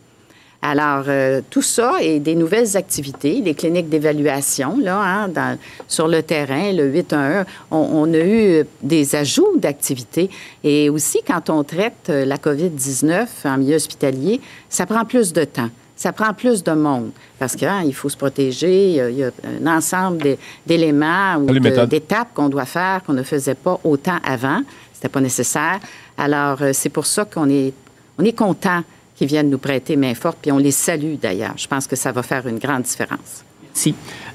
Alors, 0.62 1.04
euh, 1.06 1.40
tout 1.50 1.62
ça 1.62 1.98
et 2.00 2.18
des 2.18 2.34
nouvelles 2.34 2.76
activités, 2.76 3.42
les 3.44 3.54
cliniques 3.54 3.88
d'évaluation, 3.88 4.78
là, 4.82 5.28
hein, 5.36 5.56
sur 5.86 6.08
le 6.08 6.22
terrain, 6.22 6.72
le 6.72 6.86
811, 6.86 7.44
on, 7.70 7.76
on 7.76 8.14
a 8.14 8.18
eu 8.18 8.64
des 8.82 9.14
ajouts 9.14 9.58
d'activités. 9.58 10.30
Et 10.64 10.88
aussi, 10.88 11.20
quand 11.24 11.50
on 11.50 11.62
traite 11.62 12.08
la 12.08 12.38
COVID-19 12.38 13.26
en 13.44 13.58
milieu 13.58 13.76
hospitalier, 13.76 14.40
ça 14.68 14.86
prend 14.86 15.04
plus 15.04 15.32
de 15.32 15.44
temps 15.44 15.70
ça 15.98 16.12
prend 16.12 16.32
plus 16.32 16.62
de 16.62 16.70
monde 16.70 17.10
parce 17.40 17.56
qu'il 17.56 17.66
hein, 17.66 17.82
faut 17.92 18.08
se 18.08 18.16
protéger. 18.16 19.10
Il 19.10 19.16
y 19.16 19.24
a, 19.24 19.30
un 19.44 19.66
ensemble 19.66 20.36
d'éléments 20.64 21.36
ou 21.38 21.58
d'étapes 21.86 22.28
qu'on 22.34 22.48
doit 22.48 22.66
faire 22.66 23.02
qu'on 23.04 23.14
ne 23.14 23.24
faisait 23.24 23.56
pas 23.56 23.80
autant 23.82 24.18
avant. 24.22 24.62
C'était 24.94 25.08
pas 25.08 25.20
nécessaire. 25.20 25.80
Alors, 26.16 26.62
euh, 26.62 26.70
c'est 26.72 26.88
pour 26.88 27.04
ça 27.04 27.24
qu'on 27.24 27.50
est, 27.50 27.74
on 28.16 28.24
est 28.24 28.32
content 28.32 28.82
qu'ils 29.16 29.26
viennent 29.26 29.50
nous 29.50 29.58
prêter 29.58 29.96
main 29.96 30.14
forte, 30.14 30.38
puis 30.40 30.52
on 30.52 30.58
les 30.58 30.70
salue 30.70 31.16
d'ailleurs. 31.20 31.54
Je 31.56 31.66
pense 31.66 31.88
que 31.88 31.96
ça 31.96 32.12
va 32.12 32.22
faire 32.22 32.46
une 32.46 32.58
grande 32.58 32.82
différence. 32.82 33.44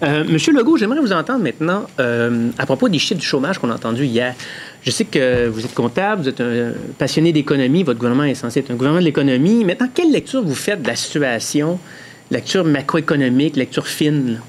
Euh, 0.02 0.24
Monsieur 0.28 0.54
Legault, 0.54 0.78
j'aimerais 0.78 1.00
vous 1.00 1.14
entendre 1.14 1.44
maintenant 1.44 1.86
euh, 2.00 2.50
à 2.58 2.66
propos 2.66 2.90
des 2.90 3.00
chiffres 3.00 3.20
du 3.20 3.26
chômage 3.26 3.60
qu'on 3.60 3.70
a 3.70 3.76
entendus 3.76 4.06
hier. 4.06 4.36
Je 4.82 4.92
sais 4.92 5.06
que 5.06 5.48
vous 5.48 5.64
êtes 5.64 5.74
comptable, 5.74 6.24
vous 6.24 6.30
êtes 6.30 6.42
un 6.42 6.74
passionné 6.98 7.32
d'économie, 7.32 7.84
votre 7.84 8.00
gouvernement 8.00 8.26
est 8.26 8.36
censé 8.36 8.60
être 8.60 8.72
un 8.72 8.76
gouvernement 8.76 9.00
de 9.00 9.06
l'économie. 9.06 9.64
Maintenant, 9.64 9.88
quelle 9.94 10.12
lecture 10.12 10.44
vous 10.44 10.56
faites 10.56 10.82
de 10.82 10.88
la 10.88 10.96
situation, 10.96 11.80
lecture 12.32 12.66
macroéconomique, 12.66 13.56
lecture 13.56 13.88
fine? 13.88 14.42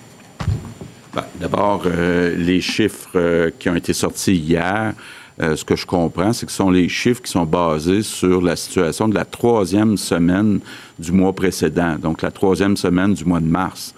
Ben, 1.14 1.24
D'abord, 1.40 1.84
euh, 1.86 2.34
les 2.36 2.60
chiffres 2.60 3.50
qui 3.58 3.68
ont 3.68 3.76
été 3.76 3.92
sortis 3.92 4.34
hier, 4.34 4.94
ce 5.38 5.64
que 5.64 5.76
je 5.76 5.86
comprends, 5.86 6.32
c'est 6.32 6.46
que 6.46 6.52
ce 6.52 6.58
sont 6.58 6.70
les 6.70 6.88
chiffres 6.88 7.22
qui 7.22 7.30
sont 7.30 7.44
basés 7.44 8.02
sur 8.02 8.40
la 8.40 8.56
situation 8.56 9.08
de 9.08 9.14
la 9.14 9.24
troisième 9.24 9.96
semaine 9.96 10.60
du 10.98 11.12
mois 11.12 11.32
précédent, 11.32 11.96
donc 12.00 12.22
la 12.22 12.30
troisième 12.30 12.76
semaine 12.76 13.14
du 13.14 13.24
mois 13.24 13.40
de 13.40 13.46
mars. 13.46 13.94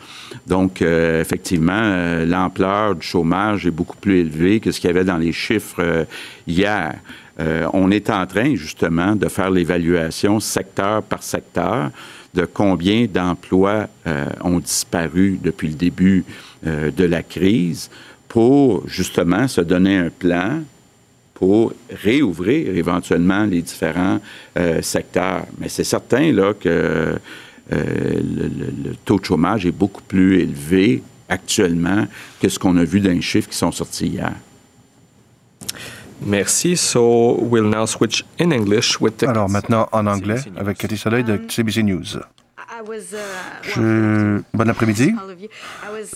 Donc, 0.47 0.83
euh, 0.83 1.21
effectivement, 1.21 1.73
euh, 1.73 2.25
l'ampleur 2.25 2.95
du 2.95 3.07
chômage 3.07 3.67
est 3.67 3.71
beaucoup 3.71 3.97
plus 3.97 4.21
élevée 4.21 4.61
que 4.61 4.71
ce 4.71 4.81
qu'il 4.81 4.89
y 4.89 4.91
avait 4.91 5.05
dans 5.05 5.19
les 5.19 5.33
chiffres 5.33 5.81
euh, 5.81 6.05
hier. 6.47 6.95
On 7.75 7.91
est 7.91 8.09
en 8.09 8.25
train, 8.25 8.55
justement, 8.55 9.15
de 9.15 9.29
faire 9.29 9.51
l'évaluation 9.51 10.41
secteur 10.41 11.03
par 11.03 11.23
secteur 11.23 11.91
de 12.33 12.47
combien 12.47 13.05
d'emplois 13.05 13.89
ont 14.43 14.59
disparu 14.59 15.39
depuis 15.43 15.69
le 15.69 15.75
début 15.75 16.25
de 16.65 17.05
la 17.05 17.23
crise 17.23 17.91
pour, 18.27 18.89
justement, 18.89 19.49
se 19.49 19.61
donner 19.61 19.99
un 19.99 20.09
plan 20.09 20.63
pour 21.35 21.75
réouvrir 21.91 22.75
éventuellement 22.75 23.45
les 23.45 23.61
différents 23.61 24.19
secteurs. 24.81 25.45
Mais 25.59 25.69
c'est 25.69 25.85
certain 25.85 26.33
là, 26.33 26.55
que 26.55 27.19
le, 27.71 28.49
le- 28.49 28.75
le 28.91 28.97
taux 29.05 29.19
de 29.19 29.25
chômage 29.25 29.67
est 29.67 29.73
beaucoup 29.73 30.03
plus 30.03 30.41
élevé 30.41 31.03
actuellement 31.29 32.07
que 32.41 32.49
ce 32.49 32.59
qu'on 32.59 32.77
a 32.77 32.85
vu 32.85 33.01
dans 33.01 33.11
les 33.11 33.21
chiffres 33.23 33.49
qui 33.49 33.57
sont 33.57 33.73
sortis 33.73 34.07
hier. 34.07 34.33
Merci. 36.25 36.77
So 36.77 37.37
we'll 37.43 37.69
now 37.69 37.87
switch 37.87 38.25
in 38.41 38.51
English 38.53 39.01
with 39.01 39.19
the... 39.19 39.25
Alors 39.25 39.49
maintenant 39.49 39.89
en 39.93 40.07
anglais 40.07 40.41
avec 40.57 40.79
Cathy 40.79 40.97
Soleil 40.97 41.25
de 41.25 41.39
CBC 41.49 41.83
News. 41.83 42.05
Je... 43.63 44.41
Bon 44.55 44.69
après-midi. 44.69 45.15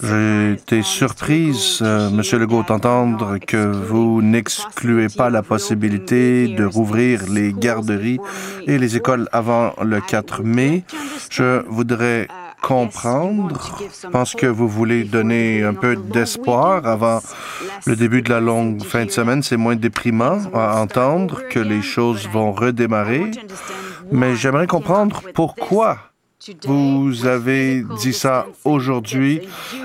J'ai 0.03 0.53
été 0.53 0.83
surprise, 0.83 1.79
euh, 1.83 2.11
Monsieur 2.11 2.39
Legault, 2.39 2.63
d'entendre 2.63 3.39
que 3.39 3.57
vous 3.57 4.23
n'excluez 4.23 5.09
pas 5.09 5.31
la 5.31 5.43
possibilité 5.43 6.49
de 6.49 6.65
rouvrir 6.65 7.23
les 7.29 7.53
garderies 7.53 8.19
et 8.67 8.79
les 8.79 8.97
écoles 8.97 9.29
avant 9.33 9.75
le 9.83 10.01
4 10.01 10.43
mai. 10.43 10.85
Je 11.31 11.63
voudrais 11.69 12.29
comprendre. 12.63 13.79
Je 14.03 14.09
pense 14.09 14.35
que 14.35 14.47
vous 14.47 14.69
voulez 14.69 15.05
donner 15.05 15.63
un 15.63 15.75
peu 15.75 15.97
d'espoir 15.97 16.87
avant 16.87 17.21
le 17.87 17.97
début 17.97 18.23
de 18.23 18.31
la 18.31 18.41
longue 18.41 18.85
fin 18.85 19.05
de 19.05 19.11
semaine. 19.11 19.43
C'est 19.43 19.57
moins 19.57 19.77
déprimant 19.77 20.39
à 20.55 20.81
entendre 20.81 21.43
que 21.49 21.59
les 21.59 21.83
choses 21.83 22.29
vont 22.29 22.53
redémarrer. 22.53 23.31
Mais 24.13 24.35
j'aimerais 24.35 24.67
comprendre 24.67 25.23
pourquoi 25.35 26.10
vous 26.65 27.27
avez 27.27 27.85
dit 27.99 28.13
ça 28.13 28.47
aujourd'hui 28.65 29.41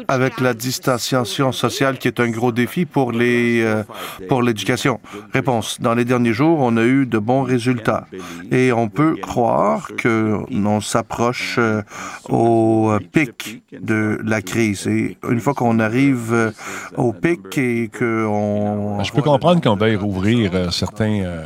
avec 0.08 0.40
la 0.40 0.54
distanciation 0.54 1.52
sociale 1.52 1.98
qui 1.98 2.08
est 2.08 2.20
un 2.20 2.30
gros 2.30 2.52
défi 2.52 2.86
pour 2.86 3.12
les 3.12 3.62
euh, 3.64 3.84
pour 4.28 4.42
l'éducation. 4.42 5.00
Réponse. 5.34 5.80
Dans 5.82 5.94
les 5.94 6.06
derniers 6.06 6.34
jours, 6.34 6.60
on 6.60 6.78
a 6.78 6.84
eu 6.84 7.06
de 7.06 7.18
bons 7.18 7.44
résultats 7.44 8.08
et 8.52 8.72
on 8.72 8.90
peut 8.90 9.16
croire 9.16 9.90
que 9.98 10.40
on 10.76 10.82
s'approche 10.82 11.56
euh, 11.58 11.82
au 12.30 12.90
euh, 12.92 13.00
pic 13.00 13.64
de 13.72 14.20
la 14.24 14.42
crise. 14.42 14.88
Et 14.88 15.18
une 15.30 15.40
fois 15.40 15.54
qu'on 15.54 15.80
arrive 15.80 16.54
au 16.98 17.14
pic 17.14 17.58
et 17.58 17.88
que 17.88 18.26
on 18.26 19.04
Je 19.04 19.12
peux 19.12 19.22
comprendre 19.22 19.62
qu'on 19.62 19.76
veuille 19.76 19.96
rouvrir 19.96 20.74
certains, 20.74 21.22
euh, 21.24 21.46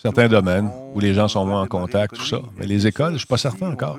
certains 0.00 0.28
domaines 0.28 0.70
où 0.94 1.00
les 1.00 1.14
gens 1.14 1.28
sont 1.28 1.44
moins 1.44 1.62
en 1.62 1.66
contact, 1.66 2.14
tout 2.14 2.24
ça. 2.24 2.38
Mais 2.58 2.66
les 2.66 2.86
écoles, 2.86 3.14
je 3.14 3.18
suis 3.18 3.26
pas 3.26 3.38
certain 3.38 3.70
encore. 3.72 3.98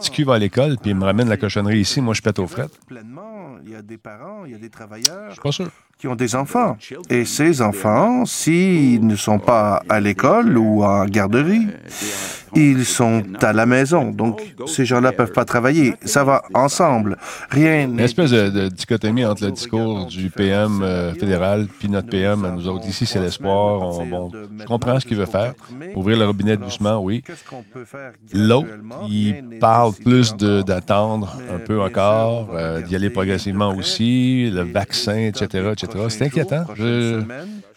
Si 0.00 0.10
qui 0.10 0.24
va 0.24 0.34
à 0.34 0.38
l'école, 0.38 0.76
puis 0.78 0.90
il 0.90 0.96
me 0.96 1.04
ramène 1.04 1.28
la 1.28 1.36
cochonnerie 1.36 1.80
ici, 1.80 2.00
moi 2.00 2.14
je 2.14 2.22
pète 2.22 2.38
aux 2.38 2.46
frettes. 2.46 2.78
pleinement, 2.86 3.58
il 3.64 3.70
y 3.70 3.74
a 3.74 3.82
des 3.82 3.98
parents, 3.98 4.44
il 4.44 4.52
y 4.52 4.54
a 4.54 4.58
des 4.58 4.70
travailleurs 4.70 5.34
Pas 5.42 5.52
sûr. 5.52 5.70
Qui 5.98 6.06
ont 6.06 6.14
des 6.14 6.36
enfants. 6.36 6.76
Et 7.10 7.24
ces 7.24 7.60
enfants, 7.60 8.24
s'ils 8.24 9.04
ne 9.04 9.16
sont 9.16 9.38
pas 9.40 9.82
à 9.88 9.98
l'école 10.00 10.56
ou 10.56 10.84
en 10.84 11.04
garderie, 11.06 11.66
ils 12.54 12.86
sont 12.86 13.22
à 13.42 13.52
la 13.52 13.66
maison. 13.66 14.10
Donc, 14.10 14.40
ces 14.66 14.86
gens-là 14.86 15.12
peuvent 15.12 15.32
pas 15.32 15.44
travailler. 15.44 15.94
Ça 16.04 16.24
va 16.24 16.42
ensemble. 16.54 17.18
Rien 17.50 17.84
Une 17.84 18.00
espèce 18.00 18.30
de, 18.30 18.48
de 18.48 18.68
dichotomie 18.68 19.24
entre 19.24 19.44
le 19.44 19.50
discours 19.50 20.06
du 20.06 20.30
PM 20.30 20.80
euh, 20.82 21.12
fédéral 21.14 21.66
puis 21.78 21.88
notre 21.90 22.08
PM 22.08 22.44
à 22.44 22.50
nous 22.52 22.66
autres. 22.68 22.86
Ici, 22.88 23.04
c'est 23.04 23.20
l'espoir. 23.20 23.82
On- 23.82 24.06
bon, 24.06 24.30
je 24.58 24.64
comprends 24.64 24.98
ce 25.00 25.04
qu'il 25.06 25.16
veut 25.18 25.26
faire. 25.26 25.52
Ouvrir 25.94 26.16
le 26.18 26.26
robinet 26.26 26.56
doucement, 26.56 26.98
oui. 27.02 27.22
L'autre, 28.32 28.68
il 29.10 29.58
parle 29.60 29.92
plus 29.94 30.34
d'attendre 30.36 31.36
un 31.52 31.58
peu 31.58 31.82
encore, 31.82 32.48
euh, 32.54 32.80
d'y 32.82 32.96
aller 32.96 33.10
progressivement 33.10 33.74
aussi, 33.74 34.50
le 34.50 34.62
vaccin, 34.62 35.16
etc., 35.18 35.70
etc. 35.72 35.87
C'est 36.08 36.24
inquiétant. 36.24 36.64
Je, 36.74 37.20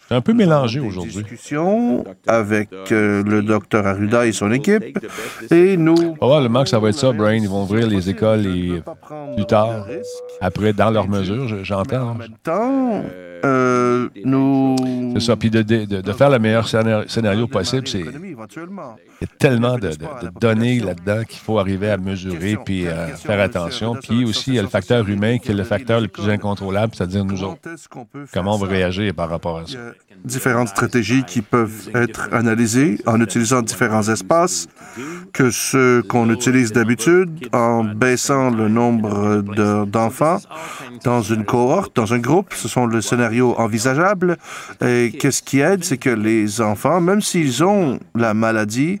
suis 0.06 0.14
un 0.14 0.20
peu 0.20 0.32
mélangé 0.34 0.80
aujourd'hui. 0.80 1.12
discussion 1.22 2.04
avec 2.26 2.68
euh, 2.90 3.22
le 3.24 3.42
docteur 3.42 3.86
Arruda 3.86 4.26
et 4.26 4.32
son 4.32 4.50
équipe. 4.52 4.98
Et 5.50 5.76
nous, 5.76 6.14
Probablement 6.16 6.64
que 6.64 6.68
ça 6.68 6.78
va 6.78 6.88
être 6.90 6.96
ça, 6.98 7.12
Brain. 7.12 7.34
Ils 7.34 7.48
vont 7.48 7.62
ouvrir 7.62 7.86
les 7.86 8.10
écoles 8.10 8.46
et 8.46 8.82
plus 9.36 9.46
tard, 9.46 9.86
après, 10.40 10.72
dans 10.72 10.90
leurs 10.90 11.08
mesures, 11.08 11.48
je- 11.48 11.62
j'entends. 11.64 12.10
hein. 12.10 12.16
temps, 12.42 13.02
euh, 13.44 14.08
nous... 14.24 14.76
C'est 15.14 15.20
ça. 15.20 15.36
Puis 15.36 15.50
de, 15.50 15.62
de- 15.62 15.84
de- 16.00 16.12
faire 16.12 16.30
le 16.30 16.38
meilleur 16.38 16.68
scénario, 16.68 17.08
scénario 17.08 17.46
possible, 17.46 17.86
c'est. 17.88 18.02
Il 19.22 19.28
y 19.28 19.34
a 19.34 19.36
tellement 19.38 19.78
de, 19.78 19.88
de- 19.90 19.92
de 20.26 20.30
données 20.40 20.80
là-dedans 20.80 21.22
qu'il 21.22 21.38
faut 21.38 21.58
arriver 21.60 21.90
à 21.90 21.96
mesurer 21.96 22.56
puis 22.64 22.88
à 22.88 23.06
faire 23.16 23.38
attention. 23.40 23.94
Puis 23.94 24.24
aussi, 24.24 24.50
il 24.50 24.54
y 24.54 24.58
a 24.58 24.62
le 24.62 24.68
facteur 24.68 25.08
humain 25.08 25.38
qui 25.38 25.52
est 25.52 25.54
le 25.54 25.62
facteur 25.62 26.00
le 26.00 26.08
plus 26.08 26.28
incontrôlable, 26.28 26.92
c'est-à-dire 26.96 27.24
nous 27.24 27.44
autres. 27.44 27.60
Comment 28.32 28.56
on 28.56 28.58
va 28.58 28.66
réagir 28.66 29.14
par 29.14 29.28
rapport 29.28 29.58
à 29.58 29.66
ça? 29.66 29.78
différentes 30.24 30.68
stratégies 30.68 31.24
qui 31.24 31.42
peuvent 31.42 31.88
être 31.96 32.28
analysées 32.32 33.00
en 33.06 33.20
utilisant 33.20 33.60
différents 33.60 34.08
espaces 34.08 34.68
que 35.32 35.50
ceux 35.50 36.02
qu'on 36.04 36.30
utilise 36.30 36.70
d'habitude, 36.72 37.48
en 37.52 37.82
baissant 37.82 38.50
le 38.50 38.68
nombre 38.68 39.42
de- 39.42 39.84
d'enfants 39.84 40.38
dans 41.04 41.22
une 41.22 41.44
cohorte, 41.44 41.96
dans 41.96 42.14
un 42.14 42.20
groupe. 42.20 42.52
Ce 42.54 42.68
sont 42.68 42.86
le 42.86 43.00
scénario 43.00 43.54
envisageable. 43.58 44.36
Et 44.84 45.12
qu'est-ce 45.18 45.42
qui 45.42 45.58
aide, 45.58 45.82
c'est 45.82 45.98
que 45.98 46.10
les 46.10 46.60
enfants, 46.60 47.00
même 47.00 47.20
s'ils 47.20 47.64
ont 47.64 47.98
la 48.14 48.32
maladie, 48.32 49.00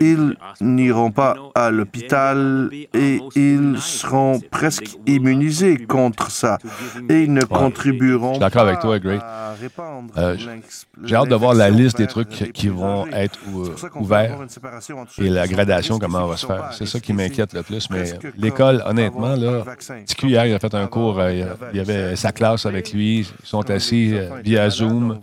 ils 0.00 0.34
n'iront 0.60 1.10
pas 1.10 1.36
à 1.54 1.70
l'hôpital 1.70 2.70
et 2.94 3.20
ils 3.36 3.76
seront 3.78 4.40
presque 4.50 4.96
immunisés 5.06 5.76
contre 5.86 6.30
ça. 6.30 6.58
Et 7.08 7.22
ils 7.24 7.32
ne 7.32 7.42
contribueront 7.44 8.28
Je 8.28 8.34
suis 8.34 8.40
d'accord 8.40 8.62
avec 8.62 8.80
toi, 8.80 8.98
répandre 9.60 10.12
Euh, 10.16 10.36
J'ai 11.04 11.16
hâte 11.16 11.28
de 11.28 11.34
voir 11.34 11.54
la 11.54 11.70
liste 11.70 11.98
des 11.98 12.06
trucs 12.06 12.50
qui 12.52 12.68
vont 12.68 13.06
être 13.08 13.38
ou- 13.52 13.66
ouverts 14.00 14.38
et 15.18 15.28
la 15.28 15.46
gradation, 15.46 15.98
comment 15.98 16.26
va 16.26 16.36
se 16.36 16.46
faire. 16.46 16.70
C'est 16.72 16.86
ça 16.86 17.00
qui 17.00 17.12
m'inquiète 17.12 17.52
le 17.54 17.62
plus. 17.62 17.88
Mais 17.90 18.04
l'école, 18.36 18.82
honnêtement, 18.86 19.34
là, 19.36 19.62
TQ 20.06 20.26
hier, 20.28 20.46
il 20.46 20.54
a 20.54 20.58
fait 20.58 20.74
un 20.74 20.86
cours, 20.86 21.18
euh, 21.18 21.32
il 21.72 21.76
y 21.76 21.80
avait 21.80 22.16
sa 22.16 22.32
classe 22.32 22.66
avec 22.66 22.92
lui, 22.92 23.20
ils 23.20 23.26
sont 23.46 23.68
assis 23.70 24.12
euh, 24.14 24.30
via 24.42 24.68
Zoom. 24.70 25.20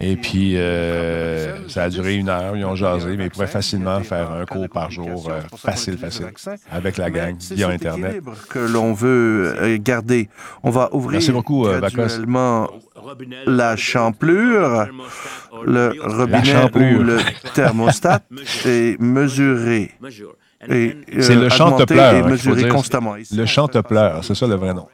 Et 0.00 0.16
puis, 0.16 0.56
euh, 0.56 1.68
ça 1.68 1.84
a 1.84 1.88
duré 1.90 2.16
une 2.16 2.28
heure, 2.28 2.56
ils 2.56 2.64
ont 2.64 2.74
jasé, 2.74 3.16
mais 3.16 3.26
ils 3.26 3.30
pourraient 3.30 3.46
facilement 3.46 3.81
faire 4.02 4.32
un 4.32 4.44
cours 4.44 4.68
par 4.68 4.90
jour, 4.90 5.28
euh, 5.30 5.40
facile, 5.56 5.98
facile, 5.98 6.26
avec 6.70 6.96
la 6.96 7.10
gang, 7.10 7.36
via 7.50 7.68
Internet. 7.68 8.22
que 8.48 8.58
l'on 8.58 8.92
veut 8.92 9.54
euh, 9.60 9.78
garder. 9.80 10.28
On 10.62 10.70
va 10.70 10.94
ouvrir 10.94 11.12
Merci 11.12 11.32
beaucoup, 11.32 11.66
euh, 11.66 11.78
graduellement 11.78 12.68
la 13.46 13.76
champlure, 13.76 14.88
le 15.64 15.92
robinet 16.00 16.44
champlure. 16.44 17.00
ou 17.00 17.02
le 17.02 17.18
thermostat 17.54 18.20
et 18.64 18.96
mesurer. 18.98 19.92
Et, 20.68 20.96
euh, 21.14 21.20
C'est 21.20 21.34
le 21.34 21.48
chantepleur. 21.48 22.14
hein, 22.24 22.28
mesurer 22.28 22.68
constamment. 22.68 23.14
Le 23.34 23.46
chantepleur, 23.46 24.24
c'est 24.24 24.34
ça 24.34 24.46
le 24.46 24.54
vrai 24.54 24.72
nom. 24.74 24.86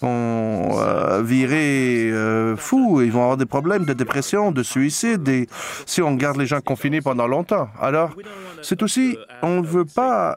vont 0.00 0.78
euh, 0.78 1.22
virer 1.22 2.10
euh, 2.10 2.56
fous, 2.56 3.00
ils 3.02 3.10
vont 3.10 3.22
avoir 3.22 3.36
des 3.36 3.46
problèmes 3.46 3.84
de 3.84 3.94
dépression, 3.94 4.52
de 4.52 4.62
suicide, 4.62 5.26
et 5.28 5.48
si 5.86 6.02
on 6.02 6.14
garde 6.14 6.36
les 6.36 6.46
gens 6.46 6.60
confinés 6.60 7.00
pendant 7.00 7.26
longtemps. 7.26 7.68
Alors, 7.80 8.10
c'est 8.62 8.82
aussi, 8.82 9.16
on 9.42 9.62
ne 9.62 9.66
veut 9.66 9.84
pas 9.86 10.36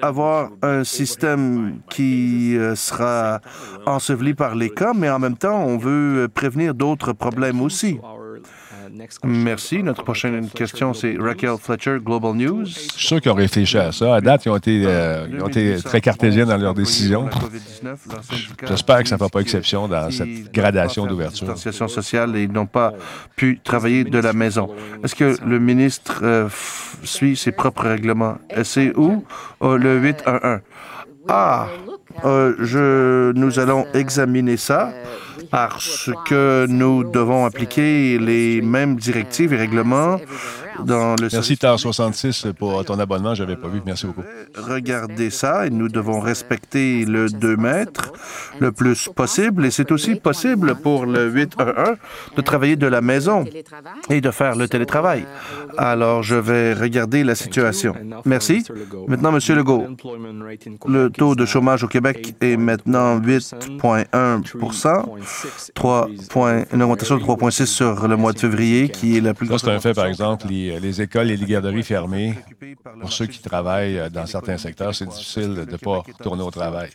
avoir 0.00 0.50
un 0.62 0.84
système 0.84 1.80
qui 1.90 2.56
euh, 2.56 2.74
sera 2.74 3.40
enseveli 3.86 4.34
par 4.34 4.54
les 4.54 4.70
cas, 4.70 4.92
mais 4.94 5.10
en 5.10 5.18
même 5.18 5.36
temps, 5.36 5.62
on 5.62 5.76
veut 5.76 6.28
prévenir 6.32 6.74
d'autres 6.74 7.12
problèmes 7.12 7.60
aussi. 7.60 7.98
Merci. 9.24 9.82
Notre 9.82 10.02
prochaine 10.04 10.48
question, 10.50 10.92
c'est 10.92 11.16
Raquel 11.18 11.56
Fletcher, 11.58 11.98
Global 12.04 12.34
News. 12.34 12.66
Je 12.66 12.70
suis 12.72 13.06
sûr 13.06 13.20
qu'ils 13.20 13.32
ont 13.32 13.36
réfléchi 13.36 13.78
à 13.78 13.90
ça. 13.90 14.16
À 14.16 14.20
date, 14.20 14.44
ils 14.44 14.50
ont 14.50 14.56
été, 14.56 14.84
euh, 14.86 15.26
ils 15.32 15.42
ont 15.42 15.48
été 15.48 15.76
très 15.82 16.00
cartésiens 16.00 16.44
dans 16.44 16.58
leurs 16.58 16.74
décisions. 16.74 17.28
J'espère 18.66 19.02
que 19.02 19.08
ça 19.08 19.14
ne 19.14 19.18
fera 19.18 19.30
pas 19.30 19.40
exception 19.40 19.88
dans 19.88 20.10
cette 20.10 20.52
gradation 20.52 21.06
d'ouverture. 21.06 21.46
Distanciation 21.46 21.88
sociale 21.88 22.36
et 22.36 22.42
ils 22.42 22.52
n'ont 22.52 22.66
pas 22.66 22.92
pu 23.34 23.60
travailler 23.64 24.04
de 24.04 24.18
la 24.18 24.32
maison. 24.32 24.68
Est-ce 25.02 25.14
que 25.14 25.36
le 25.44 25.58
ministre 25.58 26.20
euh, 26.22 26.48
suit 27.02 27.36
ses 27.36 27.52
propres 27.52 27.84
règlements? 27.84 28.36
C'est 28.62 28.94
où? 28.96 29.24
Oh, 29.60 29.76
le 29.76 29.98
811. 29.98 30.60
Ah, 31.28 31.68
euh, 32.24 32.54
je, 32.58 33.32
nous 33.32 33.58
allons 33.58 33.86
examiner 33.94 34.56
ça 34.56 34.92
parce 35.52 36.10
que 36.24 36.66
nous 36.66 37.04
devons 37.04 37.44
appliquer 37.44 38.18
les 38.18 38.62
mêmes 38.62 38.96
directives 38.96 39.52
et 39.52 39.58
règlements 39.58 40.16
dans 40.84 41.14
le 41.16 41.28
Merci, 41.32 41.56
TAR 41.56 41.78
66, 41.78 42.48
pour 42.58 42.84
ton 42.84 42.98
abonnement. 42.98 43.34
Je 43.34 43.42
n'avais 43.42 43.56
pas 43.56 43.68
vu. 43.68 43.80
Merci 43.84 44.06
beaucoup. 44.06 44.22
Regardez 44.56 45.30
ça 45.30 45.66
et 45.66 45.70
nous 45.70 45.88
devons 45.88 46.20
respecter 46.20 47.04
le 47.04 47.28
2 47.28 47.56
mètres 47.56 48.12
le 48.58 48.72
plus 48.72 49.08
possible. 49.08 49.66
Et 49.66 49.70
c'est 49.70 49.92
aussi 49.92 50.16
possible 50.16 50.74
pour 50.76 51.06
le 51.06 51.30
811 51.30 51.96
de 52.36 52.42
travailler 52.42 52.76
de 52.76 52.86
la 52.86 53.00
maison 53.00 53.44
et 54.10 54.20
de 54.20 54.30
faire 54.30 54.56
le 54.56 54.68
télétravail. 54.68 55.26
Alors, 55.78 56.22
je 56.22 56.36
vais 56.36 56.74
regarder 56.74 57.24
la 57.24 57.34
situation. 57.34 57.94
Merci. 58.24 58.64
Maintenant, 59.08 59.32
Monsieur 59.32 59.54
Legault, 59.54 59.86
le 60.86 61.10
taux 61.10 61.34
de 61.34 61.44
chômage 61.46 61.84
au 61.84 61.88
Québec 61.88 62.34
est 62.40 62.56
maintenant 62.56 63.18
8,1 63.18 64.42
3 65.74 66.08
une 66.72 66.82
augmentation 66.82 67.16
de 67.16 67.22
3,6 67.22 67.66
sur 67.66 68.08
le 68.08 68.16
mois 68.16 68.32
de 68.32 68.38
février, 68.38 68.88
qui 68.88 69.16
est 69.16 69.20
la 69.20 69.34
plus 69.34 69.46
grosse. 69.46 69.62
c'est 69.62 69.70
un 69.70 69.80
fait, 69.80 69.94
par 69.94 70.06
exemple, 70.06 70.46
les, 70.48 70.61
écoles 70.70 71.30
et 71.30 71.36
les 71.36 71.46
garderies 71.46 71.82
fermées. 71.82 72.34
Pour 73.00 73.12
ceux 73.12 73.26
qui 73.26 73.40
travaillent 73.40 74.10
dans 74.10 74.26
certains 74.26 74.58
secteurs, 74.58 74.94
c'est 74.94 75.06
difficile 75.06 75.54
de 75.54 75.70
ne 75.72 75.76
pas 75.76 75.98
retourner 75.98 76.42
au 76.42 76.50
travail. 76.50 76.90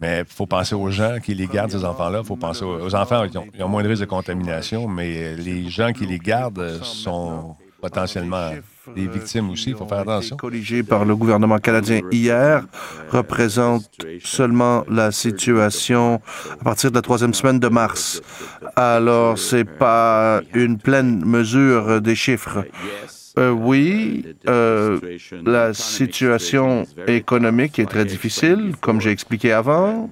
Mais 0.00 0.20
il 0.20 0.32
faut 0.32 0.46
penser 0.46 0.74
aux 0.74 0.90
gens 0.90 1.18
qui 1.22 1.34
les 1.34 1.46
gardent, 1.46 1.72
ces 1.72 1.84
enfants-là. 1.84 2.20
Il 2.22 2.26
faut 2.26 2.36
penser 2.36 2.64
aux, 2.64 2.94
enfants, 2.94 3.24
ils 3.24 3.36
ont, 3.36 3.46
ils 3.54 3.62
ont, 3.62 3.68
moins 3.68 3.82
de 3.82 3.88
risque 3.88 4.00
de 4.00 4.06
contamination, 4.06 4.88
mais 4.88 5.36
les 5.36 5.68
gens 5.68 5.92
qui 5.92 6.06
les 6.06 6.18
gardent 6.18 6.82
sont 6.82 7.54
potentiellement 7.80 8.52
des 8.94 9.06
victimes 9.06 9.50
aussi. 9.50 9.70
Il 9.70 9.76
faut 9.76 9.86
faire 9.86 10.00
attention. 10.00 10.36
Corrigé 10.36 10.82
par 10.82 11.04
le 11.04 11.16
gouvernement 11.16 11.58
canadien 11.58 12.00
hier 12.10 12.64
représente 13.10 13.84
seulement 14.22 14.84
la 14.88 15.12
situation 15.12 16.20
à 16.60 16.64
partir 16.64 16.90
de 16.90 16.96
la 16.96 17.02
troisième 17.02 17.34
semaine 17.34 17.58
de 17.58 17.68
mars. 17.68 18.22
Alors, 18.76 19.38
c'est 19.38 19.64
pas 19.64 20.40
une 20.54 20.78
pleine 20.78 21.24
mesure 21.24 22.00
des 22.00 22.14
chiffres. 22.14 22.64
Euh, 23.38 23.50
oui, 23.50 24.24
euh, 24.48 24.98
la 25.44 25.72
situation 25.72 26.84
économique 27.06 27.78
est 27.78 27.86
très 27.86 28.04
difficile, 28.04 28.74
comme 28.80 29.00
j'ai 29.00 29.10
expliqué 29.10 29.52
avant. 29.52 30.10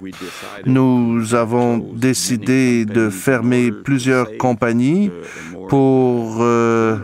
Nous 0.65 1.35
avons 1.35 1.77
décidé 1.77 2.85
de 2.85 3.09
fermer 3.09 3.71
plusieurs 3.71 4.37
compagnies 4.37 5.11
pour 5.67 6.37
euh, 6.39 6.97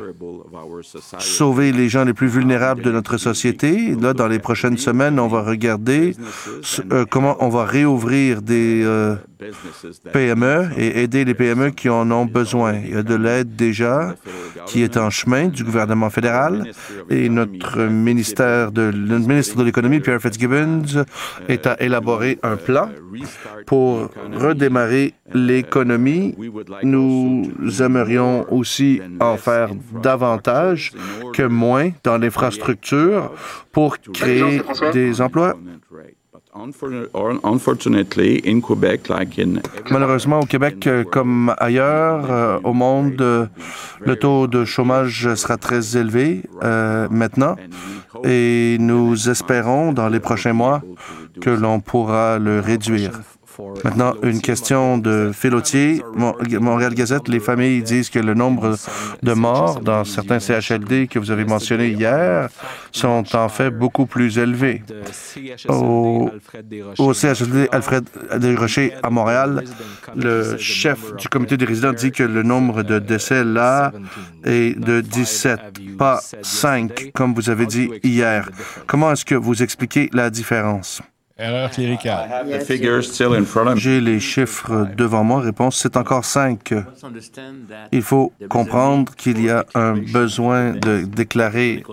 sauver 1.19 1.71
les 1.71 1.89
gens 1.89 2.03
les 2.03 2.13
plus 2.13 2.27
vulnérables 2.27 2.81
de 2.81 2.91
notre 2.91 3.17
société. 3.17 3.95
Là, 3.95 4.13
dans 4.13 4.27
les 4.27 4.39
prochaines 4.39 4.77
semaines, 4.77 5.19
on 5.19 5.27
va 5.27 5.41
regarder 5.41 6.15
euh, 6.91 7.05
comment 7.09 7.35
on 7.39 7.49
va 7.49 7.65
réouvrir 7.65 8.41
des 8.41 8.83
euh, 8.83 9.15
PME 10.13 10.69
et 10.77 11.03
aider 11.03 11.25
les 11.25 11.33
PME 11.33 11.71
qui 11.71 11.89
en 11.89 12.09
ont 12.11 12.25
besoin. 12.25 12.73
Il 12.73 12.91
y 12.91 12.95
a 12.95 13.03
de 13.03 13.15
l'aide 13.15 13.55
déjà 13.55 14.15
qui 14.65 14.81
est 14.81 14.97
en 14.97 15.09
chemin 15.09 15.47
du 15.47 15.63
gouvernement 15.63 16.09
fédéral 16.09 16.71
et 17.09 17.29
notre 17.29 17.81
ministère 17.83 18.71
de, 18.71 18.91
ministre 18.91 19.57
de 19.57 19.63
l'économie, 19.63 19.99
Pierre 19.99 20.21
Fitzgibbons, 20.21 21.03
est 21.47 21.67
à 21.67 21.81
élaborer 21.81 22.39
un 22.43 22.55
plan 22.55 22.89
pour 23.65 24.09
redémarrer 24.33 25.13
l'économie. 25.33 26.35
Nous 26.83 27.51
aimerions 27.81 28.45
aussi 28.51 29.01
en 29.19 29.37
faire 29.37 29.69
davantage 30.01 30.44
que 31.33 31.43
moins 31.43 31.91
dans 32.03 32.17
l'infrastructure 32.17 33.31
pour 33.71 33.97
créer 33.99 34.61
des 34.93 35.21
emplois. 35.21 35.55
Malheureusement, 39.91 40.39
au 40.39 40.45
Québec, 40.45 40.87
euh, 40.87 41.03
comme 41.03 41.53
ailleurs 41.57 42.31
euh, 42.31 42.59
au 42.63 42.71
monde, 42.71 43.19
euh, 43.19 43.45
le 43.99 44.15
taux 44.15 44.47
de 44.47 44.63
chômage 44.63 45.33
sera 45.35 45.57
très 45.57 45.97
élevé 45.97 46.43
maintenant 47.09 47.57
et 48.23 48.77
nous 48.79 49.29
espérons 49.29 49.91
dans 49.91 50.07
les 50.07 50.21
prochains 50.21 50.53
mois 50.53 50.81
que 51.41 51.49
l'on 51.49 51.81
pourra 51.81 52.39
le 52.39 52.61
réduire. 52.61 53.11
Maintenant, 53.83 54.13
une 54.23 54.41
question 54.41 54.97
de 54.97 55.31
Philotier. 55.33 56.01
Montréal 56.15 56.93
Gazette, 56.93 57.27
les 57.27 57.39
familles 57.39 57.81
disent 57.81 58.09
que 58.09 58.19
le 58.19 58.33
nombre 58.33 58.75
de 59.23 59.33
morts 59.33 59.79
dans 59.79 60.03
certains 60.03 60.39
CHLD 60.39 61.07
que 61.07 61.19
vous 61.19 61.31
avez 61.31 61.45
mentionnés 61.45 61.89
hier 61.89 62.49
sont 62.91 63.23
en 63.33 63.49
fait 63.49 63.69
beaucoup 63.69 64.05
plus 64.05 64.37
élevés. 64.37 64.83
Au, 65.67 66.31
CHLD 67.13 67.69
Alfred 67.71 68.05
Desrochers 68.37 68.93
à 69.03 69.09
Montréal, 69.09 69.63
le 70.15 70.57
chef 70.57 71.15
du 71.15 71.27
comité 71.27 71.57
des 71.57 71.65
résidents 71.65 71.93
dit 71.93 72.11
que 72.11 72.23
le 72.23 72.43
nombre 72.43 72.83
de 72.83 72.99
décès 72.99 73.43
là 73.43 73.91
est 74.43 74.77
de 74.77 75.01
17, 75.01 75.97
pas 75.97 76.19
5, 76.41 77.11
comme 77.13 77.33
vous 77.33 77.49
avez 77.49 77.65
dit 77.65 77.89
hier. 78.03 78.49
Comment 78.87 79.11
est-ce 79.11 79.25
que 79.25 79.35
vous 79.35 79.61
expliquez 79.63 80.09
la 80.13 80.29
différence? 80.29 81.01
Erreur 81.37 81.69
cléricale. 81.69 82.47
J'ai 83.75 83.99
les 83.99 84.21
chiffres 84.21 84.87
devant 84.95 85.23
moi. 85.25 85.41
Réponse, 85.41 85.77
c'est 85.77 85.97
encore 85.97 86.23
cinq. 86.23 86.73
Il 87.91 88.01
faut 88.01 88.31
comprendre 88.47 89.13
qu'il 89.15 89.43
y 89.43 89.49
a 89.49 89.65
un 89.75 89.97
besoin 89.97 90.71
de 90.71 91.01
déclarer 91.01 91.83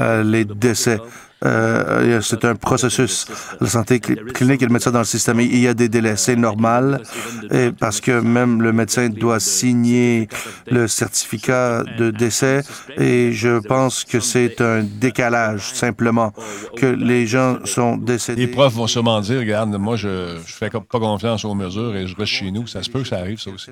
euh, 0.00 0.24
les 0.24 0.44
décès. 0.44 0.98
Euh, 1.44 2.20
c'est 2.20 2.44
un 2.44 2.54
processus. 2.54 3.26
La 3.60 3.68
santé 3.68 4.00
clinique, 4.00 4.62
ils 4.62 4.70
mettent 4.70 4.82
ça 4.82 4.90
dans 4.90 4.98
le 4.98 5.04
système. 5.04 5.40
Il 5.40 5.58
y 5.58 5.68
a 5.68 5.74
des 5.74 5.88
délais. 5.88 6.16
C'est 6.16 6.36
normal 6.36 7.02
et 7.50 7.70
parce 7.70 8.00
que 8.00 8.20
même 8.20 8.62
le 8.62 8.72
médecin 8.72 9.08
doit 9.08 9.40
signer 9.40 10.28
le 10.66 10.88
certificat 10.88 11.84
de 11.98 12.10
décès 12.10 12.62
et 12.96 13.32
je 13.32 13.60
pense 13.60 14.04
que 14.04 14.20
c'est 14.20 14.60
un 14.60 14.82
décalage 14.82 15.72
simplement 15.72 16.32
que 16.76 16.86
les 16.86 17.26
gens 17.26 17.58
sont 17.64 17.96
décédés. 17.96 18.46
Les 18.46 18.48
profs 18.48 18.74
vont 18.74 18.86
sûrement 18.86 19.20
dire, 19.20 19.38
regarde, 19.38 19.76
moi 19.78 19.96
je, 19.96 20.38
je 20.44 20.54
fais 20.54 20.70
pas 20.70 20.98
confiance 20.98 21.44
aux 21.44 21.54
mesures 21.54 21.94
et 21.94 22.06
je 22.06 22.16
reste 22.16 22.32
chez 22.32 22.50
nous. 22.50 22.66
Ça 22.66 22.82
se 22.82 22.90
peut 22.90 23.02
que 23.02 23.08
ça 23.08 23.18
arrive, 23.18 23.38
ça 23.38 23.50
aussi. 23.50 23.70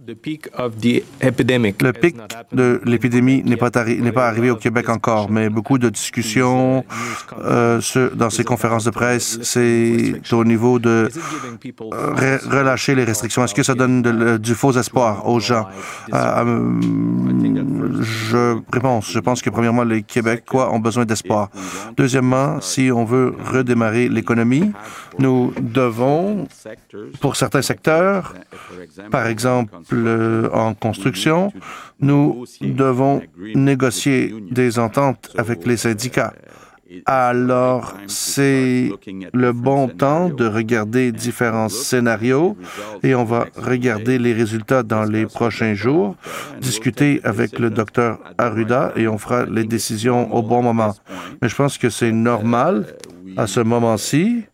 Le 0.00 0.14
pic 0.14 0.48
de 2.52 2.80
l'épidémie 2.84 3.42
n'est 3.42 3.56
pas, 3.56 3.70
pas 3.70 4.28
arrivé 4.28 4.50
au 4.50 4.56
Québec 4.56 4.88
encore, 4.88 5.30
mais 5.30 5.48
beaucoup 5.48 5.78
de 5.78 5.87
discussion 5.90 6.84
euh, 7.44 7.80
dans 8.14 8.30
ces 8.30 8.44
conférences 8.44 8.84
de 8.84 8.90
presse, 8.90 9.38
c'est 9.42 10.14
au 10.32 10.44
niveau 10.44 10.78
de 10.78 11.08
euh, 11.92 12.38
relâcher 12.50 12.94
les 12.94 13.04
restrictions. 13.04 13.44
Est-ce 13.44 13.54
que 13.54 13.62
ça 13.62 13.74
donne 13.74 14.38
du 14.38 14.54
faux 14.54 14.72
espoir 14.72 15.28
aux 15.28 15.40
gens? 15.40 15.66
Euh, 16.12 16.80
je 18.02 18.58
réponds, 18.72 19.00
je 19.00 19.18
pense 19.18 19.42
que 19.42 19.50
premièrement, 19.50 19.84
les 19.84 20.02
Québécois 20.02 20.72
ont 20.72 20.78
besoin 20.78 21.04
d'espoir. 21.04 21.50
Deuxièmement, 21.96 22.60
si 22.60 22.90
on 22.92 23.04
veut 23.04 23.34
redémarrer 23.52 24.08
l'économie, 24.08 24.72
nous 25.18 25.52
devons, 25.60 26.46
pour 27.20 27.36
certains 27.36 27.62
secteurs, 27.62 28.34
par 29.10 29.26
exemple 29.26 29.74
en 30.52 30.74
construction, 30.74 31.52
nous 32.00 32.44
devons 32.60 33.22
négocier 33.54 34.34
des 34.50 34.78
ententes 34.78 35.30
avec 35.36 35.66
les 35.66 35.76
syndicats. 35.76 36.34
Alors, 37.04 37.94
c'est 38.06 38.90
le 39.34 39.52
bon 39.52 39.88
temps 39.88 40.30
de 40.30 40.46
regarder 40.46 41.12
différents 41.12 41.68
scénarios 41.68 42.56
et 43.02 43.14
on 43.14 43.24
va 43.24 43.46
regarder 43.56 44.18
les 44.18 44.32
résultats 44.32 44.82
dans 44.82 45.04
les 45.04 45.26
prochains 45.26 45.74
jours, 45.74 46.16
discuter 46.62 47.20
avec 47.24 47.58
le 47.58 47.68
docteur 47.68 48.18
Arruda 48.38 48.92
et 48.96 49.06
on 49.06 49.18
fera 49.18 49.44
les 49.44 49.64
décisions 49.64 50.34
au 50.34 50.42
bon 50.42 50.62
moment. 50.62 50.94
Mais 51.42 51.50
je 51.50 51.56
pense 51.56 51.76
que 51.76 51.90
c'est 51.90 52.12
normal 52.12 52.86
à 53.36 53.46
ce 53.46 53.60
moment-ci 53.60 54.44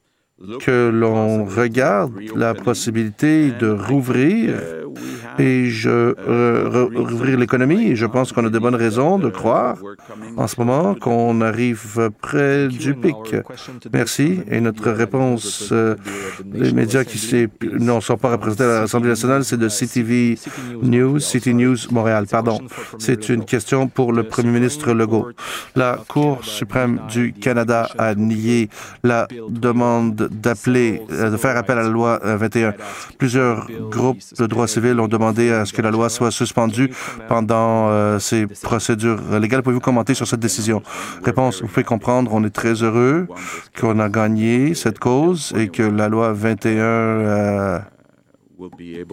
que 0.61 0.90
l'on 0.90 1.45
regarde 1.45 2.12
la 2.34 2.55
possibilité 2.55 3.51
de 3.51 3.68
rouvrir 3.68 4.55
et 5.38 5.68
je 5.68 6.14
rouvrir 6.97 7.38
l'économie. 7.38 7.97
Je 7.97 8.07
pense 8.07 8.32
qu'on 8.32 8.47
a 8.47 8.51
de 8.51 8.59
bonnes 8.59 8.74
raisons 8.74 9.18
de 9.18 9.28
croire 9.28 9.78
en 10.36 10.47
ce 10.47 10.55
moment 10.61 10.95
qu'on 10.95 11.40
arrive 11.40 12.11
près 12.20 12.68
du 12.68 12.95
pic. 12.95 13.36
Merci. 13.92 14.40
Et 14.51 14.61
notre 14.61 14.90
réponse, 14.90 15.72
les 16.53 16.72
médias 16.72 17.05
qui 17.05 17.49
ne 17.62 18.01
sont 18.01 18.16
pas 18.16 18.30
représentés 18.30 18.64
à 18.64 18.80
l'Assemblée 18.82 19.11
nationale, 19.11 19.45
c'est 19.45 19.57
de 19.57 19.68
CTV 19.68 20.38
News, 20.82 21.18
City 21.18 21.55
News 21.55 21.76
Montréal. 21.90 22.26
Pardon. 22.30 22.61
C'est 22.99 23.28
une 23.28 23.45
question 23.45 23.88
pour 23.88 24.12
le 24.12 24.22
premier 24.22 24.51
ministre 24.51 24.92
Legault. 24.92 25.28
La 25.74 25.99
Cour 26.07 26.45
suprême 26.45 27.01
du 27.11 27.32
Canada 27.32 27.88
a 27.99 28.14
nié 28.14 28.68
la 29.03 29.26
demande 29.49 30.30
d'appeler, 30.35 31.03
euh, 31.11 31.30
de 31.30 31.37
faire 31.37 31.57
appel 31.57 31.78
à 31.78 31.82
la 31.82 31.89
loi 31.89 32.20
21. 32.22 32.68
Euh, 32.68 32.72
Plusieurs 33.18 33.66
groupes 33.91 34.18
de 34.39 34.47
droit 34.47 34.66
civil 34.66 34.99
ont 35.01 35.09
demandé 35.09 35.51
à 35.51 35.64
ce 35.64 35.72
que 35.72 35.82
la 35.82 35.91
loi 35.91 36.09
soit 36.09 36.30
suspendue 36.30 36.91
pendant 37.28 37.89
euh, 37.89 38.18
ces 38.18 38.47
procédures 38.47 39.20
légales. 39.39 39.62
Pouvez-vous 39.62 39.80
commenter 39.80 40.14
sur 40.14 40.26
cette 40.26 40.41
décision? 40.41 40.82
Réponse, 41.22 41.62
vous 41.62 41.68
pouvez 41.68 41.85
comprendre, 41.85 42.30
on 42.35 42.45
est 42.45 42.51
très 42.55 42.82
heureux 42.82 43.26
qu'on 43.78 43.99
a 43.99 44.09
gagné 44.09 44.74
cette 44.74 44.99
cause 44.99 45.53
et 45.57 45.68
que 45.68 45.82
la 45.82 46.09
loi 46.09 46.32
21 46.32 47.85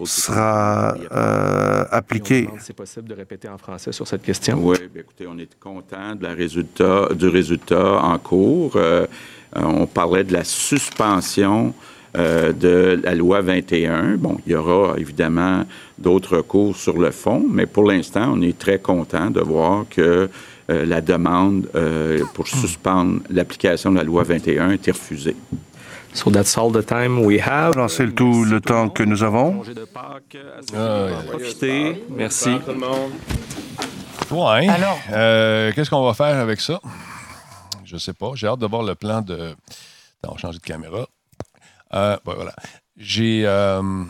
sera 0.05 0.95
euh, 1.11 1.85
appliqué. 1.91 2.47
C'est 2.59 2.75
possible 2.75 3.07
de 3.07 3.15
répéter 3.15 3.47
en 3.47 3.57
français 3.57 3.91
sur 3.91 4.07
cette 4.07 4.21
question? 4.21 4.59
Oui, 4.61 4.77
écoutez, 4.95 5.27
on 5.27 5.37
est 5.37 5.59
content 5.59 6.15
de 6.15 6.23
la 6.23 6.33
résultat, 6.33 7.09
du 7.13 7.27
résultat 7.27 8.01
en 8.01 8.17
cours. 8.17 8.73
Euh, 8.75 9.07
on 9.55 9.85
parlait 9.85 10.23
de 10.23 10.33
la 10.33 10.43
suspension 10.43 11.73
euh, 12.17 12.51
de 12.51 12.99
la 13.03 13.15
loi 13.15 13.41
21. 13.41 14.15
Bon, 14.17 14.37
il 14.45 14.51
y 14.51 14.55
aura 14.55 14.95
évidemment 14.97 15.63
d'autres 15.97 16.37
recours 16.37 16.75
sur 16.75 16.97
le 16.97 17.11
fond, 17.11 17.45
mais 17.49 17.65
pour 17.65 17.85
l'instant, 17.89 18.33
on 18.35 18.41
est 18.41 18.57
très 18.57 18.79
content 18.79 19.29
de 19.29 19.41
voir 19.41 19.85
que 19.89 20.29
la 20.69 21.01
demande 21.01 21.67
pour 22.33 22.47
suspendre 22.47 23.19
l'application 23.29 23.91
de 23.91 23.97
la 23.97 24.05
loi 24.05 24.23
21 24.23 24.69
a 24.69 24.73
été 24.73 24.91
refusée. 24.91 25.35
So 26.13 26.29
that's 26.29 26.57
all 26.57 26.71
the 26.71 26.85
time 26.85 27.23
we 27.23 27.39
have. 27.39 27.73
Alors, 27.75 27.89
c'est 27.89 28.13
tout 28.13 28.43
le 28.43 28.59
temps 28.59 28.89
que 28.89 29.03
nous 29.03 29.23
avons. 29.23 29.63
Ah, 30.75 31.07
Profitez. 31.29 32.03
Merci. 32.09 32.51
Ouais. 34.29 34.67
Alors, 34.67 34.99
euh, 35.13 35.71
qu'est-ce 35.73 35.89
qu'on 35.89 36.05
va 36.05 36.13
faire 36.13 36.37
avec 36.37 36.59
ça? 36.59 36.79
Je 37.91 37.97
sais 37.97 38.13
pas. 38.13 38.31
J'ai 38.35 38.47
hâte 38.47 38.59
de 38.59 38.65
voir 38.65 38.83
le 38.83 38.95
plan 38.95 39.21
de. 39.21 39.53
on 40.25 40.31
va 40.31 40.37
changer 40.37 40.59
de 40.59 40.63
caméra. 40.63 41.05
Euh, 41.93 42.17
voilà. 42.23 42.55
J'ai. 42.95 43.45
Euh, 43.45 44.05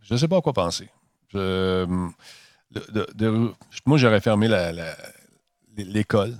je 0.00 0.14
ne 0.14 0.18
sais 0.18 0.26
pas 0.26 0.38
à 0.38 0.40
quoi 0.40 0.54
penser. 0.54 0.88
Moi, 1.34 2.14
j'aurais 3.98 4.22
fermé 4.22 4.48
l'école 5.76 6.34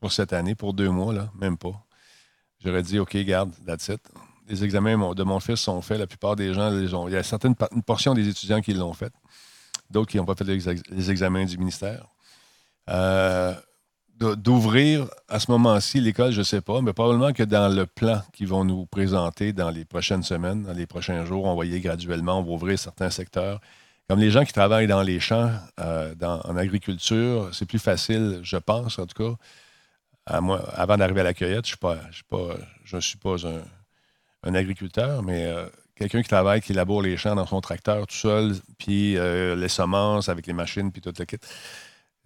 pour 0.00 0.12
cette 0.12 0.34
année, 0.34 0.54
pour 0.54 0.74
deux 0.74 0.90
mois, 0.90 1.14
là, 1.14 1.30
même 1.34 1.56
pas. 1.56 1.82
J'aurais 2.62 2.82
dit, 2.82 2.98
OK, 2.98 3.16
garde, 3.18 3.54
that's 3.64 3.88
it. 3.88 4.02
Les 4.48 4.64
examens 4.64 5.14
de 5.14 5.22
mon 5.22 5.40
fils 5.40 5.60
sont 5.60 5.80
faits. 5.80 5.98
La 5.98 6.06
plupart 6.06 6.36
des 6.36 6.52
gens, 6.52 6.68
les 6.68 6.92
ont, 6.92 7.08
il 7.08 7.14
y 7.14 7.16
a 7.16 7.22
certaines, 7.22 7.54
une 7.72 7.82
portion 7.82 8.12
des 8.12 8.28
étudiants 8.28 8.60
qui 8.60 8.74
l'ont 8.74 8.92
fait. 8.92 9.12
D'autres 9.88 10.10
qui 10.10 10.18
n'ont 10.18 10.26
pas 10.26 10.34
fait 10.34 10.44
les, 10.44 11.10
examens 11.10 11.46
du 11.46 11.56
ministère. 11.56 12.04
Euh, 12.90 13.54
d'ouvrir 14.18 15.06
à 15.28 15.38
ce 15.38 15.50
moment-ci 15.50 16.00
l'école, 16.00 16.32
je 16.32 16.40
ne 16.40 16.44
sais 16.44 16.60
pas, 16.60 16.80
mais 16.80 16.92
probablement 16.92 17.32
que 17.32 17.42
dans 17.42 17.68
le 17.72 17.86
plan 17.86 18.22
qu'ils 18.32 18.48
vont 18.48 18.64
nous 18.64 18.86
présenter 18.86 19.52
dans 19.52 19.70
les 19.70 19.84
prochaines 19.84 20.22
semaines, 20.22 20.64
dans 20.64 20.72
les 20.72 20.86
prochains 20.86 21.24
jours, 21.24 21.44
on 21.44 21.54
va 21.54 21.64
y 21.64 21.70
aller 21.70 21.80
graduellement, 21.80 22.40
on 22.40 22.42
va 22.42 22.50
ouvrir 22.50 22.78
certains 22.78 23.10
secteurs. 23.10 23.60
Comme 24.08 24.20
les 24.20 24.30
gens 24.30 24.44
qui 24.44 24.52
travaillent 24.52 24.86
dans 24.86 25.02
les 25.02 25.20
champs, 25.20 25.50
euh, 25.80 26.14
en 26.20 26.56
agriculture, 26.56 27.50
c'est 27.52 27.66
plus 27.66 27.78
facile, 27.78 28.40
je 28.42 28.56
pense 28.56 28.98
en 28.98 29.06
tout 29.06 29.22
cas, 29.22 29.36
avant 30.26 30.96
d'arriver 30.96 31.20
à 31.20 31.24
la 31.24 31.34
cueillette, 31.34 31.66
je 31.66 31.76
ne 32.96 33.00
suis 33.00 33.18
pas, 33.18 33.36
un, 34.44 34.54
agriculteur, 34.54 35.22
mais 35.22 35.46
euh, 35.46 35.66
quelqu'un 35.94 36.22
qui 36.22 36.28
travaille, 36.28 36.60
qui 36.60 36.72
laboure 36.72 37.02
les 37.02 37.16
champs 37.16 37.34
dans 37.34 37.46
son 37.46 37.60
tracteur 37.60 38.06
tout 38.06 38.16
seul, 38.16 38.54
puis 38.78 39.16
euh, 39.16 39.54
les 39.56 39.68
semences 39.68 40.28
avec 40.28 40.46
les 40.46 40.52
machines, 40.52 40.90
puis 40.90 41.00
tout 41.00 41.12
le 41.18 41.24
kit. 41.24 41.38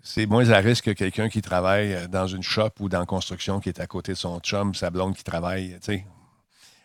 C'est 0.03 0.27
moins 0.27 0.51
à 0.51 0.59
risque 0.59 0.87
que 0.87 0.91
quelqu'un 0.91 1.29
qui 1.29 1.43
travaille 1.43 2.09
dans 2.09 2.27
une 2.27 2.43
shop 2.43 2.71
ou 2.81 2.89
dans 2.89 3.01
la 3.01 3.07
construction 3.07 3.61
qui 3.61 3.69
est 3.69 3.81
à 3.81 3.87
côté 3.87 4.13
de 4.13 4.19
son 4.19 4.41
chum, 4.41 4.75
sa 4.75 4.91
blonde 4.91 5.17
qui 5.17 5.23
travaille, 5.23 5.79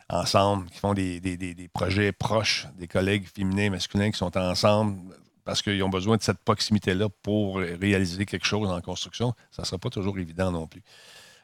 ensemble, 0.09 0.69
qui 0.69 0.77
font 0.77 0.93
des, 0.93 1.19
des, 1.19 1.67
projets 1.73 2.11
proches, 2.11 2.67
des 2.77 2.87
collègues 2.87 3.25
féminins, 3.27 3.71
masculins 3.71 4.11
qui 4.11 4.17
sont 4.17 4.37
ensemble 4.37 4.99
parce 5.43 5.61
qu'ils 5.61 5.81
ont 5.81 5.89
besoin 5.89 6.17
de 6.17 6.21
cette 6.21 6.39
proximité-là 6.39 7.07
pour 7.21 7.57
réaliser 7.57 8.25
quelque 8.25 8.45
chose 8.45 8.69
en 8.69 8.81
construction. 8.81 9.33
Ça 9.49 9.61
ne 9.61 9.65
sera 9.65 9.77
pas 9.77 9.89
toujours 9.89 10.19
évident 10.19 10.51
non 10.51 10.67
plus. 10.67 10.83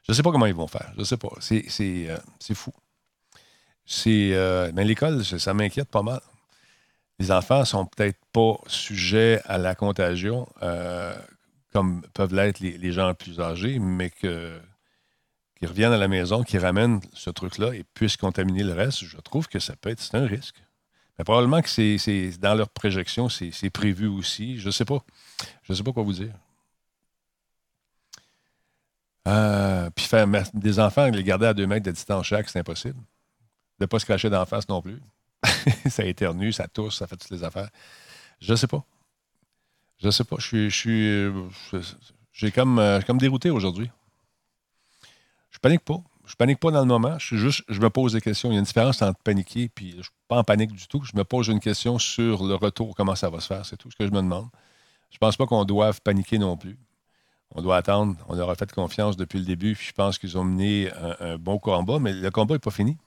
Je 0.03 0.11
ne 0.11 0.15
sais 0.15 0.23
pas 0.23 0.31
comment 0.31 0.45
ils 0.45 0.53
vont 0.53 0.67
faire. 0.67 0.91
Je 0.95 0.99
ne 0.99 1.05
sais 1.05 1.17
pas. 1.17 1.29
C'est, 1.39 1.63
euh, 2.09 2.17
fou. 2.53 2.73
C'est, 3.85 4.31
euh, 4.33 4.71
mais 4.75 4.83
l'école, 4.83 5.23
ça 5.23 5.53
m'inquiète 5.53 5.89
pas 5.89 6.03
mal. 6.03 6.21
Les 7.19 7.31
enfants 7.31 7.63
sont 7.63 7.85
peut-être 7.85 8.19
pas 8.33 8.57
sujets 8.67 9.41
à 9.45 9.57
la 9.57 9.75
contagion 9.75 10.47
euh, 10.61 11.15
comme 11.73 12.01
peuvent 12.13 12.33
l'être 12.33 12.59
les, 12.59 12.91
gens 12.91 13.13
plus 13.13 13.39
âgés, 13.39 13.79
mais 13.79 14.09
que, 14.09 14.59
reviennent 15.61 15.93
à 15.93 15.97
la 15.97 16.07
maison, 16.07 16.43
qu'ils 16.43 16.59
ramènent 16.59 16.99
ce 17.13 17.29
truc-là 17.29 17.73
et 17.73 17.83
puissent 17.93 18.17
contaminer 18.17 18.63
le 18.63 18.73
reste, 18.73 19.03
je 19.05 19.17
trouve 19.17 19.47
que 19.47 19.59
ça 19.59 19.75
peut 19.75 19.89
être 19.89 20.01
c'est 20.01 20.15
un 20.15 20.25
risque. 20.25 20.61
Mais 21.17 21.23
probablement 21.23 21.61
que 21.61 21.69
c'est 21.69 22.31
dans 22.39 22.55
leur 22.55 22.69
projection, 22.69 23.29
c'est 23.29 23.69
prévu 23.69 24.07
aussi. 24.07 24.57
Je 24.57 24.67
ne 24.67 24.71
sais 24.71 24.85
pas. 24.85 25.03
Je 25.63 25.73
ne 25.73 25.77
sais 25.77 25.83
pas 25.83 25.91
quoi 25.91 26.03
vous 26.03 26.13
dire. 26.13 26.33
Euh, 29.27 29.89
puis 29.91 30.05
faire 30.05 30.27
des 30.53 30.79
enfants, 30.79 31.09
les 31.09 31.23
garder 31.23 31.45
à 31.45 31.53
deux 31.53 31.67
mètres 31.67 31.85
de 31.85 31.91
distance 31.91 32.25
chaque, 32.25 32.49
c'est 32.49 32.59
impossible. 32.59 32.99
De 33.79 33.83
ne 33.83 33.85
pas 33.85 33.99
se 33.99 34.05
cracher 34.05 34.29
d'en 34.29 34.45
face 34.45 34.67
non 34.67 34.81
plus. 34.81 34.99
ça 35.89 36.03
éternue, 36.03 36.51
ça 36.51 36.67
tousse, 36.67 36.97
ça 36.97 37.07
fait 37.07 37.15
toutes 37.15 37.31
les 37.31 37.43
affaires. 37.43 37.69
Je 38.41 38.51
ne 38.51 38.57
sais 38.57 38.67
pas. 38.67 38.83
Je 39.99 40.07
ne 40.07 40.11
sais 40.11 40.23
pas. 40.23 40.37
Je 40.39 40.69
suis. 40.69 41.83
J'ai 42.31 42.51
comme, 42.51 42.79
euh, 42.79 42.99
comme 43.01 43.17
dérouté 43.17 43.49
aujourd'hui. 43.49 43.89
Je 45.51 45.59
panique 45.59 45.85
pas 45.85 46.03
je 46.25 46.35
panique 46.35 46.59
pas 46.59 46.71
dans 46.71 46.79
le 46.79 46.85
moment. 46.85 47.17
Je 47.19 47.25
suis 47.25 47.37
juste, 47.37 47.63
je 47.67 47.79
me 47.79 47.89
pose 47.89 48.13
des 48.13 48.21
questions. 48.21 48.49
Il 48.49 48.53
y 48.53 48.55
a 48.55 48.59
une 48.59 48.65
différence 48.65 49.01
entre 49.01 49.19
paniquer 49.19 49.69
puis 49.69 49.91
je 49.97 50.03
suis 50.03 50.11
pas 50.27 50.37
en 50.37 50.43
panique 50.43 50.71
du 50.71 50.87
tout. 50.87 51.03
Je 51.03 51.15
me 51.15 51.23
pose 51.23 51.47
une 51.47 51.59
question 51.59 51.99
sur 51.99 52.45
le 52.45 52.55
retour, 52.55 52.95
comment 52.95 53.15
ça 53.15 53.29
va 53.29 53.39
se 53.39 53.47
faire. 53.47 53.65
C'est 53.65 53.77
tout 53.77 53.91
ce 53.91 53.95
que 53.95 54.05
je 54.05 54.11
me 54.11 54.21
demande. 54.21 54.47
Je 55.11 55.17
pense 55.17 55.37
pas 55.37 55.45
qu'on 55.45 55.65
doive 55.65 56.01
paniquer 56.01 56.37
non 56.37 56.57
plus. 56.57 56.77
On 57.51 57.61
doit 57.61 57.77
attendre. 57.77 58.15
On 58.29 58.35
leur 58.35 58.49
a 58.49 58.55
fait 58.55 58.71
confiance 58.71 59.17
depuis 59.17 59.39
le 59.39 59.45
début. 59.45 59.75
Puis 59.75 59.87
je 59.87 59.93
pense 59.93 60.17
qu'ils 60.17 60.37
ont 60.37 60.43
mené 60.43 60.89
un, 61.19 61.37
bon 61.37 61.59
combat, 61.59 61.99
mais 61.99 62.13
le 62.13 62.31
combat 62.31 62.55
n'est 62.55 62.59
pas 62.59 62.71
fini. 62.71 62.97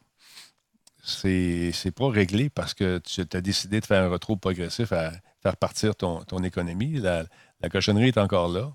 C'est, 1.03 1.71
c'est 1.73 1.93
pas 1.93 2.09
réglé 2.09 2.51
parce 2.51 2.75
que 2.75 2.99
tu 2.99 3.21
as 3.21 3.41
décidé 3.41 3.81
de 3.81 3.87
faire 3.87 4.05
un 4.05 4.09
retour 4.09 4.39
progressif 4.39 4.93
à 4.93 5.13
faire 5.47 5.57
partir 5.57 5.95
ton, 5.95 6.43
économie. 6.43 6.99
La, 6.99 7.25
la 7.61 7.69
cochonnerie 7.69 8.09
est 8.09 8.19
encore 8.19 8.49
là 8.49 8.73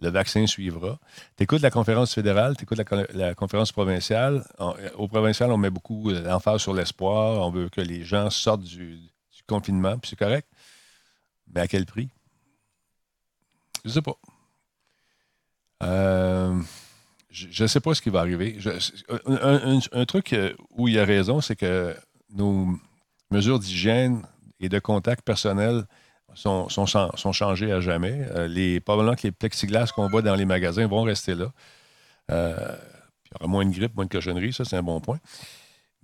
le 0.00 0.10
vaccin 0.10 0.46
suivra. 0.46 0.98
Tu 1.36 1.44
écoutes 1.44 1.62
la 1.62 1.70
conférence 1.70 2.14
fédérale, 2.14 2.56
tu 2.56 2.62
écoutes 2.62 2.78
la, 3.14 3.34
conférence 3.34 3.72
provinciale. 3.72 4.44
au 4.96 5.08
provincial, 5.08 5.50
on 5.50 5.56
met 5.56 5.70
beaucoup 5.70 6.12
d'emphase 6.12 6.60
sur 6.60 6.74
l'espoir. 6.74 7.46
On 7.46 7.50
veut 7.50 7.68
que 7.68 7.80
les 7.80 8.04
gens 8.04 8.30
sortent 8.30 8.62
du, 8.62 8.98
confinement, 9.48 9.96
c'est 10.04 10.18
correct. 10.18 10.46
Mais 11.52 11.62
à 11.62 11.68
quel 11.68 11.86
prix? 11.86 12.10
Je 13.84 13.88
ne 13.88 13.94
sais 13.94 14.02
pas. 14.02 14.16
Euh, 15.82 16.60
je 17.30 17.62
ne 17.62 17.68
sais 17.68 17.80
pas 17.80 17.94
ce 17.94 18.02
qui 18.02 18.10
va 18.10 18.20
arriver. 18.20 18.58
un, 19.26 20.04
truc 20.04 20.36
où 20.70 20.86
il 20.88 20.94
y 20.94 20.98
a 20.98 21.04
raison, 21.04 21.40
c'est 21.40 21.56
que 21.56 21.96
nos 22.30 22.68
mesures 23.30 23.58
d'hygiène 23.58 24.22
et 24.60 24.68
de 24.68 24.78
contact 24.78 25.24
personnel 25.24 25.86
sont, 26.38 26.86
changés 27.32 27.72
à 27.72 27.80
jamais. 27.80 28.26
Euh, 28.34 28.48
les, 28.48 28.80
probablement 28.80 29.16
que 29.16 29.22
les 29.24 29.32
plexiglas 29.32 29.92
qu'on 29.94 30.08
voit 30.08 30.22
dans 30.22 30.34
les 30.34 30.44
magasins 30.44 30.86
vont 30.86 31.02
rester 31.02 31.34
là. 31.34 31.52
Euh, 32.30 32.56
il 33.24 33.28
y 33.32 33.36
aura 33.40 33.46
moins 33.48 33.66
de 33.66 33.72
grippe, 33.72 33.94
moins 33.94 34.06
de 34.06 34.10
cochonnerie, 34.10 34.52
ça, 34.52 34.64
c'est 34.64 34.76
un 34.76 34.82
bon 34.82 35.00
point. 35.00 35.18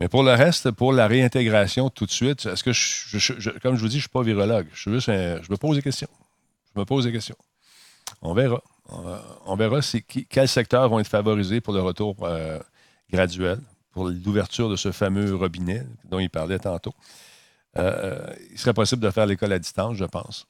Mais 0.01 0.09
pour 0.09 0.23
le 0.23 0.33
reste, 0.33 0.71
pour 0.73 0.93
la 0.93 1.07
réintégration 1.07 1.89
tout 1.89 2.07
de 2.07 2.11
suite, 2.11 2.47
est-ce 2.47 2.65
que, 2.65 2.73
je, 2.73 3.51
comme 3.61 3.77
je 3.77 3.81
vous 3.81 3.89
dis, 3.89 3.95
je 3.95 3.99
ne 3.99 4.03
suis 4.03 4.09
pas 4.09 4.23
virologue. 4.23 4.67
Je, 4.75 4.91
juste 4.91 5.07
je 5.07 5.51
me 5.51 5.57
pose 5.57 5.77
des 5.77 5.83
questions. 5.83 6.09
Je 6.75 6.81
me 6.81 6.85
pose 6.85 7.05
des 7.05 7.13
questions. 7.13 7.37
On 8.21 8.35
verra. 8.35 8.61
On, 9.47 9.57
verra 9.57 9.81
quels 10.29 10.49
secteurs 10.49 10.89
vont 10.89 10.99
être 10.99 11.09
favorisés 11.09 11.61
pour 11.61 11.73
le 11.73 11.81
retour 11.81 12.17
euh, 12.23 12.59
graduel, 13.11 13.59
pour 13.93 14.09
l'ouverture 14.09 14.69
de 14.69 14.77
ce 14.77 14.93
fameux 14.93 15.35
robinet 15.35 15.87
dont 16.05 16.19
il 16.19 16.29
parlait 16.29 16.59
tantôt. 16.59 16.93
Euh, 17.79 18.35
il 18.51 18.59
serait 18.59 18.75
possible 18.75 19.03
de 19.03 19.11
faire 19.11 19.27
l'école 19.27 19.53
à 19.53 19.59
distance, 19.59 19.97
je 19.97 20.05
pense, 20.05 20.47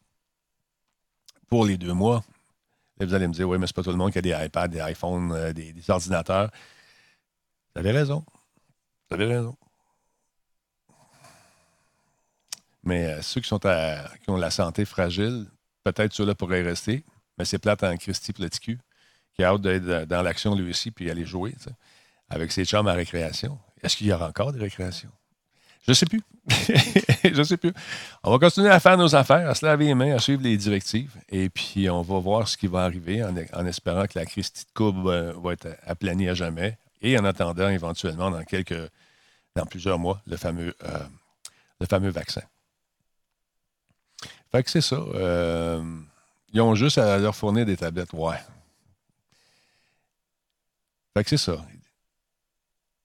pour 1.48 1.64
les 1.64 1.76
deux 1.76 1.92
mois. 1.92 2.22
vous 3.00 3.14
allez 3.14 3.26
me 3.28 3.32
dire, 3.32 3.48
oui, 3.48 3.58
mais 3.58 3.66
c'est 3.66 3.76
pas 3.76 3.82
tout 3.82 3.90
le 3.90 3.96
monde 3.96 4.12
qui 4.12 4.18
a 4.18 4.22
des 4.22 4.34
iPads, 4.38 4.68
des 4.68 4.80
iPhones, 4.80 5.32
euh, 5.32 5.52
des, 5.52 5.74
ordinateurs. 5.88 6.50
Vous 7.74 7.80
avez 7.80 7.92
raison. 7.92 8.24
Vous 9.08 9.14
avez 9.14 9.26
raison. 9.26 9.56
Mais 12.82 13.06
euh, 13.06 13.22
ceux 13.22 13.40
qui, 13.40 13.52
ont 13.54 14.36
la 14.36 14.50
santé 14.50 14.84
fragile, 14.84 15.46
peut-être 15.84 16.12
ceux-là 16.12 16.34
pourraient 16.34 16.62
rester, 16.62 17.04
mais 17.38 17.46
c'est 17.46 17.58
plate 17.58 17.82
en 17.82 17.96
Christy 17.96 18.34
Platicu, 18.34 18.78
qui 19.32 19.42
a 19.42 19.48
hâte 19.48 19.62
d'être 19.62 20.04
dans 20.06 20.22
l'action 20.22 20.54
lui 20.54 20.70
aussi, 20.70 20.90
puis 20.90 21.10
aller 21.10 21.24
jouer 21.24 21.54
avec 22.28 22.52
ses 22.52 22.66
chums 22.66 22.86
à 22.86 22.92
récréation. 22.92 23.58
Est-ce 23.82 23.96
qu'il 23.96 24.06
y 24.06 24.12
aura 24.12 24.28
encore 24.28 24.52
des 24.52 24.60
récréations? 24.60 25.10
Je 25.86 25.92
sais 25.92 26.06
plus. 26.06 26.22
je 26.48 27.42
sais 27.42 27.58
plus. 27.58 27.72
On 28.22 28.30
va 28.30 28.38
continuer 28.38 28.70
à 28.70 28.80
faire 28.80 28.96
nos 28.96 29.14
affaires, 29.14 29.48
à 29.50 29.54
se 29.54 29.66
laver 29.66 29.86
les 29.86 29.94
mains, 29.94 30.14
à 30.14 30.18
suivre 30.18 30.42
les 30.42 30.56
directives. 30.56 31.14
Et 31.28 31.50
puis, 31.50 31.90
on 31.90 32.00
va 32.00 32.18
voir 32.18 32.48
ce 32.48 32.56
qui 32.56 32.66
va 32.66 32.84
arriver 32.84 33.22
en, 33.22 33.66
espérant 33.66 34.06
que 34.06 34.18
la 34.18 34.24
crise 34.24 34.50
de 34.52 34.60
courbe 34.72 35.08
euh, 35.08 35.34
va 35.36 35.52
être 35.52 35.68
aplanie 35.86 36.28
à 36.28 36.34
jamais. 36.34 36.78
Et 37.02 37.18
en 37.18 37.24
attendant, 37.26 37.68
éventuellement, 37.68 38.30
dans 38.30 38.42
quelques, 38.44 38.90
dans 39.54 39.66
plusieurs 39.66 39.98
mois, 39.98 40.22
le 40.26 40.38
fameux, 40.38 40.74
euh, 40.84 41.04
le 41.80 41.86
fameux 41.86 42.10
vaccin. 42.10 42.42
Fait 44.50 44.62
que 44.62 44.70
c'est 44.70 44.80
ça. 44.80 44.96
Euh, 44.96 45.82
ils 46.54 46.62
ont 46.62 46.74
juste 46.74 46.96
à 46.96 47.18
leur 47.18 47.36
fournir 47.36 47.66
des 47.66 47.76
tablettes. 47.76 48.14
Ouais. 48.14 48.40
Fait 51.14 51.24
que 51.24 51.30
c'est 51.30 51.36
ça 51.36 51.58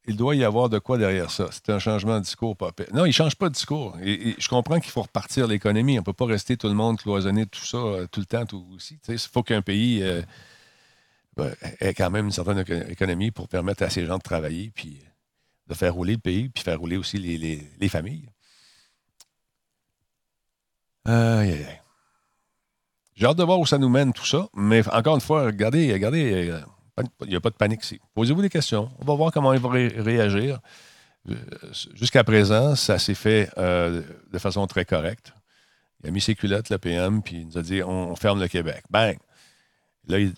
il 0.09 0.17
doit 0.17 0.35
y 0.35 0.43
avoir 0.43 0.69
de 0.69 0.79
quoi 0.79 0.97
derrière 0.97 1.29
ça. 1.29 1.49
C'est 1.51 1.69
un 1.69 1.77
changement 1.77 2.15
de 2.15 2.23
discours. 2.23 2.57
Pas... 2.57 2.71
Non, 2.93 3.05
il 3.05 3.09
ne 3.09 3.13
change 3.13 3.35
pas 3.35 3.47
de 3.47 3.53
discours. 3.53 3.95
Je 4.01 4.47
comprends 4.49 4.79
qu'il 4.79 4.91
faut 4.91 5.03
repartir 5.03 5.45
l'économie. 5.45 5.99
On 5.99 6.01
ne 6.01 6.05
peut 6.05 6.13
pas 6.13 6.25
rester 6.25 6.57
tout 6.57 6.67
le 6.67 6.73
monde 6.73 6.97
cloisonné 6.97 7.45
tout 7.45 7.63
ça 7.63 7.77
euh, 7.77 8.07
tout 8.11 8.19
le 8.19 8.25
temps, 8.25 8.45
tout 8.47 8.65
aussi. 8.75 8.97
Il 9.07 9.19
faut 9.19 9.43
qu'un 9.43 9.61
pays 9.61 10.01
euh, 10.01 10.23
ben, 11.37 11.53
ait 11.79 11.93
quand 11.93 12.09
même 12.09 12.25
une 12.25 12.31
certaine 12.31 12.65
économie 12.89 13.29
pour 13.29 13.47
permettre 13.47 13.83
à 13.83 13.91
ces 13.91 14.07
gens 14.07 14.17
de 14.17 14.23
travailler, 14.23 14.71
puis 14.73 14.99
de 15.67 15.75
faire 15.75 15.93
rouler 15.93 16.13
le 16.13 16.19
pays, 16.19 16.49
puis 16.49 16.63
faire 16.63 16.79
rouler 16.79 16.97
aussi 16.97 17.19
les, 17.19 17.89
familles. 17.89 18.27
J'ai 21.05 21.67
hâte 23.25 23.37
de 23.37 23.43
voir 23.43 23.59
où 23.59 23.67
ça 23.67 23.77
nous 23.77 23.89
mène 23.89 24.11
tout 24.11 24.25
ça, 24.25 24.47
mais 24.55 24.87
encore 24.89 25.13
une 25.13 25.21
fois, 25.21 25.45
regardez, 25.45 25.93
regardez 25.93 26.49
euh, 26.49 26.59
il 27.21 27.29
n'y 27.29 27.35
a 27.35 27.39
pas 27.39 27.49
de 27.49 27.55
panique 27.55 27.83
ici. 27.83 27.99
Posez-vous 28.13 28.41
des 28.41 28.49
questions. 28.49 28.89
On 28.99 29.05
va 29.05 29.13
voir 29.15 29.31
comment 29.31 29.53
il 29.53 29.59
va 29.59 29.69
réagir. 29.69 30.59
Euh, 31.29 31.35
jusqu'à 31.93 32.23
présent, 32.23 32.75
ça 32.75 32.97
s'est 32.97 33.15
fait 33.15 33.49
euh, 33.57 34.01
de 34.31 34.39
façon 34.39 34.65
très 34.67 34.85
correcte. 34.85 35.33
Il 36.01 36.09
a 36.09 36.11
mis 36.11 36.21
ses 36.21 36.35
culottes, 36.35 36.69
le 36.69 36.77
PM, 36.77 37.21
puis 37.21 37.37
il 37.37 37.47
nous 37.47 37.57
a 37.57 37.61
dit 37.61 37.83
on, 37.83 38.15
ferme 38.15 38.39
le 38.39 38.47
Québec. 38.47 38.83
Bang! 38.89 39.17
Là, 40.07 40.19
il, 40.19 40.33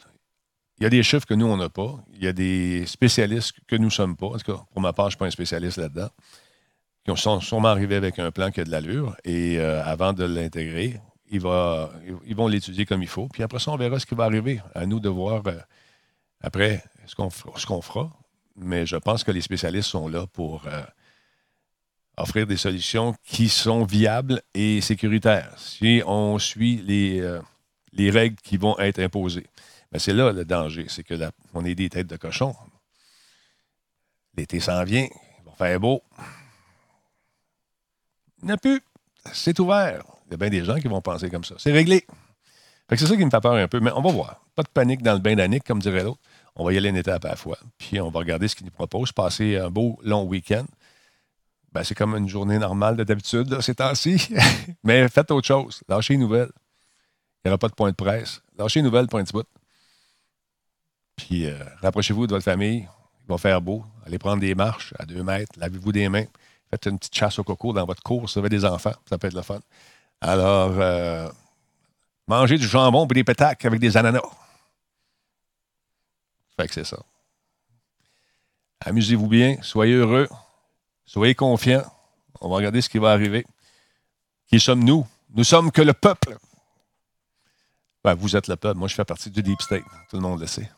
y 0.80 0.86
a 0.86 0.90
des 0.90 1.04
chiffres 1.04 1.28
que 1.28 1.36
nous, 1.36 1.46
on 1.46 1.58
n'a 1.58 1.70
pas. 1.70 2.04
Il 2.14 2.24
y 2.24 2.28
a 2.28 2.34
des 2.34 2.86
spécialistes 2.88 3.54
que 3.68 3.76
nous 3.76 3.86
ne 3.86 3.92
sommes 3.92 4.18
pas. 4.18 4.28
En 4.28 4.38
tout 4.38 4.52
cas, 4.52 4.64
pour 4.72 4.82
ma 4.82 4.92
part, 4.92 5.06
je 5.06 5.08
ne 5.08 5.12
suis 5.12 5.18
pas 5.20 5.26
un 5.28 5.32
spécialiste 5.32 5.78
là-dedans. 5.78 6.10
Qui 7.06 7.16
sont 7.18 7.40
sûrement 7.40 7.70
arrivés 7.70 7.96
avec 7.96 8.20
un 8.20 8.32
plan 8.32 8.52
qui 8.52 8.62
a 8.62 8.64
de 8.64 8.72
l'allure. 8.72 9.16
Et 9.24 9.60
euh, 9.60 9.84
avant 9.84 10.14
de 10.14 10.24
l'intégrer, 10.24 11.00
ils 11.30 11.40
vont 11.42 12.48
l'étudier 12.48 12.86
comme 12.86 13.04
il 13.04 13.08
faut. 13.08 13.28
Puis 13.28 13.44
après 13.44 13.60
ça, 13.60 13.72
on 13.72 13.78
verra 13.78 14.00
ce 14.00 14.06
qui 14.06 14.16
va 14.16 14.26
arriver. 14.26 14.62
À 14.74 14.86
nous 14.86 15.00
de 15.00 15.10
voir 15.10 15.44
après, 16.42 16.84
ce 17.06 17.16
qu'on 17.16 17.82
fera, 17.82 18.12
mais 18.56 18.86
je 18.86 18.98
pense 18.98 19.24
que 19.24 19.32
les 19.32 19.42
spécialistes 19.42 19.90
sont 19.90 20.08
là 20.08 20.26
pour 20.28 20.68
euh, 20.68 20.84
offrir 22.18 22.48
des 22.48 22.58
solutions 22.58 23.16
qui 23.24 23.50
sont 23.50 23.84
viables 23.84 24.42
et 24.54 24.82
sécuritaires. 24.82 25.54
Si 25.58 26.02
on 26.06 26.40
suit 26.40 26.78
les, 26.86 27.20
euh, 27.20 27.42
les 27.94 28.10
règles 28.10 28.38
qui 28.42 28.58
vont 28.58 28.78
être 28.80 29.00
imposées. 29.00 29.48
Mais 29.92 30.00
c'est 30.00 30.14
là 30.14 30.32
le 30.32 30.46
danger, 30.46 30.86
c'est 30.88 31.04
que 31.04 31.14
est 31.14 31.76
des 31.76 31.90
têtes 31.90 32.08
de 32.08 32.16
cochon. 32.16 32.56
L'été 34.38 34.60
s'en 34.60 34.84
vient, 34.84 35.08
il 35.12 35.46
va 35.46 35.52
faire 35.58 35.80
beau. 35.80 36.02
Il 38.42 38.46
n'y 38.46 38.52
a 38.54 38.58
plus. 38.58 38.82
C'est 39.34 39.60
ouvert. 39.60 40.04
Il 40.28 40.32
y 40.32 40.34
a 40.36 40.38
bien 40.38 40.50
des 40.50 40.64
gens 40.64 40.80
qui 40.80 40.88
vont 40.88 41.02
penser 41.02 41.30
comme 41.30 41.44
ça. 41.44 41.56
C'est 41.58 41.74
réglé. 41.74 42.06
c'est 42.90 43.06
ça 43.06 43.16
qui 43.18 43.26
me 43.26 43.30
fait 43.30 43.42
peur 43.42 43.54
un 43.54 43.68
peu, 43.68 43.80
mais 43.80 43.92
on 43.92 44.02
va 44.02 44.12
voir. 44.12 44.42
Pas 44.56 44.64
de 44.64 44.70
panique 44.70 45.04
dans 45.04 45.14
le 45.14 45.20
bain 45.20 45.36
d'Annick, 45.36 45.64
comme 45.66 45.80
dirait 45.80 46.04
l'autre. 46.04 46.22
On 46.56 46.66
va 46.66 46.74
y 46.74 46.78
aller 46.78 46.90
une 46.90 46.98
étape 46.98 47.26
à 47.26 47.30
la 47.30 47.36
fois. 47.36 47.58
Puis 47.78 48.00
on 48.00 48.10
va 48.10 48.20
regarder 48.20 48.48
ce 48.48 48.56
qu'ils 48.56 48.66
nous 48.66 48.72
proposent. 48.72 49.12
Passer 49.12 49.58
un 49.58 49.70
beau 49.70 50.00
long 50.04 50.24
week-end. 50.24 50.66
Ben, 51.72 51.84
c'est 51.84 51.96
comme 51.96 52.16
une 52.16 52.28
journée 52.28 52.60
normale 52.60 52.98
de 52.98 53.04
d'habitude, 53.04 53.62
ces 53.62 53.76
temps-ci. 53.76 54.30
Mais 54.84 55.08
faites 55.08 55.32
autre 55.32 55.48
chose. 55.48 55.82
Lâchez 55.88 56.16
une 56.16 56.20
nouvelle. 56.20 56.52
Il 57.44 57.48
n'y 57.48 57.50
aura 57.52 57.58
pas 57.58 57.70
de 57.70 57.74
point 57.74 57.90
de 57.90 57.96
presse. 57.96 58.42
Lâchez 58.58 58.82
une 58.82 58.86
nouvelle, 58.86 59.08
point 59.08 59.24
de 59.24 59.32
bout. 59.32 59.48
Puis 61.16 61.46
euh, 61.46 61.58
rapprochez-vous 61.82 62.28
de 62.28 62.34
votre 62.34 62.44
famille. 62.44 62.88
Il 63.24 63.28
va 63.30 63.38
faire 63.38 63.62
beau. 63.62 63.86
Allez 64.06 64.20
prendre 64.20 64.42
des 64.42 64.54
marches 64.54 64.94
à 65.00 65.06
deux 65.06 65.24
mètres. 65.24 65.54
Lavez-vous 65.58 65.92
des 65.92 66.10
mains. 66.10 66.26
Faites 66.70 66.86
une 66.88 66.98
petite 66.98 67.16
chasse 67.16 67.40
au 67.40 67.44
coco 67.44 67.72
dans 67.72 67.86
votre 67.86 68.04
cours. 68.04 68.26
Vous 68.26 68.40
avez 68.40 68.50
des 68.50 68.66
enfants. 68.66 68.94
Ça 69.08 69.18
peut 69.18 69.28
être 69.28 69.34
le 69.34 69.42
fun. 69.42 69.60
Alors, 70.20 70.72
euh, 70.78 71.30
mangez 72.28 72.58
du 72.58 72.68
jambon 72.68 73.06
et 73.06 73.14
des 73.14 73.24
pétacs 73.24 73.64
avec 73.66 73.80
des 73.80 73.96
ananas. 73.96 74.22
Que 76.68 76.74
c'est 76.74 76.84
ça. 76.84 77.02
Amusez-vous 78.82 79.28
bien, 79.28 79.58
soyez 79.62 79.94
heureux, 79.94 80.28
soyez 81.06 81.36
confiants. 81.36 81.84
On 82.40 82.50
va 82.50 82.56
regarder 82.56 82.82
ce 82.82 82.90
qui 82.90 82.98
va 82.98 83.12
arriver. 83.12 83.46
Qui 84.48 84.60
sommes-nous? 84.60 85.06
Nous? 85.36 85.44
Sommes 85.44 85.72
que 85.72 85.82
le 85.82 85.94
peuple. 85.94 86.38
Ben, 88.04 88.16
vous 88.16 88.36
êtes 88.36 88.48
le 88.48 88.56
peuple. 88.56 88.78
Moi, 88.80 88.88
je 88.88 88.96
fais 88.96 89.06
partie 89.06 89.30
du 89.30 89.44
Deep 89.44 89.62
State. 89.62 89.84
Tout 90.10 90.16
le 90.16 90.22
monde 90.24 90.40
le 90.40 90.48
sait. 90.48 90.70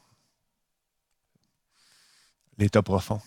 L'état 2.57 2.83
profond. 2.83 3.21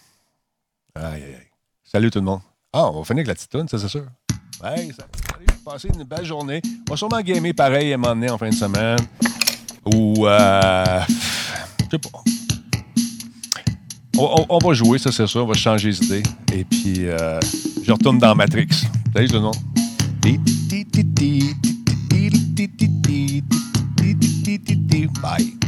Aïe, 0.95 1.23
aïe, 1.23 1.35
aïe. 1.35 1.51
Salut 1.83 2.11
tout 2.11 2.19
le 2.19 2.27
monde. 2.27 2.43
Ah, 2.73 2.91
on 2.91 3.01
va 3.01 3.05
finir 3.05 3.21
avec 3.21 3.29
la 3.29 3.35
petite 3.35 3.51
toune, 3.51 3.69
ça, 3.69 3.79
c'est 3.79 3.89
sûr. 3.89 4.07
Hey, 4.63 4.93
salut, 4.93 5.47
passez 5.65 5.89
une 5.89 6.05
belle 6.05 6.25
journée. 6.25 6.61
On 6.89 6.93
va 6.93 6.97
sûrement 6.97 7.21
gamer 7.21 7.55
pareil 7.55 7.93
à 7.93 7.95
un 7.95 7.99
moment 7.99 8.15
donné 8.15 8.31
en 8.31 8.39
fin 8.39 8.51
de 8.51 8.55
semaine. 8.55 8.99
Ou, 9.85 10.27
euh, 10.27 11.01
je 11.09 11.91
sais 11.91 11.99
pas. 11.99 12.23
On, 14.19 14.59
va 14.59 14.73
jouer, 14.73 14.99
ça 14.99 15.13
c'est 15.13 15.27
sûr. 15.27 15.45
On 15.45 15.47
va 15.47 15.55
changer 15.55 15.91
d'idée. 15.91 16.23
Et 16.53 16.65
puis, 16.65 17.07
euh, 17.07 17.39
je 17.83 17.93
retourne 17.93 18.19
dans 18.19 18.35
Matrix. 18.35 18.69
Salut 19.15 19.29
tout 19.29 19.35
le 19.35 19.41
monde. 19.41 19.57
Bye. 25.23 25.66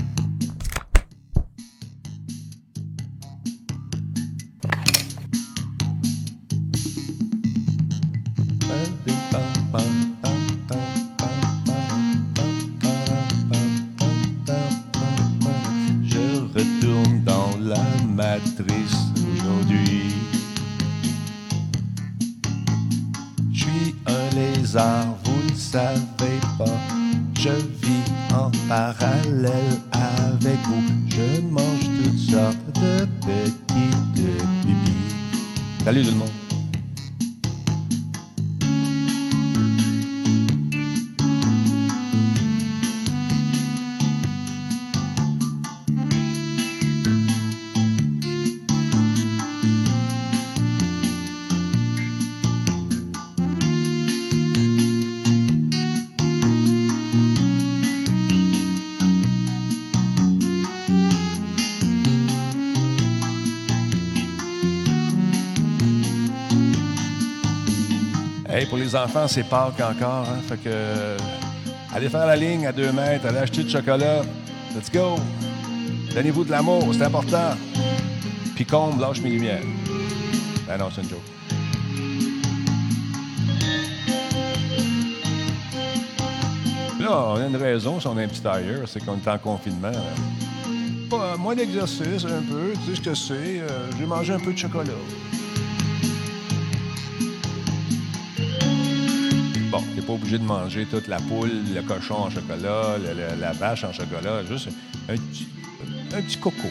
Aujourd'hui. 18.46 20.14
Je 23.52 23.60
suis 23.60 23.94
un 24.06 24.34
lézard, 24.34 25.16
vous 25.24 25.52
ne 25.52 25.56
savez 25.56 26.38
pas. 26.58 26.64
Je 27.34 27.50
vis 27.50 28.34
en 28.34 28.50
parallèle 28.68 29.80
avec 29.92 30.58
vous. 30.66 30.82
Je 31.08 31.40
mange 31.40 31.88
toutes 32.02 32.18
sortes 32.18 32.56
de 32.74 33.06
petites 33.20 34.26
bibis. 34.64 35.84
Salut 35.84 36.04
tout 36.04 36.10
le 36.10 36.16
monde. 36.16 36.37
Les 68.88 68.96
enfants, 68.96 69.28
c'est 69.28 69.44
encore. 69.52 70.26
Hein? 70.26 70.40
Fait 70.48 70.56
que. 70.56 71.16
allez 71.94 72.08
faire 72.08 72.26
la 72.26 72.36
ligne 72.36 72.66
à 72.66 72.72
deux 72.72 72.90
mètres, 72.90 73.26
allez 73.26 73.38
acheter 73.38 73.62
du 73.62 73.70
chocolat. 73.70 74.22
Let's 74.74 74.90
go! 74.90 75.16
Donnez-vous 76.14 76.44
de 76.44 76.50
l'amour, 76.50 76.88
c'est 76.92 77.02
important. 77.02 77.50
Puis 78.54 78.64
comble, 78.64 79.00
lâche 79.00 79.20
mes 79.20 79.30
lumières. 79.30 79.62
Ben 80.66 80.78
non, 80.78 80.88
c'est 80.94 81.02
une 81.02 81.10
joke. 81.10 81.20
Là, 87.00 87.24
on 87.28 87.36
a 87.36 87.46
une 87.46 87.56
raison 87.56 88.00
si 88.00 88.06
on 88.06 88.16
a 88.16 88.22
un 88.22 88.28
petit 88.28 88.40
tailleur, 88.40 88.88
c'est 88.88 89.04
qu'on 89.04 89.16
est 89.16 89.28
en 89.28 89.38
confinement. 89.38 89.92
Pas, 91.10 91.36
moins 91.36 91.54
d'exercice, 91.54 92.24
un 92.24 92.42
peu, 92.42 92.72
tu 92.84 92.90
sais 92.90 92.96
ce 92.96 93.00
que 93.00 93.14
c'est. 93.14 93.60
Euh, 93.60 93.90
j'ai 93.98 94.06
mangé 94.06 94.32
un 94.32 94.40
peu 94.40 94.52
de 94.52 94.58
chocolat. 94.58 94.92
Obligé 100.18 100.38
de 100.38 100.44
manger 100.44 100.86
toute 100.86 101.06
la 101.08 101.18
poule, 101.18 101.50
le 101.74 101.82
cochon 101.82 102.14
en 102.14 102.30
chocolat, 102.30 102.96
la 103.40 103.52
vache 103.52 103.84
en 103.84 103.92
chocolat. 103.92 104.44
Juste 104.44 104.68
un 105.08 105.14
petit, 106.22 106.36
coco. 106.38 106.68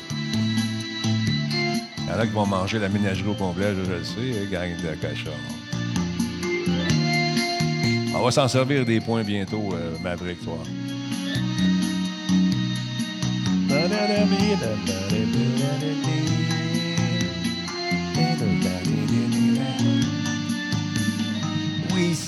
Il 2.00 2.10
y 2.10 2.14
en 2.14 2.20
a 2.20 2.26
qui 2.26 2.34
vont 2.34 2.46
manger 2.46 2.80
la 2.80 2.90
ménagerie 2.90 3.30
au 3.30 3.34
complet, 3.34 3.74
je, 3.74 3.92
le 3.92 4.04
sais, 4.04 4.40
hein, 4.40 4.48
gang 4.52 4.72
de 4.78 4.96
cochon. 5.02 5.32
On 8.16 8.24
va 8.24 8.32
s'en 8.32 8.48
servir 8.48 8.86
des 8.86 9.00
points 9.00 9.24
bientôt, 9.24 9.70
euh, 9.74 9.96
Maverick, 10.02 10.44
toi. 10.44 10.58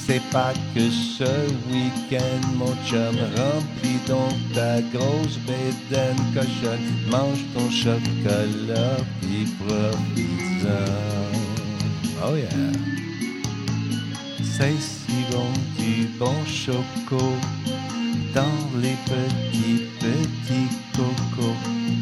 C'est 0.09 0.31
pas 0.31 0.53
que 0.73 0.89
ce 0.89 1.29
week-end, 1.71 2.41
mon 2.55 2.73
chum, 2.87 3.15
remplis 3.37 4.01
donc 4.07 4.33
ta 4.55 4.81
grosse 4.91 5.37
bédaine 5.45 6.17
cochonne, 6.33 6.89
mange 7.11 7.45
ton 7.53 7.69
chocolat, 7.69 8.97
puis 9.21 9.45
profite-en. 9.59 11.29
Oh 12.25 12.35
yeah! 12.35 12.49
C'est 14.41 14.81
si 14.81 15.25
bon 15.31 15.51
du 15.77 16.07
bon 16.17 16.43
choco 16.43 17.35
dans 18.33 18.79
les 18.81 18.97
petits, 19.05 19.83
petits 19.99 20.69
cocos. 20.95 21.55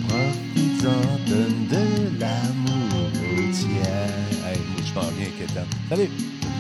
Profites-en, 0.07 1.29
donne 1.29 1.67
de 1.67 2.19
l'amour 2.21 3.11
au 3.21 3.51
tien. 3.51 4.07
Hey, 4.47 4.59
je 4.85 4.93
m'en 4.93 5.09
viens, 5.17 5.31
Kétan. 5.37 5.67
Salut! 5.89 6.09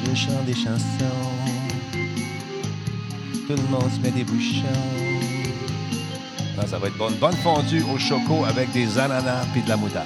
Je 0.05 0.15
chante 0.15 0.45
des 0.45 0.53
chansons. 0.53 1.36
Tout 3.47 3.55
le 3.55 3.69
monde 3.69 3.89
se 3.89 4.01
met 4.01 4.11
des 4.11 4.25
bouchons. 4.25 4.65
Non, 6.57 6.67
ça 6.67 6.77
va 6.77 6.87
être 6.87 6.97
bon. 6.97 7.09
Bonne 7.11 7.35
fondue 7.35 7.81
au 7.93 7.97
choco 7.97 8.43
avec 8.43 8.69
des 8.73 8.99
ananas 8.99 9.45
puis 9.53 9.61
de 9.61 9.69
la 9.69 9.77
moutarde. 9.77 10.05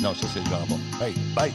Non, 0.00 0.14
ça, 0.14 0.28
c'est 0.32 0.38
le 0.38 0.46
jambon. 0.46 0.78
Hey, 1.00 1.12
bye! 1.34 1.52